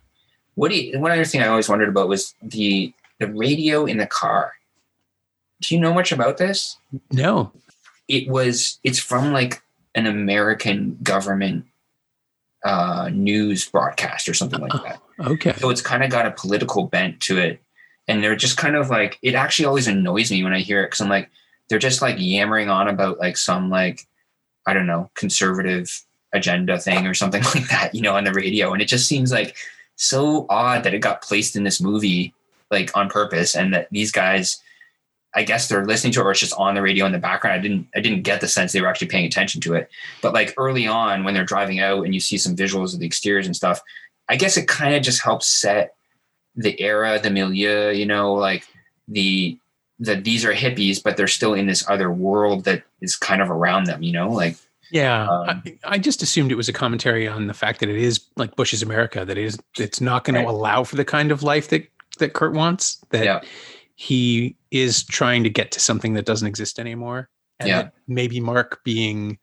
what 0.58 0.72
do 0.72 0.76
you, 0.76 0.98
one 0.98 1.12
other 1.12 1.24
thing 1.24 1.40
I 1.40 1.46
always 1.46 1.68
wondered 1.68 1.88
about 1.88 2.08
was 2.08 2.34
the 2.42 2.92
the 3.20 3.28
radio 3.28 3.86
in 3.86 3.98
the 3.98 4.06
car. 4.06 4.54
Do 5.60 5.74
you 5.74 5.80
know 5.80 5.94
much 5.94 6.10
about 6.10 6.36
this? 6.36 6.76
No. 7.12 7.52
It 8.08 8.28
was 8.28 8.80
it's 8.82 8.98
from 8.98 9.32
like 9.32 9.62
an 9.94 10.06
American 10.06 10.98
government 11.00 11.64
uh, 12.64 13.08
news 13.12 13.68
broadcast 13.68 14.28
or 14.28 14.34
something 14.34 14.60
like 14.60 14.72
that. 14.72 15.00
Oh, 15.20 15.32
okay. 15.32 15.52
So 15.58 15.70
it's 15.70 15.80
kind 15.80 16.02
of 16.02 16.10
got 16.10 16.26
a 16.26 16.32
political 16.32 16.86
bent 16.86 17.20
to 17.22 17.38
it. 17.38 17.60
And 18.08 18.24
they're 18.24 18.36
just 18.36 18.56
kind 18.56 18.74
of 18.74 18.90
like, 18.90 19.18
it 19.22 19.34
actually 19.34 19.66
always 19.66 19.86
annoys 19.86 20.30
me 20.32 20.42
when 20.42 20.54
I 20.54 20.60
hear 20.60 20.82
it 20.82 20.86
because 20.86 21.00
I'm 21.00 21.08
like, 21.08 21.30
they're 21.68 21.78
just 21.78 22.02
like 22.02 22.16
yammering 22.18 22.68
on 22.68 22.88
about 22.88 23.18
like 23.18 23.36
some 23.36 23.70
like, 23.70 24.08
I 24.66 24.74
don't 24.74 24.86
know, 24.86 25.10
conservative 25.14 26.02
agenda 26.32 26.78
thing 26.78 27.06
or 27.06 27.14
something 27.14 27.42
like 27.54 27.68
that, 27.68 27.94
you 27.94 28.00
know, 28.00 28.16
on 28.16 28.24
the 28.24 28.32
radio. 28.32 28.72
And 28.72 28.82
it 28.82 28.86
just 28.86 29.06
seems 29.06 29.30
like 29.30 29.56
so 29.98 30.46
odd 30.48 30.84
that 30.84 30.94
it 30.94 31.00
got 31.00 31.20
placed 31.20 31.56
in 31.56 31.64
this 31.64 31.80
movie 31.80 32.32
like 32.70 32.96
on 32.96 33.08
purpose 33.08 33.54
and 33.54 33.74
that 33.74 33.88
these 33.90 34.12
guys 34.12 34.62
I 35.34 35.42
guess 35.42 35.68
they're 35.68 35.84
listening 35.84 36.12
to 36.14 36.20
it 36.20 36.24
or 36.24 36.30
it's 36.30 36.40
just 36.40 36.54
on 36.54 36.74
the 36.74 36.82
radio 36.82 37.04
in 37.04 37.12
the 37.12 37.18
background. 37.18 37.58
I 37.58 37.62
didn't 37.62 37.86
I 37.94 38.00
didn't 38.00 38.22
get 38.22 38.40
the 38.40 38.48
sense 38.48 38.72
they 38.72 38.80
were 38.80 38.86
actually 38.88 39.08
paying 39.08 39.26
attention 39.26 39.60
to 39.62 39.74
it. 39.74 39.90
But 40.22 40.32
like 40.32 40.54
early 40.56 40.86
on 40.86 41.22
when 41.22 41.34
they're 41.34 41.44
driving 41.44 41.80
out 41.80 42.04
and 42.04 42.14
you 42.14 42.20
see 42.20 42.38
some 42.38 42.56
visuals 42.56 42.94
of 42.94 43.00
the 43.00 43.06
exteriors 43.06 43.46
and 43.46 43.54
stuff, 43.54 43.82
I 44.28 44.36
guess 44.36 44.56
it 44.56 44.68
kind 44.68 44.94
of 44.94 45.02
just 45.02 45.22
helps 45.22 45.46
set 45.46 45.94
the 46.56 46.80
era, 46.80 47.20
the 47.22 47.30
milieu, 47.30 47.90
you 47.90 48.06
know, 48.06 48.32
like 48.32 48.66
the 49.06 49.58
that 50.00 50.24
these 50.24 50.44
are 50.44 50.54
hippies, 50.54 51.02
but 51.02 51.16
they're 51.16 51.26
still 51.26 51.54
in 51.54 51.66
this 51.66 51.88
other 51.88 52.10
world 52.10 52.64
that 52.64 52.84
is 53.00 53.16
kind 53.16 53.42
of 53.42 53.50
around 53.50 53.84
them, 53.84 54.02
you 54.02 54.12
know, 54.12 54.30
like 54.30 54.56
yeah, 54.90 55.28
um, 55.28 55.62
I, 55.64 55.78
I, 55.84 55.98
just 55.98 56.22
assumed 56.22 56.50
it 56.50 56.56
was 56.56 56.68
a 56.68 56.72
commentary 56.72 57.28
on 57.28 57.46
the 57.46 57.54
fact 57.54 57.80
that 57.80 57.88
it 57.88 57.96
is 57.96 58.20
like 58.36 58.56
Bush's 58.56 58.82
America. 58.82 59.24
That 59.24 59.38
it 59.38 59.44
is, 59.44 59.58
it's 59.78 60.00
not 60.00 60.24
going 60.24 60.36
right. 60.36 60.42
to 60.42 60.48
allow 60.48 60.84
for 60.84 60.96
the 60.96 61.04
kind 61.04 61.30
of 61.30 61.42
life 61.42 61.68
that 61.68 61.86
that 62.18 62.32
Kurt 62.32 62.54
wants. 62.54 63.02
That 63.10 63.24
yeah. 63.24 63.40
he 63.96 64.56
is 64.70 65.04
trying 65.04 65.44
to 65.44 65.50
get 65.50 65.72
to 65.72 65.80
something 65.80 66.14
that 66.14 66.26
doesn't 66.26 66.48
exist 66.48 66.78
anymore. 66.78 67.28
And 67.60 67.68
yeah. 67.68 67.88
maybe 68.06 68.40
Mark, 68.40 68.82
being, 68.84 69.38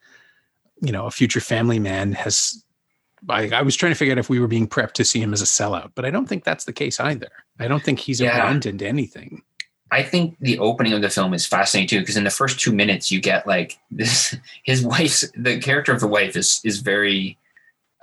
you 0.82 0.92
know, 0.92 1.06
a 1.06 1.12
future 1.12 1.42
family 1.42 1.80
man, 1.80 2.14
has. 2.14 2.62
I, 3.28 3.50
I, 3.50 3.62
was 3.64 3.76
trying 3.76 3.92
to 3.92 3.98
figure 3.98 4.12
out 4.12 4.20
if 4.20 4.30
we 4.30 4.40
were 4.40 4.48
being 4.48 4.68
prepped 4.68 4.94
to 4.94 5.06
see 5.06 5.20
him 5.20 5.34
as 5.34 5.42
a 5.42 5.46
sellout, 5.46 5.94
but 5.96 6.06
I 6.06 6.12
don't 6.12 6.28
think 6.28 6.44
that's 6.44 6.66
the 6.66 6.74
case 6.74 7.00
either. 7.00 7.32
I 7.60 7.68
don't 7.68 7.82
think 7.82 7.98
he's 7.98 8.22
yeah. 8.22 8.38
abandoned 8.38 8.84
anything. 8.84 9.42
I 9.96 10.04
think 10.04 10.36
the 10.42 10.60
opening 10.60 10.92
of 10.92 11.02
the 11.02 11.10
film 11.10 11.34
is 11.34 11.46
fascinating 11.46 11.88
too, 11.88 12.02
because 12.02 12.18
in 12.18 12.26
the 12.26 12.30
first 12.30 12.60
two 12.60 12.74
minutes 12.74 13.12
you 13.12 13.22
get 13.22 13.48
like 13.48 13.80
this 13.90 14.36
his 14.64 14.84
wife's 14.84 15.24
the 15.38 15.58
character 15.60 15.94
of 15.94 16.02
the 16.02 16.08
wife 16.08 16.36
is 16.36 16.60
is 16.66 16.80
very 16.80 17.38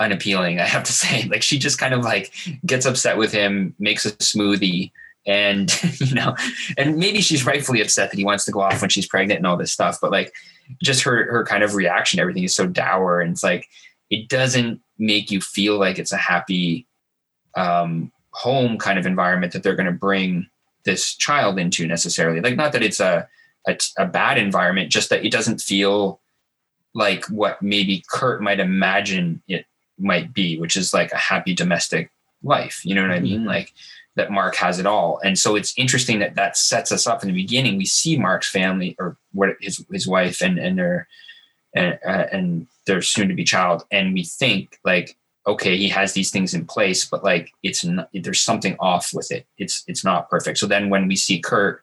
unappealing, 0.00 0.58
I 0.58 0.64
have 0.64 0.84
to 0.84 0.92
say. 1.04 1.24
Like 1.24 1.42
she 1.42 1.58
just 1.58 1.78
kind 1.78 1.92
of 1.92 2.02
like 2.02 2.32
gets 2.64 2.86
upset 2.86 3.18
with 3.18 3.30
him, 3.30 3.74
makes 3.78 4.06
a 4.06 4.12
smoothie, 4.12 4.90
and 5.26 5.70
you 6.00 6.14
know, 6.14 6.34
and 6.78 6.96
maybe 6.96 7.20
she's 7.20 7.44
rightfully 7.44 7.82
upset 7.82 8.10
that 8.10 8.16
he 8.16 8.24
wants 8.24 8.46
to 8.46 8.52
go 8.52 8.62
off 8.62 8.80
when 8.80 8.90
she's 8.90 9.06
pregnant 9.06 9.38
and 9.38 9.46
all 9.46 9.58
this 9.58 9.72
stuff, 9.72 9.98
but 10.00 10.10
like 10.10 10.32
just 10.82 11.02
her 11.02 11.30
her 11.30 11.44
kind 11.44 11.62
of 11.62 11.74
reaction, 11.74 12.20
everything 12.20 12.44
is 12.44 12.54
so 12.54 12.66
dour, 12.66 13.20
and 13.20 13.32
it's 13.32 13.44
like 13.44 13.68
it 14.08 14.30
doesn't 14.30 14.80
make 14.98 15.30
you 15.30 15.42
feel 15.42 15.78
like 15.78 15.98
it's 15.98 16.12
a 16.12 16.16
happy 16.16 16.86
um 17.54 18.10
home 18.30 18.78
kind 18.78 18.98
of 18.98 19.04
environment 19.04 19.52
that 19.52 19.62
they're 19.62 19.76
going 19.76 19.84
to 19.84 19.92
bring 19.92 20.46
this 20.84 21.14
child 21.14 21.58
into 21.58 21.86
necessarily. 21.86 22.40
Like, 22.40 22.56
not 22.56 22.72
that 22.72 22.82
it's 22.82 23.00
a, 23.00 23.28
a, 23.66 23.76
a 23.98 24.06
bad 24.06 24.38
environment, 24.38 24.90
just 24.90 25.10
that 25.10 25.24
it 25.24 25.32
doesn't 25.32 25.60
feel 25.60 26.20
like 26.94 27.24
what 27.26 27.62
maybe 27.62 28.04
Kurt 28.10 28.42
might 28.42 28.60
imagine 28.60 29.42
it 29.48 29.66
might 29.98 30.34
be, 30.34 30.58
which 30.58 30.76
is 30.76 30.92
like 30.92 31.12
a 31.12 31.16
happy 31.16 31.54
domestic 31.54 32.10
life. 32.42 32.84
You 32.84 32.94
know 32.94 33.02
what 33.02 33.10
mm-hmm. 33.10 33.18
I 33.18 33.20
mean? 33.20 33.44
Like 33.44 33.72
that 34.16 34.30
Mark 34.30 34.56
has 34.56 34.78
it 34.78 34.86
all. 34.86 35.20
And 35.24 35.38
so 35.38 35.56
it's 35.56 35.72
interesting 35.78 36.18
that 36.18 36.34
that 36.34 36.56
sets 36.56 36.92
us 36.92 37.06
up 37.06 37.22
in 37.22 37.28
the 37.28 37.42
beginning. 37.42 37.78
We 37.78 37.86
see 37.86 38.18
Mark's 38.18 38.50
family 38.50 38.94
or 38.98 39.16
what 39.32 39.56
his, 39.60 39.84
his 39.90 40.06
wife 40.06 40.42
and, 40.42 40.58
and 40.58 40.78
their, 40.78 41.08
and, 41.74 41.98
uh, 42.04 42.26
and 42.32 42.66
their 42.86 43.00
soon 43.00 43.28
to 43.28 43.34
be 43.34 43.44
child. 43.44 43.84
And 43.90 44.12
we 44.12 44.24
think 44.24 44.78
like, 44.84 45.16
okay, 45.46 45.76
he 45.76 45.88
has 45.88 46.12
these 46.12 46.30
things 46.30 46.54
in 46.54 46.66
place, 46.66 47.04
but 47.04 47.24
like 47.24 47.52
it's 47.62 47.84
not, 47.84 48.08
there's 48.14 48.40
something 48.40 48.76
off 48.78 49.12
with 49.12 49.30
it. 49.32 49.46
It's 49.58 49.84
it's 49.86 50.04
not 50.04 50.30
perfect. 50.30 50.58
So 50.58 50.66
then 50.66 50.90
when 50.90 51.08
we 51.08 51.16
see 51.16 51.40
Kurt 51.40 51.82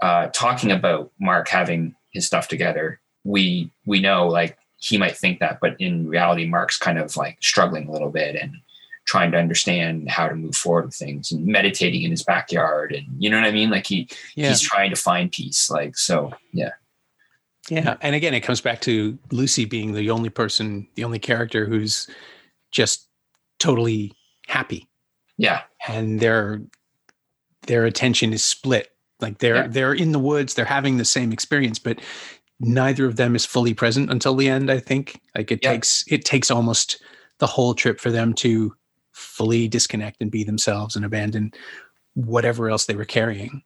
uh, 0.00 0.28
talking 0.32 0.70
about 0.70 1.10
Mark 1.18 1.48
having 1.48 1.94
his 2.12 2.26
stuff 2.26 2.48
together, 2.48 3.00
we 3.24 3.70
we 3.86 4.00
know 4.00 4.28
like 4.28 4.58
he 4.76 4.98
might 4.98 5.16
think 5.16 5.40
that, 5.40 5.58
but 5.60 5.80
in 5.80 6.08
reality, 6.08 6.46
Mark's 6.46 6.78
kind 6.78 6.98
of 6.98 7.16
like 7.16 7.38
struggling 7.40 7.88
a 7.88 7.92
little 7.92 8.10
bit 8.10 8.36
and 8.36 8.54
trying 9.06 9.30
to 9.32 9.38
understand 9.38 10.08
how 10.10 10.28
to 10.28 10.34
move 10.34 10.54
forward 10.54 10.86
with 10.86 10.94
things 10.94 11.30
and 11.30 11.46
meditating 11.46 12.02
in 12.02 12.10
his 12.10 12.22
backyard 12.22 12.92
and 12.92 13.06
you 13.18 13.28
know 13.28 13.38
what 13.38 13.46
I 13.46 13.52
mean? 13.52 13.70
Like 13.70 13.86
he 13.86 14.08
yeah. 14.34 14.50
he's 14.50 14.60
trying 14.60 14.90
to 14.90 14.96
find 14.96 15.32
peace. 15.32 15.68
Like 15.70 15.96
so, 15.96 16.32
yeah. 16.52 16.70
Yeah, 17.70 17.96
and 18.02 18.14
again, 18.14 18.34
it 18.34 18.42
comes 18.42 18.60
back 18.60 18.82
to 18.82 19.18
Lucy 19.30 19.64
being 19.64 19.94
the 19.94 20.10
only 20.10 20.28
person, 20.28 20.86
the 20.96 21.04
only 21.04 21.18
character 21.18 21.64
who's 21.64 22.08
just 22.74 23.08
totally 23.58 24.12
happy. 24.46 24.88
Yeah, 25.38 25.62
and 25.88 26.20
their 26.20 26.60
their 27.66 27.86
attention 27.86 28.32
is 28.32 28.44
split. 28.44 28.90
Like 29.20 29.38
they're 29.38 29.56
yeah. 29.56 29.66
they're 29.68 29.94
in 29.94 30.12
the 30.12 30.18
woods, 30.18 30.54
they're 30.54 30.64
having 30.64 30.98
the 30.98 31.04
same 31.04 31.32
experience, 31.32 31.78
but 31.78 32.00
neither 32.60 33.06
of 33.06 33.16
them 33.16 33.34
is 33.34 33.46
fully 33.46 33.72
present 33.72 34.10
until 34.10 34.34
the 34.34 34.48
end. 34.48 34.70
I 34.70 34.78
think 34.78 35.20
like 35.34 35.50
it 35.50 35.60
yeah. 35.62 35.72
takes 35.72 36.04
it 36.08 36.24
takes 36.24 36.50
almost 36.50 37.02
the 37.38 37.46
whole 37.46 37.74
trip 37.74 38.00
for 38.00 38.10
them 38.10 38.34
to 38.34 38.74
fully 39.12 39.68
disconnect 39.68 40.20
and 40.20 40.30
be 40.30 40.44
themselves 40.44 40.96
and 40.96 41.04
abandon 41.04 41.52
whatever 42.14 42.68
else 42.68 42.86
they 42.86 42.96
were 42.96 43.04
carrying. 43.04 43.62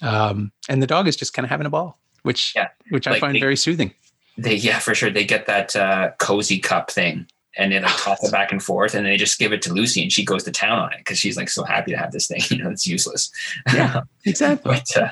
Um, 0.00 0.52
and 0.68 0.82
the 0.82 0.86
dog 0.86 1.06
is 1.06 1.16
just 1.16 1.32
kind 1.32 1.44
of 1.44 1.50
having 1.50 1.66
a 1.66 1.70
ball, 1.70 1.98
which 2.22 2.54
yeah. 2.56 2.68
which 2.90 3.06
I 3.06 3.20
find 3.20 3.36
they, 3.36 3.40
very 3.40 3.56
soothing. 3.56 3.92
They 4.38 4.54
yeah, 4.54 4.78
for 4.78 4.94
sure. 4.94 5.10
They 5.10 5.24
get 5.24 5.46
that 5.46 5.76
uh, 5.76 6.12
cozy 6.18 6.58
cup 6.58 6.90
thing 6.90 7.26
and 7.56 7.72
they 7.72 7.80
like 7.80 7.96
toss 7.96 8.22
it 8.24 8.32
back 8.32 8.52
and 8.52 8.62
forth 8.62 8.94
and 8.94 9.04
they 9.04 9.16
just 9.16 9.38
give 9.38 9.52
it 9.52 9.62
to 9.62 9.72
Lucy 9.72 10.02
and 10.02 10.12
she 10.12 10.24
goes 10.24 10.44
to 10.44 10.50
town 10.50 10.78
on 10.78 10.92
it 10.92 10.98
because 10.98 11.18
she's 11.18 11.36
like 11.36 11.50
so 11.50 11.64
happy 11.64 11.90
to 11.90 11.96
have 11.98 12.12
this 12.12 12.26
thing. 12.26 12.40
You 12.50 12.62
know, 12.62 12.70
it's 12.70 12.86
useless. 12.86 13.30
Yeah, 13.72 14.02
exactly. 14.24 14.72
but 14.72 14.96
uh, 14.96 15.10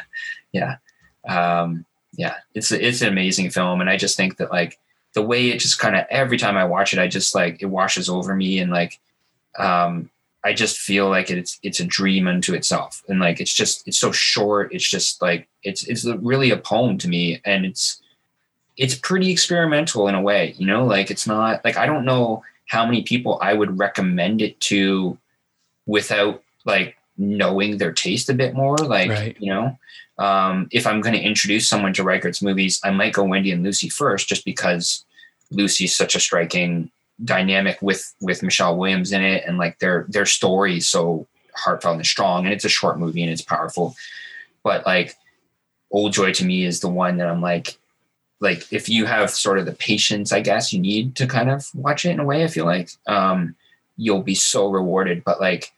yeah. 0.53 0.77
Um, 1.29 1.85
yeah, 2.15 2.37
it's 2.55 2.73
it's 2.73 3.03
an 3.03 3.09
amazing 3.09 3.51
film. 3.51 3.81
And 3.81 3.91
I 3.91 3.97
just 3.97 4.17
think 4.17 4.37
that 4.39 4.51
like 4.51 4.79
the 5.15 5.23
way 5.23 5.49
it 5.49 5.59
just 5.59 5.79
kind 5.79 5.97
of 5.97 6.07
every 6.11 6.39
time 6.39 6.57
I 6.57 6.65
watch 6.65 6.93
it, 6.93 6.99
I 6.99 7.09
just 7.09 7.35
like 7.35 7.63
it 7.63 7.67
washes 7.67 8.09
over 8.09 8.35
me 8.35 8.59
and 8.59 8.71
like 8.71 8.99
um 9.59 10.11
I 10.43 10.53
just 10.55 10.79
feel 10.79 11.09
like 11.09 11.31
it's 11.31 11.59
it's 11.63 11.81
a 11.81 11.85
dream 11.85 12.27
unto 12.27 12.55
itself, 12.55 13.03
and 13.09 13.21
like 13.21 13.41
it's 13.41 13.53
just 13.53 13.87
it's 13.87 13.99
so 13.99 14.11
short. 14.11 14.73
It's 14.73 14.89
just 14.89 15.21
like 15.21 15.49
it's 15.63 15.87
it's 15.87 16.05
really 16.05 16.51
a 16.51 16.57
poem 16.57 16.97
to 16.99 17.09
me, 17.09 17.41
and 17.45 17.67
it's 17.67 18.01
it's 18.81 18.95
pretty 18.95 19.31
experimental 19.31 20.09
in 20.09 20.15
a 20.15 20.23
way, 20.23 20.55
you 20.57 20.67
know. 20.67 20.87
Like 20.87 21.11
it's 21.11 21.27
not 21.27 21.63
like 21.67 21.77
I 21.77 21.85
don't 21.85 22.07
know 22.07 22.43
how 22.67 22.87
many 22.87 23.03
people 23.03 23.39
I 23.43 23.53
would 23.53 23.79
recommend 23.79 24.41
it 24.41 24.59
to 24.61 25.19
without 25.85 26.43
like 26.65 26.97
knowing 27.19 27.77
their 27.77 27.93
taste 27.93 28.31
a 28.31 28.35
bit 28.35 28.55
more. 28.55 28.79
Like 28.79 29.11
right. 29.11 29.37
you 29.39 29.53
know, 29.53 29.79
um, 30.17 30.67
if 30.73 30.87
I'm 30.87 31.03
going 31.03 31.15
to 31.15 31.21
introduce 31.21 31.69
someone 31.69 31.93
to 31.93 32.03
Reichardt's 32.03 32.41
movies, 32.41 32.81
I 32.83 32.91
might 32.91 33.13
go 33.13 33.23
Wendy 33.23 33.53
and 33.53 33.63
Lucy 33.63 33.91
first, 33.91 34.29
just 34.29 34.47
because 34.47 35.05
Lucy's 35.51 35.95
such 35.95 36.15
a 36.15 36.21
striking 36.21 36.91
dynamic 37.23 37.83
with 37.83 38.15
with 38.23 38.43
Michelle 38.43 38.79
Williams 38.79 39.13
in 39.13 39.21
it, 39.23 39.45
and 39.47 39.59
like 39.59 39.79
their 39.81 40.07
their 40.09 40.27
story 40.27 40.79
is 40.79 40.89
so 40.89 41.27
heartfelt 41.55 41.97
and 41.97 42.07
strong, 42.07 42.47
and 42.47 42.55
it's 42.55 42.65
a 42.65 42.71
short 42.71 42.99
movie 42.99 43.23
and 43.23 43.31
it's 43.31 43.43
powerful. 43.43 43.95
But 44.63 44.87
like 44.87 45.17
Old 45.91 46.15
Joy 46.15 46.33
to 46.33 46.47
me 46.47 46.65
is 46.65 46.81
the 46.81 46.89
one 46.89 47.19
that 47.19 47.29
I'm 47.29 47.43
like, 47.43 47.77
like 48.41 48.73
if 48.73 48.89
you 48.89 49.07
have 49.07 49.31
sort 49.31 49.59
of 49.59 49.67
the 49.67 49.73
patience, 49.73 50.33
I 50.33 50.41
guess 50.41 50.73
you 50.73 50.81
need 50.81 51.17
to 51.17 51.27
kind 51.27 51.51
of 51.51 51.69
watch 51.75 52.05
it 52.05 52.11
in 52.11 52.21
a 52.21 52.25
way. 52.25 52.45
I 52.45 52.49
feel 52.49 52.65
like 52.65 52.91
um, 53.07 53.55
you'll 53.97 54.23
be 54.23 54.35
so 54.35 54.71
rewarded. 54.71 55.23
But 55.25 55.41
like 55.41 55.73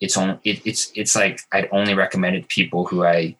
it's 0.00 0.16
only 0.16 0.38
it, 0.44 0.60
it's 0.64 0.92
it's 0.94 1.16
like 1.16 1.40
I'd 1.52 1.68
only 1.72 1.94
recommend 1.94 2.36
it 2.36 2.42
to 2.42 2.46
people 2.46 2.86
who 2.86 3.04
I 3.04 3.36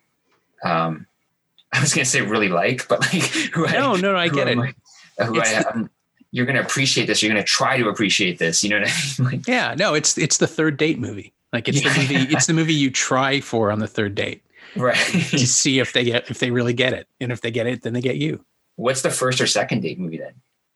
um, 0.64 1.06
I 1.72 1.80
was 1.80 1.94
gonna 1.94 2.04
say 2.04 2.20
really 2.22 2.48
like, 2.48 2.88
but 2.88 3.00
like 3.00 3.22
who 3.52 3.62
no, 3.66 3.94
I, 3.94 4.00
no, 4.00 4.12
no, 4.12 4.16
I 4.16 4.28
get 4.28 4.48
it. 4.48 4.58
Like, 4.58 4.76
who 5.18 5.40
I, 5.40 5.64
am 5.74 5.90
you're 6.32 6.46
going 6.46 6.56
to 6.56 6.62
appreciate 6.62 7.06
this. 7.06 7.22
You're 7.22 7.30
going 7.30 7.42
to 7.42 7.48
try 7.48 7.76
to 7.76 7.88
appreciate 7.88 8.38
this. 8.38 8.64
You 8.64 8.70
know 8.70 8.80
what 8.80 8.88
I 8.88 9.22
mean? 9.22 9.32
Like, 9.32 9.46
yeah, 9.46 9.74
no, 9.78 9.94
it's 9.94 10.18
it's 10.18 10.38
the 10.38 10.46
third 10.46 10.76
date 10.76 10.98
movie. 10.98 11.32
Like 11.52 11.68
it's 11.68 11.82
yeah. 11.82 11.92
the 11.92 12.00
movie. 12.00 12.34
It's 12.34 12.46
the 12.46 12.54
movie 12.54 12.74
you 12.74 12.90
try 12.90 13.40
for 13.40 13.70
on 13.70 13.78
the 13.78 13.86
third 13.86 14.14
date, 14.14 14.42
right? 14.76 14.96
to 14.96 15.46
see 15.46 15.78
if 15.78 15.92
they 15.92 16.04
get 16.04 16.30
if 16.30 16.38
they 16.40 16.50
really 16.50 16.72
get 16.72 16.94
it, 16.94 17.06
and 17.20 17.30
if 17.30 17.42
they 17.42 17.50
get 17.50 17.66
it, 17.66 17.82
then 17.82 17.92
they 17.92 18.00
get 18.00 18.16
you. 18.16 18.44
What's 18.76 19.02
the 19.02 19.10
first 19.10 19.40
or 19.40 19.46
second 19.46 19.80
date 19.80 19.98
movie 19.98 20.18
then? 20.18 20.34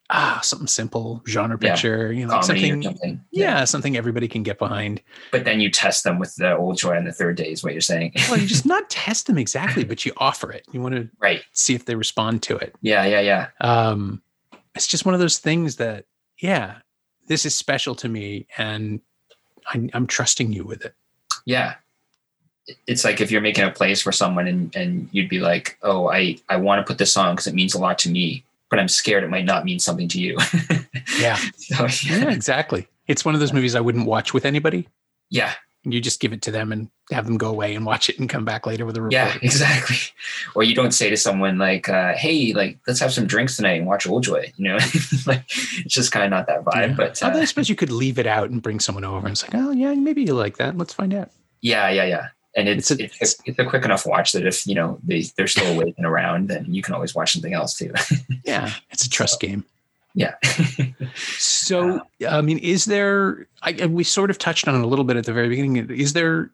Ah, 0.09 0.39
something 0.43 0.69
simple, 0.69 1.21
genre 1.27 1.59
picture, 1.59 2.13
yeah. 2.13 2.21
you 2.21 2.27
know, 2.27 2.41
something, 2.41 2.83
something. 2.83 3.21
Yeah, 3.33 3.59
yeah, 3.59 3.65
something 3.65 3.97
everybody 3.97 4.29
can 4.29 4.45
get 4.45 4.57
behind. 4.57 5.03
But 5.33 5.45
then 5.45 5.61
you 5.61 5.69
test 5.69 6.05
them 6.05 6.21
with 6.21 6.37
the 6.37 6.57
old 6.57 6.79
joy 6.79 6.97
on 6.97 7.05
the 7.05 7.13
third 7.13 7.37
day, 7.37 7.51
is 7.51 7.65
what 7.65 7.73
you're 7.73 7.81
saying. 7.81 8.13
well, 8.31 8.39
you 8.39 8.47
just 8.47 8.67
not 8.67 8.89
test 8.89 9.27
them 9.27 9.37
exactly, 9.37 9.83
but 9.83 10.07
you 10.07 10.13
offer 10.19 10.53
it. 10.53 10.65
You 10.71 10.81
want 10.81 10.95
to 10.95 11.09
right 11.19 11.43
see 11.53 11.75
if 11.75 11.87
they 11.87 11.97
respond 11.97 12.43
to 12.45 12.57
it. 12.57 12.77
Yeah, 12.83 13.05
yeah, 13.05 13.21
yeah. 13.21 13.49
Um, 13.61 14.23
it's 14.77 14.87
just 14.87 15.05
one 15.05 15.15
of 15.15 15.21
those 15.21 15.39
things 15.39 15.77
that 15.77 16.05
yeah, 16.39 16.77
this 17.27 17.45
is 17.45 17.55
special 17.55 17.95
to 17.97 18.09
me 18.09 18.47
and 18.57 19.01
I, 19.69 19.89
I'm 19.93 20.07
trusting 20.07 20.53
you 20.53 20.65
with 20.65 20.85
it. 20.85 20.95
Yeah. 21.45 21.75
It's 22.87 23.05
like 23.05 23.21
if 23.21 23.31
you're 23.31 23.41
making 23.41 23.65
a 23.65 23.71
place 23.71 24.03
for 24.03 24.13
someone 24.13 24.47
and, 24.47 24.75
and 24.75 25.09
you'd 25.13 25.29
be 25.29 25.39
like, 25.39 25.79
oh, 25.83 26.09
I, 26.09 26.39
I 26.49 26.57
want 26.57 26.85
to 26.85 26.91
put 26.91 26.99
this 26.99 27.17
on 27.17 27.35
because 27.35 27.47
it 27.47 27.55
means 27.55 27.75
a 27.75 27.79
lot 27.79 27.99
to 28.01 28.11
me, 28.11 28.45
but 28.71 28.79
I'm 28.79 28.89
scared 28.89 29.25
it 29.25 29.31
might 29.31 29.45
not 29.45 29.65
mean 29.65 29.79
something 29.79 30.09
to 30.09 30.21
you. 30.21 30.37
yeah. 31.19 31.37
So, 31.57 31.87
yeah. 32.05 32.19
yeah. 32.19 32.31
exactly. 32.31 32.89
It's 33.07 33.25
one 33.25 33.35
of 33.35 33.41
those 33.41 33.53
movies 33.53 33.75
I 33.75 33.81
wouldn't 33.81 34.07
watch 34.07 34.35
with 34.35 34.45
anybody. 34.45 34.89
Yeah 35.31 35.55
you 35.93 36.01
just 36.01 36.21
give 36.21 36.33
it 36.33 36.43
to 36.43 36.51
them 36.51 36.73
and 36.73 36.91
have 37.13 37.27
them 37.27 37.39
go 37.39 37.49
away 37.49 37.75
and 37.75 37.87
watch 37.87 38.09
it 38.09 38.19
and 38.19 38.29
come 38.29 38.45
back 38.45 38.67
later 38.67 38.85
with 38.85 38.97
a 38.97 39.03
report. 39.03 39.13
Yeah, 39.13 39.39
exactly. 39.41 39.97
Or 40.55 40.65
you 40.65 40.75
don't 40.75 40.91
say 40.91 41.09
to 41.11 41.17
someone 41.17 41.59
like, 41.59 41.89
uh, 41.89 42.15
"Hey, 42.15 42.53
like, 42.55 42.79
let's 42.89 42.99
have 42.99 43.13
some 43.13 43.27
drinks 43.27 43.57
tonight 43.57 43.75
and 43.75 43.87
watch 43.87 44.07
Old 44.07 44.25
Joy." 44.25 44.53
You 44.57 44.71
know, 44.71 44.75
like 45.27 45.45
it's 45.49 45.95
just 45.95 46.11
kind 46.11 46.25
of 46.25 46.31
not 46.31 46.49
that 46.49 46.65
vibe. 46.65 46.89
Yeah. 46.89 46.95
But 46.95 47.23
uh, 47.23 47.29
I 47.29 47.45
suppose 47.45 47.69
you 47.69 47.77
could 47.77 47.93
leave 47.93 48.19
it 48.19 48.27
out 48.27 48.51
and 48.51 48.61
bring 48.61 48.81
someone 48.81 49.05
over 49.05 49.27
and 49.27 49.35
it's 49.35 49.43
like, 49.43 49.55
"Oh, 49.55 49.71
yeah, 49.71 49.95
maybe 49.95 50.25
you 50.25 50.35
like 50.35 50.57
that. 50.57 50.77
Let's 50.77 50.93
find 50.93 51.15
out." 51.15 51.31
Yeah, 51.63 51.89
yeah, 51.91 52.05
yeah. 52.05 52.29
And 52.57 52.69
it's 52.69 52.91
it's 52.91 53.01
a, 53.01 53.05
it's, 53.21 53.37
it's 53.45 53.59
a 53.59 53.65
quick 53.65 53.85
enough 53.85 54.07
watch 54.07 54.33
that 54.33 54.47
if 54.47 54.67
you 54.67 54.75
know 54.75 54.99
they 55.05 55.23
they're 55.37 55.47
still 55.47 55.75
awake 55.75 55.95
and 55.99 56.07
around, 56.07 56.49
then 56.49 56.65
you 56.73 56.83
can 56.83 56.95
always 56.95 57.15
watch 57.15 57.33
something 57.33 57.53
else 57.53 57.75
too. 57.75 57.93
yeah, 58.45 58.73
it's 58.91 59.05
a 59.05 59.11
trust 59.11 59.41
so, 59.41 59.47
game. 59.47 59.65
Yeah. 60.17 60.35
so, 61.37 62.01
I 62.27 62.41
mean, 62.41 62.57
is 62.59 62.87
there, 62.87 63.47
I, 63.63 63.87
we 63.87 64.03
sort 64.03 64.31
of 64.31 64.39
touched 64.39 64.67
on 64.67 64.75
it 64.75 64.83
a 64.83 64.87
little 64.87 65.05
bit 65.05 65.19
at 65.19 65.27
the 65.27 65.33
very 65.35 65.51
beginning. 65.51 65.91
Is 65.91 66.15
there 66.15 66.51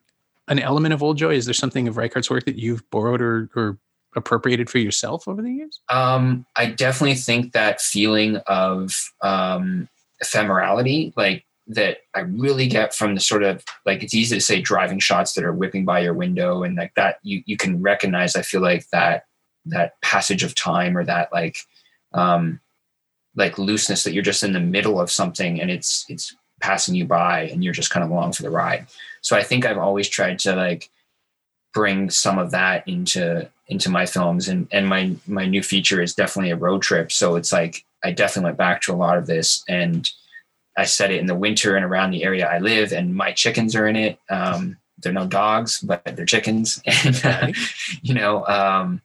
an 0.49 0.59
element 0.59 0.93
of 0.93 1.01
Old 1.01 1.17
Joy? 1.17 1.35
Is 1.35 1.45
there 1.45 1.53
something 1.53 1.87
of 1.87 1.95
Reichardt's 1.95 2.29
work 2.29 2.43
that 2.43 2.57
you've 2.57 2.87
borrowed 2.89 3.21
or, 3.21 3.49
or 3.55 3.77
appropriated 4.17 4.69
for 4.69 4.79
yourself 4.79 5.29
over 5.29 5.41
the 5.41 5.49
years? 5.49 5.79
Um, 5.87 6.45
I 6.57 6.67
definitely 6.67 7.15
think 7.15 7.53
that 7.53 7.79
feeling 7.79 8.35
of 8.47 9.11
um, 9.21 9.87
ephemerality, 10.21 11.13
like 11.15 11.45
that 11.67 11.99
I 12.13 12.21
really 12.21 12.67
get 12.67 12.93
from 12.93 13.15
the 13.15 13.21
sort 13.21 13.43
of 13.43 13.63
like 13.85 14.03
it's 14.03 14.13
easy 14.13 14.35
to 14.35 14.41
say 14.41 14.61
driving 14.61 14.99
shots 14.99 15.33
that 15.33 15.45
are 15.45 15.53
whipping 15.53 15.85
by 15.85 15.99
your 15.99 16.13
window 16.13 16.63
and 16.63 16.75
like 16.75 16.93
that 16.95 17.19
you 17.23 17.41
you 17.45 17.55
can 17.55 17.81
recognize 17.81 18.35
I 18.35 18.41
feel 18.41 18.61
like 18.61 18.89
that 18.89 19.25
that 19.65 19.99
passage 20.01 20.43
of 20.43 20.55
time 20.55 20.97
or 20.97 21.05
that 21.05 21.31
like 21.31 21.57
um 22.13 22.59
like 23.35 23.57
looseness 23.57 24.03
that 24.03 24.13
you're 24.13 24.23
just 24.23 24.43
in 24.43 24.53
the 24.53 24.59
middle 24.59 24.99
of 24.99 25.09
something 25.09 25.61
and 25.61 25.71
it's 25.71 26.05
it's 26.09 26.35
passing 26.59 26.95
you 26.95 27.05
by 27.05 27.41
and 27.43 27.63
you're 27.63 27.73
just 27.73 27.89
kind 27.89 28.03
of 28.03 28.09
along 28.09 28.31
for 28.33 28.43
the 28.43 28.49
ride. 28.49 28.87
So 29.21 29.35
I 29.35 29.43
think 29.43 29.65
I've 29.65 29.77
always 29.77 30.07
tried 30.07 30.39
to 30.39 30.55
like 30.55 30.89
bring 31.73 32.09
some 32.09 32.37
of 32.37 32.51
that 32.51 32.87
into 32.87 33.49
into 33.67 33.89
my 33.89 34.05
films 34.05 34.49
and 34.49 34.67
and 34.71 34.87
my 34.87 35.15
my 35.27 35.45
new 35.45 35.63
feature 35.63 36.01
is 36.01 36.13
definitely 36.13 36.51
a 36.51 36.57
road 36.57 36.81
trip. 36.81 37.11
So 37.11 37.35
it's 37.35 37.53
like 37.53 37.85
I 38.03 38.11
definitely 38.11 38.49
went 38.49 38.57
back 38.57 38.81
to 38.81 38.93
a 38.93 38.95
lot 38.95 39.17
of 39.17 39.27
this 39.27 39.63
and 39.67 40.09
I 40.77 40.85
set 40.85 41.11
it 41.11 41.19
in 41.19 41.27
the 41.27 41.35
winter 41.35 41.75
and 41.75 41.85
around 41.85 42.11
the 42.11 42.23
area 42.23 42.47
I 42.47 42.59
live 42.59 42.91
and 42.91 43.15
my 43.15 43.31
chickens 43.31 43.75
are 43.75 43.87
in 43.87 43.95
it. 43.95 44.19
Um, 44.29 44.77
they're 44.97 45.13
no 45.13 45.27
dogs, 45.27 45.79
but 45.81 46.03
they're 46.15 46.25
chickens. 46.25 46.81
And, 47.05 47.21
uh, 47.25 47.47
you 48.01 48.13
know, 48.13 48.45
um, 48.47 49.01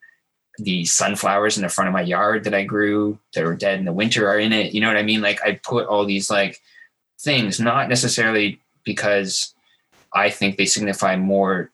the 0.59 0.85
sunflowers 0.85 1.57
in 1.57 1.63
the 1.63 1.69
front 1.69 1.89
of 1.89 1.95
my 1.95 2.03
yard 2.03 2.45
that 2.45 2.55
I 2.55 2.65
grew 2.65 3.19
that 3.35 3.45
were 3.45 3.55
dead 3.55 3.79
in 3.79 3.85
the 3.85 3.93
winter 3.93 4.29
are 4.29 4.39
in 4.39 4.53
it. 4.53 4.75
You 4.75 4.81
know 4.81 4.89
what 4.89 4.97
I 4.97 5.03
mean? 5.03 5.21
Like 5.21 5.43
I 5.43 5.61
put 5.63 5.87
all 5.87 6.05
these 6.05 6.31
like 6.31 6.61
things, 7.21 7.61
not 7.61 7.89
necessarily 7.89 8.61
because 8.85 9.55
I 10.13 10.31
think 10.31 10.57
they 10.57 10.65
signify 10.65 11.17
more 11.17 11.71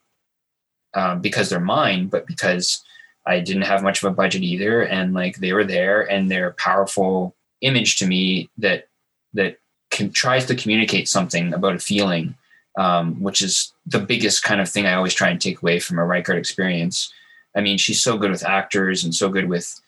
um, 0.95 1.21
because 1.21 1.49
they're 1.49 1.61
mine, 1.61 2.09
but 2.09 2.27
because 2.27 2.83
I 3.27 3.41
didn't 3.41 3.63
have 3.63 3.83
much 3.83 4.03
of 4.03 4.11
a 4.11 4.15
budget 4.15 4.43
either, 4.43 4.83
and 4.83 5.15
like 5.15 5.37
they 5.37 5.53
were 5.53 5.65
there, 5.65 6.03
and 6.03 6.31
they're 6.31 6.53
powerful 6.53 7.35
image 7.61 7.97
to 7.97 8.07
me 8.07 8.51
that 8.59 8.89
that 9.33 9.59
can, 9.95 10.11
tries 10.11 10.45
to 10.47 10.55
communicate 10.55 11.09
something 11.09 11.55
about 11.55 11.77
a 11.77 11.79
feeling, 11.79 12.35
um, 12.77 13.21
which 13.23 13.41
is 13.41 13.73
the 13.87 13.99
biggest 13.99 14.43
kind 14.43 14.61
of 14.61 14.69
thing 14.69 14.85
I 14.85 14.95
always 14.95 15.15
try 15.15 15.31
and 15.31 15.41
take 15.41 15.63
away 15.63 15.81
from 15.81 15.99
a 15.99 16.05
Reichardt 16.05 16.39
experience 16.39 17.13
I 17.55 17.61
mean, 17.61 17.79
she's 17.79 18.03
so 18.03 18.19
good 18.19 18.31
with 18.31 18.45
actors 18.45 19.05
and 19.05 19.15
so 19.15 19.29
good 19.29 19.49
with 19.49 19.81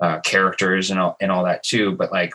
uh, 0.00 0.20
characters 0.20 0.90
and 0.90 1.00
all 1.00 1.16
and 1.20 1.32
all 1.32 1.44
that 1.44 1.62
too. 1.62 1.92
But 1.92 2.12
like, 2.12 2.34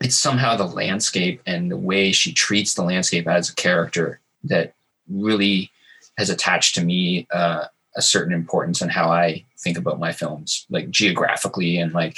it's 0.00 0.18
somehow 0.18 0.56
the 0.56 0.66
landscape 0.66 1.40
and 1.46 1.70
the 1.70 1.76
way 1.76 2.12
she 2.12 2.32
treats 2.32 2.74
the 2.74 2.82
landscape 2.82 3.28
as 3.28 3.48
a 3.48 3.54
character 3.54 4.20
that 4.44 4.74
really 5.08 5.70
has 6.18 6.30
attached 6.30 6.74
to 6.74 6.84
me 6.84 7.26
uh, 7.32 7.66
a 7.96 8.02
certain 8.02 8.34
importance 8.34 8.82
on 8.82 8.88
how 8.88 9.10
I 9.10 9.44
think 9.58 9.78
about 9.78 10.00
my 10.00 10.12
films, 10.12 10.66
like 10.68 10.90
geographically 10.90 11.78
and 11.78 11.92
like, 11.92 12.16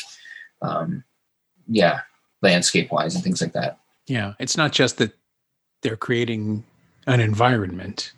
um, 0.63 1.05
yeah, 1.69 2.01
landscape 2.41 2.91
wise 2.91 3.15
and 3.15 3.23
things 3.23 3.43
like 3.43 3.53
that. 3.53 3.79
Yeah, 4.07 4.35
it's 4.39 4.57
not 4.57 4.73
just 4.73 4.99
that 4.99 5.13
they're 5.83 5.97
creating 5.97 6.65
an 7.07 7.21
environment, 7.21 8.13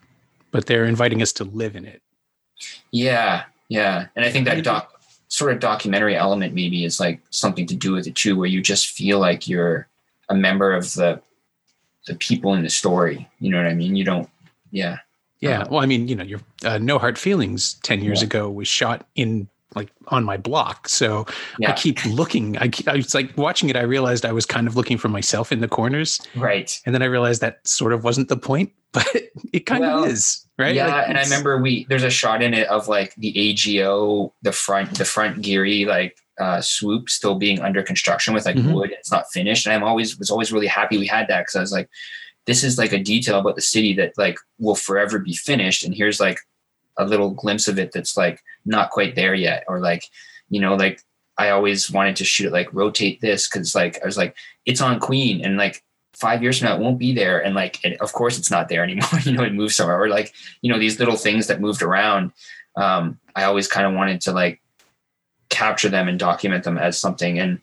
but 0.50 0.66
they're 0.66 0.84
inviting 0.84 1.22
us 1.22 1.32
to 1.34 1.44
live 1.44 1.76
in 1.76 1.84
it. 1.84 2.02
Yeah, 2.90 3.44
yeah, 3.68 4.06
and 4.16 4.24
I 4.24 4.30
think 4.30 4.46
that 4.46 4.62
doc. 4.64 5.00
sort 5.28 5.52
of 5.52 5.60
documentary 5.60 6.16
element 6.16 6.54
maybe 6.54 6.84
is 6.84 7.00
like 7.00 7.20
something 7.30 7.66
to 7.66 7.74
do 7.74 7.92
with 7.92 8.06
it 8.06 8.14
too, 8.14 8.36
where 8.36 8.48
you 8.48 8.62
just 8.62 8.88
feel 8.88 9.18
like 9.18 9.48
you're 9.48 9.88
a 10.28 10.34
member 10.34 10.72
of 10.72 10.92
the 10.94 11.20
the 12.06 12.14
people 12.16 12.54
in 12.54 12.62
the 12.62 12.70
story. 12.70 13.28
You 13.38 13.50
know 13.50 13.58
what 13.58 13.66
I 13.66 13.74
mean? 13.74 13.94
You 13.94 14.04
don't, 14.04 14.28
yeah. 14.70 14.98
Yeah. 15.40 15.64
Well, 15.70 15.80
I 15.80 15.86
mean, 15.86 16.08
you 16.08 16.16
know, 16.16 16.24
your 16.24 16.40
uh, 16.64 16.78
No 16.78 16.98
Heart 16.98 17.18
Feelings 17.18 17.74
10 17.82 18.02
years 18.02 18.22
yeah. 18.22 18.26
ago 18.26 18.50
was 18.50 18.66
shot 18.66 19.06
in 19.14 19.48
like 19.74 19.90
on 20.08 20.24
my 20.24 20.36
block. 20.36 20.88
So 20.88 21.26
yeah. 21.58 21.70
I 21.70 21.74
keep 21.74 22.04
looking. 22.06 22.56
I, 22.58 22.70
I 22.86 22.96
was 22.96 23.14
like 23.14 23.36
watching 23.36 23.68
it. 23.68 23.76
I 23.76 23.82
realized 23.82 24.24
I 24.24 24.32
was 24.32 24.46
kind 24.46 24.66
of 24.66 24.76
looking 24.76 24.98
for 24.98 25.08
myself 25.08 25.52
in 25.52 25.60
the 25.60 25.68
corners. 25.68 26.20
Right. 26.36 26.80
And 26.86 26.94
then 26.94 27.02
I 27.02 27.06
realized 27.06 27.40
that 27.42 27.66
sort 27.66 27.92
of 27.92 28.04
wasn't 28.04 28.28
the 28.28 28.36
point, 28.36 28.72
but 28.92 29.06
it 29.52 29.66
kind 29.66 29.80
well, 29.80 30.04
of 30.04 30.10
is. 30.10 30.46
Right. 30.58 30.74
Yeah. 30.74 30.88
Like 30.88 31.08
and 31.08 31.18
I 31.18 31.22
remember 31.22 31.60
we, 31.60 31.86
there's 31.88 32.02
a 32.02 32.10
shot 32.10 32.42
in 32.42 32.54
it 32.54 32.66
of 32.68 32.88
like 32.88 33.14
the 33.16 33.32
AGO, 33.50 34.32
the 34.42 34.52
front, 34.52 34.96
the 34.96 35.04
front 35.04 35.42
Gehry, 35.42 35.86
like 35.86 36.16
uh, 36.40 36.60
swoop 36.60 37.10
still 37.10 37.34
being 37.34 37.60
under 37.60 37.82
construction 37.82 38.32
with 38.32 38.46
like 38.46 38.56
mm-hmm. 38.56 38.72
wood. 38.72 38.90
It's 38.92 39.12
not 39.12 39.30
finished. 39.30 39.66
And 39.66 39.74
I'm 39.74 39.84
always, 39.84 40.18
was 40.18 40.30
always 40.30 40.52
really 40.52 40.66
happy 40.66 40.98
we 40.98 41.06
had 41.06 41.28
that. 41.28 41.46
Cause 41.46 41.56
I 41.56 41.60
was 41.60 41.72
like, 41.72 41.90
this 42.46 42.64
is 42.64 42.78
like 42.78 42.92
a 42.92 42.98
detail 42.98 43.38
about 43.38 43.56
the 43.56 43.62
city 43.62 43.92
that 43.94 44.14
like 44.16 44.38
will 44.58 44.74
forever 44.74 45.18
be 45.18 45.34
finished. 45.34 45.84
And 45.84 45.94
here's 45.94 46.18
like 46.18 46.38
a 46.96 47.04
little 47.04 47.30
glimpse 47.30 47.68
of 47.68 47.78
it 47.78 47.92
that's 47.92 48.16
like 48.16 48.40
not 48.68 48.90
quite 48.90 49.14
there 49.14 49.34
yet 49.34 49.64
or 49.68 49.80
like 49.80 50.04
you 50.50 50.60
know 50.60 50.74
like 50.74 51.02
i 51.38 51.50
always 51.50 51.90
wanted 51.90 52.16
to 52.16 52.24
shoot 52.24 52.46
it 52.46 52.52
like 52.52 52.72
rotate 52.72 53.20
this 53.20 53.48
because 53.48 53.74
like 53.74 54.00
i 54.02 54.06
was 54.06 54.16
like 54.16 54.36
it's 54.66 54.80
on 54.80 55.00
queen 55.00 55.44
and 55.44 55.56
like 55.56 55.82
five 56.12 56.42
years 56.42 56.58
from 56.58 56.68
now 56.68 56.74
it 56.74 56.80
won't 56.80 56.98
be 56.98 57.14
there 57.14 57.42
and 57.42 57.54
like 57.54 57.84
it, 57.84 58.00
of 58.00 58.12
course 58.12 58.38
it's 58.38 58.50
not 58.50 58.68
there 58.68 58.82
anymore 58.82 59.08
you 59.22 59.32
know 59.32 59.42
it 59.42 59.52
moved 59.52 59.74
somewhere 59.74 60.00
or 60.00 60.08
like 60.08 60.32
you 60.62 60.70
know 60.72 60.78
these 60.78 60.98
little 60.98 61.16
things 61.16 61.46
that 61.46 61.60
moved 61.60 61.82
around 61.82 62.32
um, 62.76 63.18
i 63.34 63.44
always 63.44 63.66
kind 63.66 63.86
of 63.86 63.94
wanted 63.94 64.20
to 64.20 64.32
like 64.32 64.60
capture 65.48 65.88
them 65.88 66.08
and 66.08 66.18
document 66.18 66.64
them 66.64 66.78
as 66.78 66.98
something 66.98 67.38
and 67.38 67.58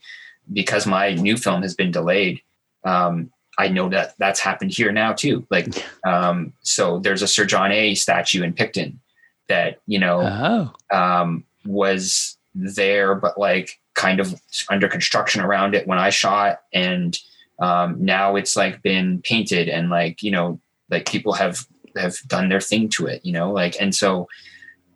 because 0.54 0.86
my 0.86 1.14
new 1.14 1.38
film 1.38 1.62
has 1.62 1.76
been 1.76 1.92
delayed 1.92 2.42
um, 2.84 3.32
I 3.58 3.68
know 3.70 3.90
that 3.90 4.16
that's 4.18 4.40
happened 4.40 4.72
here 4.72 4.92
now 4.92 5.14
too. 5.14 5.46
Like, 5.50 5.68
um, 6.06 6.54
so 6.62 7.00
there's 7.00 7.22
a 7.22 7.28
Sir 7.28 7.46
John 7.46 7.72
A 7.72 7.96
statue 7.96 8.44
in 8.44 8.54
Picton 8.54 9.00
that 9.48 9.80
you 9.86 10.00
know 10.00 10.74
oh. 10.92 10.98
um, 10.98 11.44
was 11.66 12.38
there, 12.54 13.16
but 13.16 13.38
like 13.38 13.80
kind 13.94 14.20
of 14.20 14.40
under 14.70 14.88
construction 14.88 15.42
around 15.42 15.76
it 15.76 15.88
when 15.88 16.00
I 16.00 16.10
shot, 16.10 16.62
and 16.74 17.18
um, 17.60 18.04
now 18.04 18.36
it's 18.36 18.56
like 18.56 18.82
been 18.82 19.22
painted 19.22 19.70
and 19.70 19.90
like 19.90 20.22
you 20.24 20.32
know 20.32 20.60
like 20.90 21.10
people 21.10 21.34
have 21.34 21.66
have 21.98 22.18
done 22.28 22.50
their 22.50 22.62
thing 22.62 22.90
to 22.90 23.08
it, 23.08 23.26
you 23.26 23.32
know, 23.32 23.52
like 23.52 23.76
and 23.80 23.94
so 23.94 24.28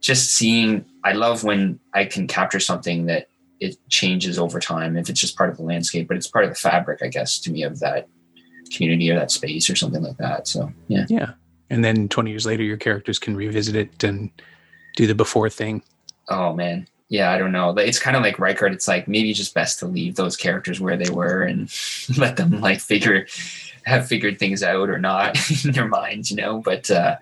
just 0.02 0.32
seeing 0.36 0.86
I 1.04 1.14
love 1.14 1.44
when 1.44 1.80
I 1.94 2.06
can 2.06 2.28
capture 2.28 2.60
something 2.60 3.06
that 3.08 3.28
it 3.60 3.76
changes 3.90 4.40
over 4.40 4.60
time 4.60 4.96
if 4.96 5.10
it's 5.10 5.20
just 5.20 5.38
part 5.38 5.50
of 5.50 5.58
the 5.58 5.64
landscape, 5.64 6.08
but 6.08 6.16
it's 6.16 6.28
part 6.28 6.46
of 6.46 6.52
the 6.52 6.56
fabric, 6.56 7.02
I 7.04 7.08
guess, 7.08 7.40
to 7.40 7.52
me 7.52 7.64
of 7.64 7.80
that 7.80 8.08
community 8.72 9.12
or 9.12 9.16
that 9.16 9.32
space 9.32 9.70
or 9.70 9.76
something 9.76 10.02
like 10.02 10.18
that. 10.18 10.48
So 10.48 10.72
yeah. 10.88 11.06
Yeah 11.10 11.34
and 11.70 11.84
then 11.84 12.10
20 12.10 12.30
years 12.30 12.46
later 12.46 12.64
your 12.64 12.78
characters 12.78 13.20
can 13.20 13.36
revisit 13.36 13.76
it 13.76 14.04
and 14.04 14.30
do 14.96 15.08
the 15.08 15.16
before 15.16 15.50
thing. 15.50 15.84
Oh 16.28 16.54
man. 16.54 16.88
Yeah 17.10 17.32
i 17.32 17.38
don't 17.38 17.52
know. 17.52 17.72
It's 17.78 18.00
kind 18.00 18.16
of 18.16 18.24
like 18.24 18.40
Reichardt 18.40 18.74
it's 18.74 18.88
like 18.88 19.08
maybe 19.08 19.34
just 19.34 19.54
best 19.54 19.80
to 19.80 19.86
leave 19.86 20.16
those 20.16 20.38
characters 20.38 20.80
where 20.80 20.98
they 20.98 21.10
were 21.10 21.44
and 21.44 21.72
let 22.18 22.38
them 22.38 22.60
like 22.62 22.80
figure 22.80 23.28
have 23.84 24.08
figured 24.08 24.38
things 24.38 24.62
out 24.62 24.90
or 24.90 25.00
not 25.00 25.38
in 25.66 25.72
their 25.72 25.88
minds 25.88 26.32
you 26.32 26.38
know? 26.38 26.60
But 26.60 26.90
uh 26.92 27.18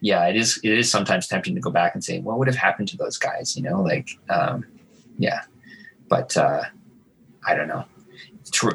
yeah 0.00 0.26
it 0.26 0.36
is 0.36 0.60
it 0.62 0.72
is 0.72 0.90
sometimes 0.90 1.26
tempting 1.26 1.54
to 1.54 1.60
go 1.60 1.70
back 1.70 1.94
and 1.94 2.04
say 2.04 2.20
what 2.20 2.38
would 2.38 2.48
have 2.48 2.56
happened 2.56 2.88
to 2.88 2.96
those 2.96 3.18
guys? 3.18 3.56
You 3.56 3.62
know 3.62 3.82
like 3.82 4.10
um 4.28 4.66
yeah. 5.18 5.42
But 6.08 6.36
uh 6.36 6.62
i 7.46 7.54
don't 7.54 7.68
know. 7.68 7.84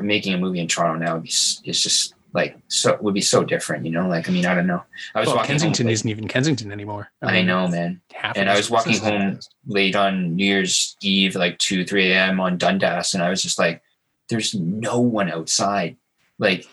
Making 0.01 0.33
a 0.33 0.37
movie 0.37 0.59
in 0.59 0.67
toronto 0.67 1.03
now 1.03 1.21
is 1.23 1.61
just 1.63 2.13
like 2.33 2.57
so 2.67 2.97
would 3.01 3.13
be 3.13 3.21
so 3.21 3.43
different, 3.43 3.85
you 3.85 3.91
know. 3.91 4.07
Like 4.07 4.29
I 4.29 4.31
mean, 4.31 4.45
I 4.45 4.55
don't 4.55 4.67
know. 4.67 4.83
I 5.13 5.19
was 5.19 5.27
well, 5.27 5.37
walking 5.37 5.49
Kensington 5.49 5.87
home, 5.87 5.93
isn't 5.93 6.09
even 6.09 6.27
Kensington 6.27 6.71
anymore. 6.71 7.11
I, 7.21 7.39
I 7.39 7.41
know, 7.41 7.67
man. 7.67 8.01
And 8.35 8.49
I 8.49 8.55
was 8.55 8.69
walking 8.69 8.97
home 8.99 9.39
late 9.67 9.95
on 9.95 10.35
New 10.35 10.45
Year's 10.45 10.95
Eve, 11.01 11.35
like 11.35 11.57
two, 11.57 11.85
three 11.85 12.11
a.m. 12.11 12.39
on 12.39 12.57
Dundas, 12.57 13.13
and 13.13 13.21
I 13.21 13.29
was 13.29 13.41
just 13.41 13.59
like, 13.59 13.81
"There's 14.29 14.53
no 14.53 14.99
one 14.99 15.29
outside." 15.29 15.97
Like, 16.39 16.65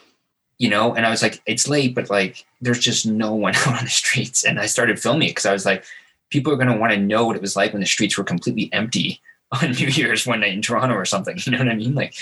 you 0.59 0.69
know, 0.69 0.95
and 0.95 1.05
I 1.05 1.11
was 1.11 1.23
like, 1.23 1.43
"It's 1.47 1.69
late, 1.69 1.95
but 1.95 2.09
like, 2.09 2.45
there's 2.61 2.81
just 2.81 3.07
no 3.07 3.35
one 3.35 3.55
out 3.57 3.79
on 3.79 3.85
the 3.85 3.91
streets." 3.91 4.45
And 4.45 4.61
I 4.61 4.67
started 4.67 5.01
filming 5.01 5.29
because 5.29 5.47
I 5.47 5.53
was 5.53 5.67
like, 5.67 5.85
"People 6.31 6.53
are 6.53 6.57
going 6.57 6.69
to 6.69 6.77
want 6.77 6.93
to 6.93 6.99
know 6.99 7.27
what 7.27 7.37
it 7.37 7.43
was 7.43 7.57
like 7.57 7.73
when 7.73 7.81
the 7.81 7.87
streets 7.87 8.17
were 8.17 8.25
completely 8.25 8.73
empty." 8.73 9.21
on 9.63 9.73
New 9.73 9.87
Year's 9.87 10.27
one 10.27 10.41
night 10.41 10.53
in 10.53 10.63
Toronto 10.63 10.95
or 10.95 11.05
something. 11.05 11.39
You 11.45 11.53
know 11.53 11.59
what 11.59 11.69
I 11.69 11.75
mean? 11.75 11.95
Like, 11.95 12.15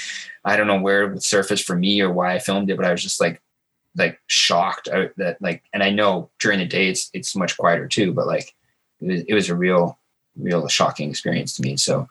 I 0.44 0.56
don't 0.56 0.66
know 0.66 0.80
where 0.80 1.12
it 1.12 1.22
surfaced 1.22 1.64
for 1.64 1.76
me 1.76 2.00
or 2.00 2.12
why 2.12 2.34
I 2.34 2.38
filmed 2.38 2.70
it, 2.70 2.76
but 2.76 2.86
I 2.86 2.92
was 2.92 3.02
just 3.02 3.20
like, 3.20 3.42
like 3.96 4.20
shocked 4.26 4.88
that 5.16 5.36
like, 5.40 5.64
and 5.72 5.82
I 5.82 5.90
know 5.90 6.30
during 6.38 6.58
the 6.58 6.66
day 6.66 6.88
it's 6.88 7.10
it's 7.14 7.34
much 7.34 7.56
quieter 7.56 7.88
too, 7.88 8.12
but 8.12 8.26
like, 8.26 8.54
it 9.00 9.06
was, 9.06 9.22
it 9.28 9.34
was 9.34 9.48
a 9.48 9.56
real, 9.56 9.98
real 10.36 10.68
shocking 10.68 11.10
experience 11.10 11.56
to 11.56 11.62
me. 11.62 11.76
So, 11.76 12.08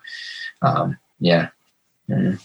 um, 0.61 0.97
yeah. 1.19 1.49
Mm-hmm. 2.09 2.35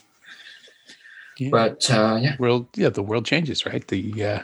yeah. 1.39 1.51
But 1.51 1.91
uh, 1.91 2.19
yeah, 2.21 2.37
world, 2.39 2.69
yeah, 2.77 2.91
the 2.91 3.03
world 3.03 3.27
changes, 3.27 3.67
right? 3.67 3.87
The 3.89 4.25
uh, 4.25 4.43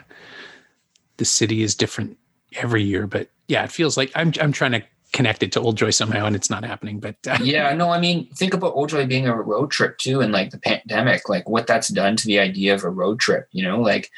the 1.17 1.25
city 1.25 1.63
is 1.63 1.75
different 1.75 2.17
every 2.53 2.83
year, 2.83 3.07
but 3.07 3.29
yeah, 3.47 3.63
it 3.63 3.71
feels 3.71 3.97
like 3.97 4.11
I'm 4.15 4.33
I'm 4.41 4.51
trying 4.51 4.73
to 4.73 4.83
connected 5.13 5.51
to 5.53 5.61
Old 5.61 5.77
Joy 5.77 5.89
somehow, 5.89 6.25
and 6.25 6.35
it's 6.35 6.49
not 6.49 6.63
happening. 6.63 6.99
But 6.99 7.15
uh, 7.27 7.37
yeah, 7.41 7.73
no, 7.75 7.89
I 7.89 7.99
mean, 7.99 8.27
think 8.33 8.53
about 8.53 8.73
Old 8.73 8.89
Joy 8.89 9.05
being 9.05 9.27
a 9.27 9.35
road 9.35 9.71
trip 9.71 9.97
too, 9.97 10.21
and 10.21 10.31
like 10.31 10.51
the 10.51 10.59
pandemic, 10.59 11.29
like 11.29 11.47
what 11.49 11.67
that's 11.67 11.89
done 11.89 12.15
to 12.17 12.27
the 12.27 12.39
idea 12.39 12.73
of 12.73 12.83
a 12.83 12.89
road 12.89 13.19
trip. 13.19 13.47
You 13.51 13.63
know, 13.63 13.79
like 13.79 14.09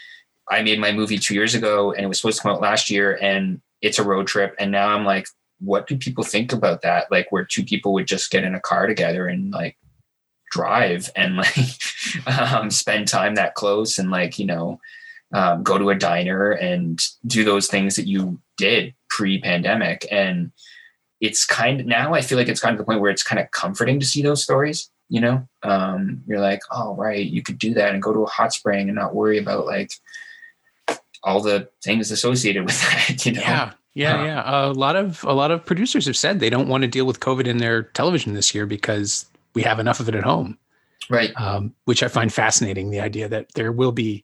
I 0.50 0.62
made 0.62 0.80
my 0.80 0.92
movie 0.92 1.18
two 1.18 1.34
years 1.34 1.56
ago, 1.56 1.92
and 1.92 2.04
it 2.04 2.08
was 2.08 2.20
supposed 2.20 2.38
to 2.38 2.44
come 2.44 2.54
out 2.54 2.62
last 2.62 2.90
year, 2.90 3.18
and 3.22 3.62
it's 3.82 4.00
a 4.00 4.04
road 4.04 4.28
trip, 4.28 4.56
and 4.60 4.72
now 4.72 4.90
I'm 4.90 5.06
like, 5.06 5.28
what 5.60 5.88
do 5.88 5.98
people 5.98 6.24
think 6.24 6.54
about 6.54 6.82
that? 6.82 7.12
Like 7.12 7.32
where 7.32 7.46
two 7.46 7.64
people 7.64 7.94
would 7.94 8.08
just 8.08 8.32
get 8.32 8.44
in 8.44 8.56
a 8.56 8.60
car 8.60 8.88
together 8.88 9.28
and 9.28 9.52
like 9.52 9.78
drive 10.52 11.10
and 11.16 11.38
like 11.38 11.58
um, 12.26 12.72
spend 12.72 13.08
time 13.08 13.36
that 13.36 13.56
close 13.56 14.00
and 14.00 14.10
like 14.10 14.40
you 14.40 14.46
know 14.46 14.80
um, 15.34 15.64
go 15.64 15.78
to 15.78 15.90
a 15.90 15.96
diner 15.96 16.52
and 16.52 17.06
do 17.28 17.44
those 17.44 17.68
things 17.68 17.96
that 17.96 18.08
you 18.08 18.40
did 18.58 18.94
pre-pandemic 19.10 20.08
and 20.12 20.52
it's 21.20 21.46
kind 21.46 21.82
of 21.82 21.86
now 21.86 22.14
I 22.14 22.22
feel 22.22 22.38
like 22.38 22.48
it's 22.48 22.62
kind 22.62 22.74
of 22.74 22.78
the 22.78 22.86
point 22.86 23.02
where 23.02 23.12
it's 23.12 23.24
kind 23.24 23.40
of 23.40 23.52
comforting 23.52 24.00
to 24.00 24.06
see 24.06 24.22
those 24.22 24.44
stories. 24.44 24.90
You 25.10 25.22
know, 25.22 25.48
um, 25.64 26.24
you're 26.28 26.40
like, 26.40 26.62
oh 26.72 26.96
right, 26.96 27.26
you 27.26 27.42
could 27.42 27.58
do 27.58 27.74
that 27.74 27.94
and 27.94 28.02
go 28.02 28.14
to 28.14 28.24
a 28.24 28.30
hot 28.30 28.54
spring 28.54 28.90
and 28.90 28.96
not 28.96 29.16
worry 29.16 29.38
about 29.40 29.66
like 29.66 29.92
all 31.24 31.42
the 31.42 31.68
things 31.84 32.12
associated 32.12 32.66
with 32.66 32.80
that. 33.08 33.26
You 33.26 33.34
know. 33.34 33.42
Yeah. 33.42 33.72
Yeah, 33.96 34.22
uh, 34.22 34.24
yeah. 34.24 34.66
A 34.68 34.72
lot 34.72 34.96
of 34.96 35.24
a 35.24 35.34
lot 35.34 35.50
of 35.50 35.66
producers 35.66 36.06
have 36.06 36.16
said 36.16 36.40
they 36.40 36.52
don't 36.52 36.70
want 36.70 36.84
to 36.84 36.88
deal 36.88 37.06
with 37.06 37.20
COVID 37.20 37.48
in 37.48 37.58
their 37.58 37.84
television 37.84 38.34
this 38.34 38.54
year 38.54 38.68
because 38.68 39.26
we 39.56 39.64
have 39.64 39.80
enough 39.80 40.00
of 40.00 40.08
it 40.08 40.16
at 40.16 40.24
home. 40.24 40.58
Right. 41.10 41.32
Um, 41.36 41.74
which 41.86 42.04
I 42.04 42.08
find 42.08 42.32
fascinating. 42.32 42.92
The 42.92 43.00
idea 43.00 43.28
that 43.28 43.54
there 43.56 43.72
will 43.72 43.92
be 43.92 44.24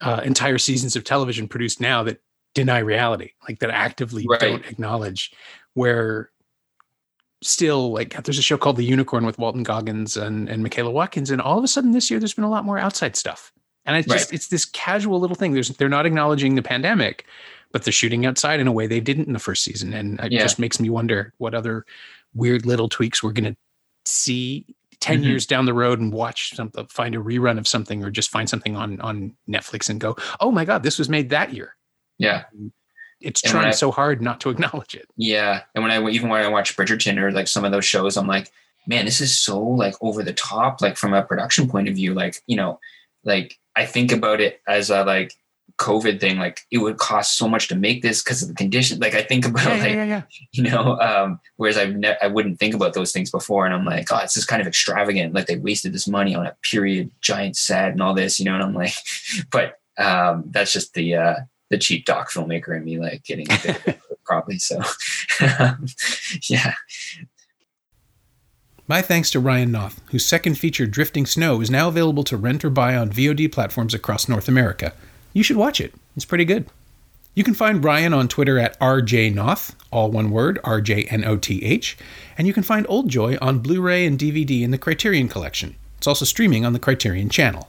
uh, 0.00 0.22
entire 0.24 0.58
seasons 0.58 0.96
of 0.96 1.04
television 1.04 1.46
produced 1.46 1.80
now 1.80 2.02
that 2.04 2.20
deny 2.54 2.78
reality, 2.78 3.32
like 3.46 3.58
that 3.58 3.70
actively 3.70 4.26
right. 4.28 4.40
don't 4.40 4.66
acknowledge 4.66 5.32
where 5.76 6.30
still 7.42 7.92
like 7.92 8.24
there's 8.24 8.38
a 8.38 8.42
show 8.42 8.56
called 8.56 8.76
The 8.76 8.84
Unicorn 8.84 9.26
with 9.26 9.38
Walton 9.38 9.62
Goggins 9.62 10.16
and, 10.16 10.48
and 10.48 10.62
Michaela 10.62 10.90
Watkins. 10.90 11.30
And 11.30 11.40
all 11.40 11.58
of 11.58 11.64
a 11.64 11.68
sudden 11.68 11.92
this 11.92 12.10
year 12.10 12.18
there's 12.18 12.32
been 12.32 12.44
a 12.44 12.50
lot 12.50 12.64
more 12.64 12.78
outside 12.78 13.14
stuff. 13.14 13.52
And 13.84 13.94
it's 13.94 14.08
just 14.08 14.32
it's 14.32 14.48
this 14.48 14.64
casual 14.64 15.20
little 15.20 15.36
thing. 15.36 15.52
There's 15.52 15.68
they're 15.68 15.88
not 15.88 16.06
acknowledging 16.06 16.54
the 16.54 16.62
pandemic, 16.62 17.26
but 17.72 17.84
they're 17.84 17.92
shooting 17.92 18.24
outside 18.24 18.58
in 18.58 18.66
a 18.66 18.72
way 18.72 18.86
they 18.86 18.98
didn't 18.98 19.26
in 19.26 19.34
the 19.34 19.38
first 19.38 19.62
season. 19.62 19.92
And 19.92 20.18
it 20.18 20.32
yeah. 20.32 20.42
just 20.42 20.58
makes 20.58 20.80
me 20.80 20.90
wonder 20.90 21.34
what 21.36 21.54
other 21.54 21.84
weird 22.34 22.66
little 22.66 22.88
tweaks 22.88 23.22
we're 23.22 23.32
gonna 23.32 23.56
see 24.06 24.66
10 25.00 25.18
mm-hmm. 25.18 25.28
years 25.28 25.46
down 25.46 25.66
the 25.66 25.74
road 25.74 26.00
and 26.00 26.12
watch 26.12 26.56
something 26.56 26.86
find 26.86 27.14
a 27.14 27.18
rerun 27.18 27.58
of 27.58 27.68
something 27.68 28.02
or 28.02 28.10
just 28.10 28.30
find 28.30 28.48
something 28.48 28.74
on 28.74 29.00
on 29.02 29.36
Netflix 29.48 29.90
and 29.90 30.00
go, 30.00 30.16
oh 30.40 30.50
my 30.50 30.64
God, 30.64 30.82
this 30.82 30.98
was 30.98 31.10
made 31.10 31.28
that 31.30 31.52
year. 31.52 31.76
Yeah 32.18 32.44
it's 33.20 33.42
and 33.42 33.50
trying 33.50 33.68
I, 33.68 33.72
so 33.72 33.90
hard 33.90 34.20
not 34.20 34.40
to 34.42 34.50
acknowledge 34.50 34.94
it. 34.94 35.08
Yeah, 35.16 35.62
and 35.74 35.82
when 35.82 35.90
I 35.90 36.06
even 36.10 36.28
when 36.28 36.42
I 36.42 36.48
watch 36.48 36.76
Bridgerton 36.76 37.18
or 37.18 37.32
like 37.32 37.48
some 37.48 37.64
of 37.64 37.72
those 37.72 37.84
shows, 37.84 38.16
I'm 38.16 38.26
like, 38.26 38.50
man, 38.86 39.04
this 39.04 39.20
is 39.20 39.36
so 39.36 39.62
like 39.62 39.94
over 40.00 40.22
the 40.22 40.32
top, 40.32 40.80
like 40.80 40.96
from 40.96 41.14
a 41.14 41.22
production 41.22 41.68
point 41.68 41.88
of 41.88 41.94
view. 41.94 42.14
Like 42.14 42.42
you 42.46 42.56
know, 42.56 42.80
like 43.24 43.58
I 43.74 43.86
think 43.86 44.12
about 44.12 44.40
it 44.40 44.60
as 44.66 44.90
a 44.90 45.04
like 45.04 45.34
COVID 45.78 46.20
thing. 46.20 46.38
Like 46.38 46.60
it 46.70 46.78
would 46.78 46.98
cost 46.98 47.36
so 47.36 47.48
much 47.48 47.68
to 47.68 47.74
make 47.74 48.02
this 48.02 48.22
because 48.22 48.42
of 48.42 48.48
the 48.48 48.54
condition. 48.54 48.98
Like 48.98 49.14
I 49.14 49.22
think 49.22 49.46
about 49.46 49.66
yeah, 49.66 49.82
like 49.82 49.92
yeah, 49.92 50.04
yeah, 50.04 50.22
you 50.52 50.62
know, 50.62 50.98
um, 51.00 51.40
whereas 51.56 51.76
I 51.76 51.86
ne- 51.86 52.16
I 52.22 52.28
wouldn't 52.28 52.58
think 52.58 52.74
about 52.74 52.94
those 52.94 53.12
things 53.12 53.30
before, 53.30 53.66
and 53.66 53.74
I'm 53.74 53.84
like, 53.84 54.10
oh, 54.12 54.18
it's 54.18 54.34
just 54.34 54.48
kind 54.48 54.60
of 54.60 54.68
extravagant. 54.68 55.34
Like 55.34 55.46
they 55.46 55.56
wasted 55.56 55.92
this 55.92 56.08
money 56.08 56.34
on 56.34 56.46
a 56.46 56.56
period 56.62 57.10
giant 57.20 57.56
set 57.56 57.92
and 57.92 58.02
all 58.02 58.14
this, 58.14 58.38
you 58.38 58.44
know, 58.44 58.54
and 58.54 58.62
I'm 58.62 58.74
like, 58.74 58.94
but 59.50 59.78
um, 59.98 60.44
that's 60.50 60.72
just 60.72 60.94
the 60.94 61.16
uh, 61.16 61.34
the 61.70 61.78
cheap 61.78 62.04
doc 62.04 62.30
filmmaker 62.30 62.76
in 62.76 62.84
me 62.84 62.98
like 62.98 63.22
getting 63.24 63.46
it 63.48 63.98
probably 64.24 64.58
so 64.58 64.80
um, 65.58 65.86
yeah 66.48 66.74
My 68.88 69.02
thanks 69.02 69.32
to 69.32 69.40
Ryan 69.40 69.72
Noth, 69.72 70.00
whose 70.12 70.24
second 70.24 70.58
feature, 70.58 70.86
Drifting 70.86 71.26
Snow, 71.26 71.60
is 71.60 71.72
now 71.72 71.88
available 71.88 72.22
to 72.22 72.36
rent 72.36 72.64
or 72.64 72.70
buy 72.70 72.94
on 72.94 73.10
VOD 73.10 73.50
platforms 73.50 73.94
across 73.94 74.28
North 74.28 74.46
America. 74.46 74.92
You 75.32 75.42
should 75.42 75.56
watch 75.56 75.80
it, 75.80 75.92
it's 76.14 76.24
pretty 76.24 76.44
good. 76.44 76.66
You 77.36 77.44
can 77.44 77.52
find 77.52 77.84
Ryan 77.84 78.14
on 78.14 78.28
Twitter 78.28 78.58
at 78.58 78.80
RJNoth, 78.80 79.74
all 79.90 80.10
one 80.10 80.30
word, 80.30 80.58
R 80.64 80.80
J 80.80 81.02
N 81.10 81.22
O 81.24 81.36
T 81.36 81.62
H, 81.62 81.98
and 82.38 82.46
you 82.46 82.54
can 82.54 82.62
find 82.62 82.86
Old 82.88 83.10
Joy 83.10 83.36
on 83.42 83.58
Blu 83.58 83.82
ray 83.82 84.06
and 84.06 84.18
DVD 84.18 84.62
in 84.62 84.70
the 84.70 84.78
Criterion 84.78 85.28
Collection. 85.28 85.76
It's 85.98 86.06
also 86.06 86.24
streaming 86.24 86.64
on 86.64 86.72
the 86.72 86.78
Criterion 86.78 87.28
channel. 87.28 87.68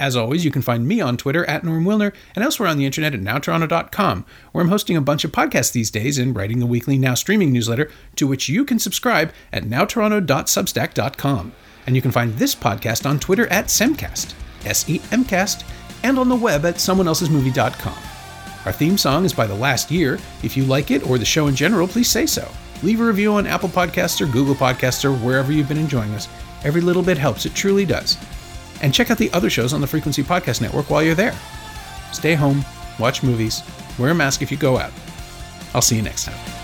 As 0.00 0.16
always, 0.16 0.46
you 0.46 0.50
can 0.50 0.62
find 0.62 0.88
me 0.88 1.02
on 1.02 1.18
Twitter 1.18 1.44
at 1.44 1.62
Norm 1.62 1.84
Wilner 1.84 2.14
and 2.34 2.42
elsewhere 2.42 2.70
on 2.70 2.78
the 2.78 2.86
internet 2.86 3.12
at 3.12 3.20
nowtoronto.com, 3.20 4.24
where 4.50 4.64
I'm 4.64 4.70
hosting 4.70 4.96
a 4.96 5.02
bunch 5.02 5.24
of 5.24 5.30
podcasts 5.30 5.72
these 5.72 5.90
days 5.90 6.16
and 6.16 6.34
writing 6.34 6.58
the 6.58 6.64
weekly 6.64 6.96
Now 6.96 7.12
Streaming 7.12 7.52
newsletter, 7.52 7.90
to 8.16 8.26
which 8.26 8.48
you 8.48 8.64
can 8.64 8.78
subscribe 8.78 9.30
at 9.52 9.64
nowtoronto.substack.com. 9.64 11.52
And 11.86 11.94
you 11.94 12.00
can 12.00 12.12
find 12.12 12.32
this 12.34 12.54
podcast 12.54 13.08
on 13.08 13.20
Twitter 13.20 13.46
at 13.48 13.66
Semcast, 13.66 14.32
S 14.64 14.88
E 14.88 15.02
M 15.12 15.22
Cast, 15.22 15.66
and 16.02 16.18
on 16.18 16.30
the 16.30 16.34
web 16.34 16.64
at 16.64 16.76
someoneelsesmovie.com. 16.76 17.98
Our 18.64 18.72
theme 18.72 18.96
song 18.96 19.26
is 19.26 19.34
by 19.34 19.46
The 19.46 19.54
Last 19.54 19.90
Year. 19.90 20.14
If 20.42 20.56
you 20.56 20.64
like 20.64 20.90
it 20.90 21.06
or 21.06 21.18
the 21.18 21.26
show 21.26 21.48
in 21.48 21.54
general, 21.54 21.86
please 21.86 22.08
say 22.08 22.24
so. 22.24 22.50
Leave 22.82 23.02
a 23.02 23.04
review 23.04 23.34
on 23.34 23.46
Apple 23.46 23.68
Podcasts 23.68 24.22
or 24.22 24.32
Google 24.32 24.54
Podcasts 24.54 25.04
or 25.04 25.12
wherever 25.12 25.52
you've 25.52 25.68
been 25.68 25.76
enjoying 25.76 26.14
us. 26.14 26.26
Every 26.64 26.80
little 26.80 27.02
bit 27.02 27.18
helps, 27.18 27.44
it 27.44 27.54
truly 27.54 27.84
does 27.84 28.16
and 28.82 28.92
check 28.94 29.10
out 29.10 29.18
the 29.18 29.32
other 29.32 29.50
shows 29.50 29.72
on 29.72 29.80
the 29.80 29.86
Frequency 29.86 30.22
Podcast 30.22 30.60
Network 30.60 30.90
while 30.90 31.02
you're 31.02 31.14
there. 31.14 31.34
Stay 32.12 32.34
home, 32.34 32.64
watch 32.98 33.22
movies, 33.22 33.62
wear 33.98 34.10
a 34.10 34.14
mask 34.14 34.42
if 34.42 34.50
you 34.50 34.56
go 34.56 34.78
out. 34.78 34.92
I'll 35.74 35.82
see 35.82 35.96
you 35.96 36.02
next 36.02 36.24
time. 36.24 36.59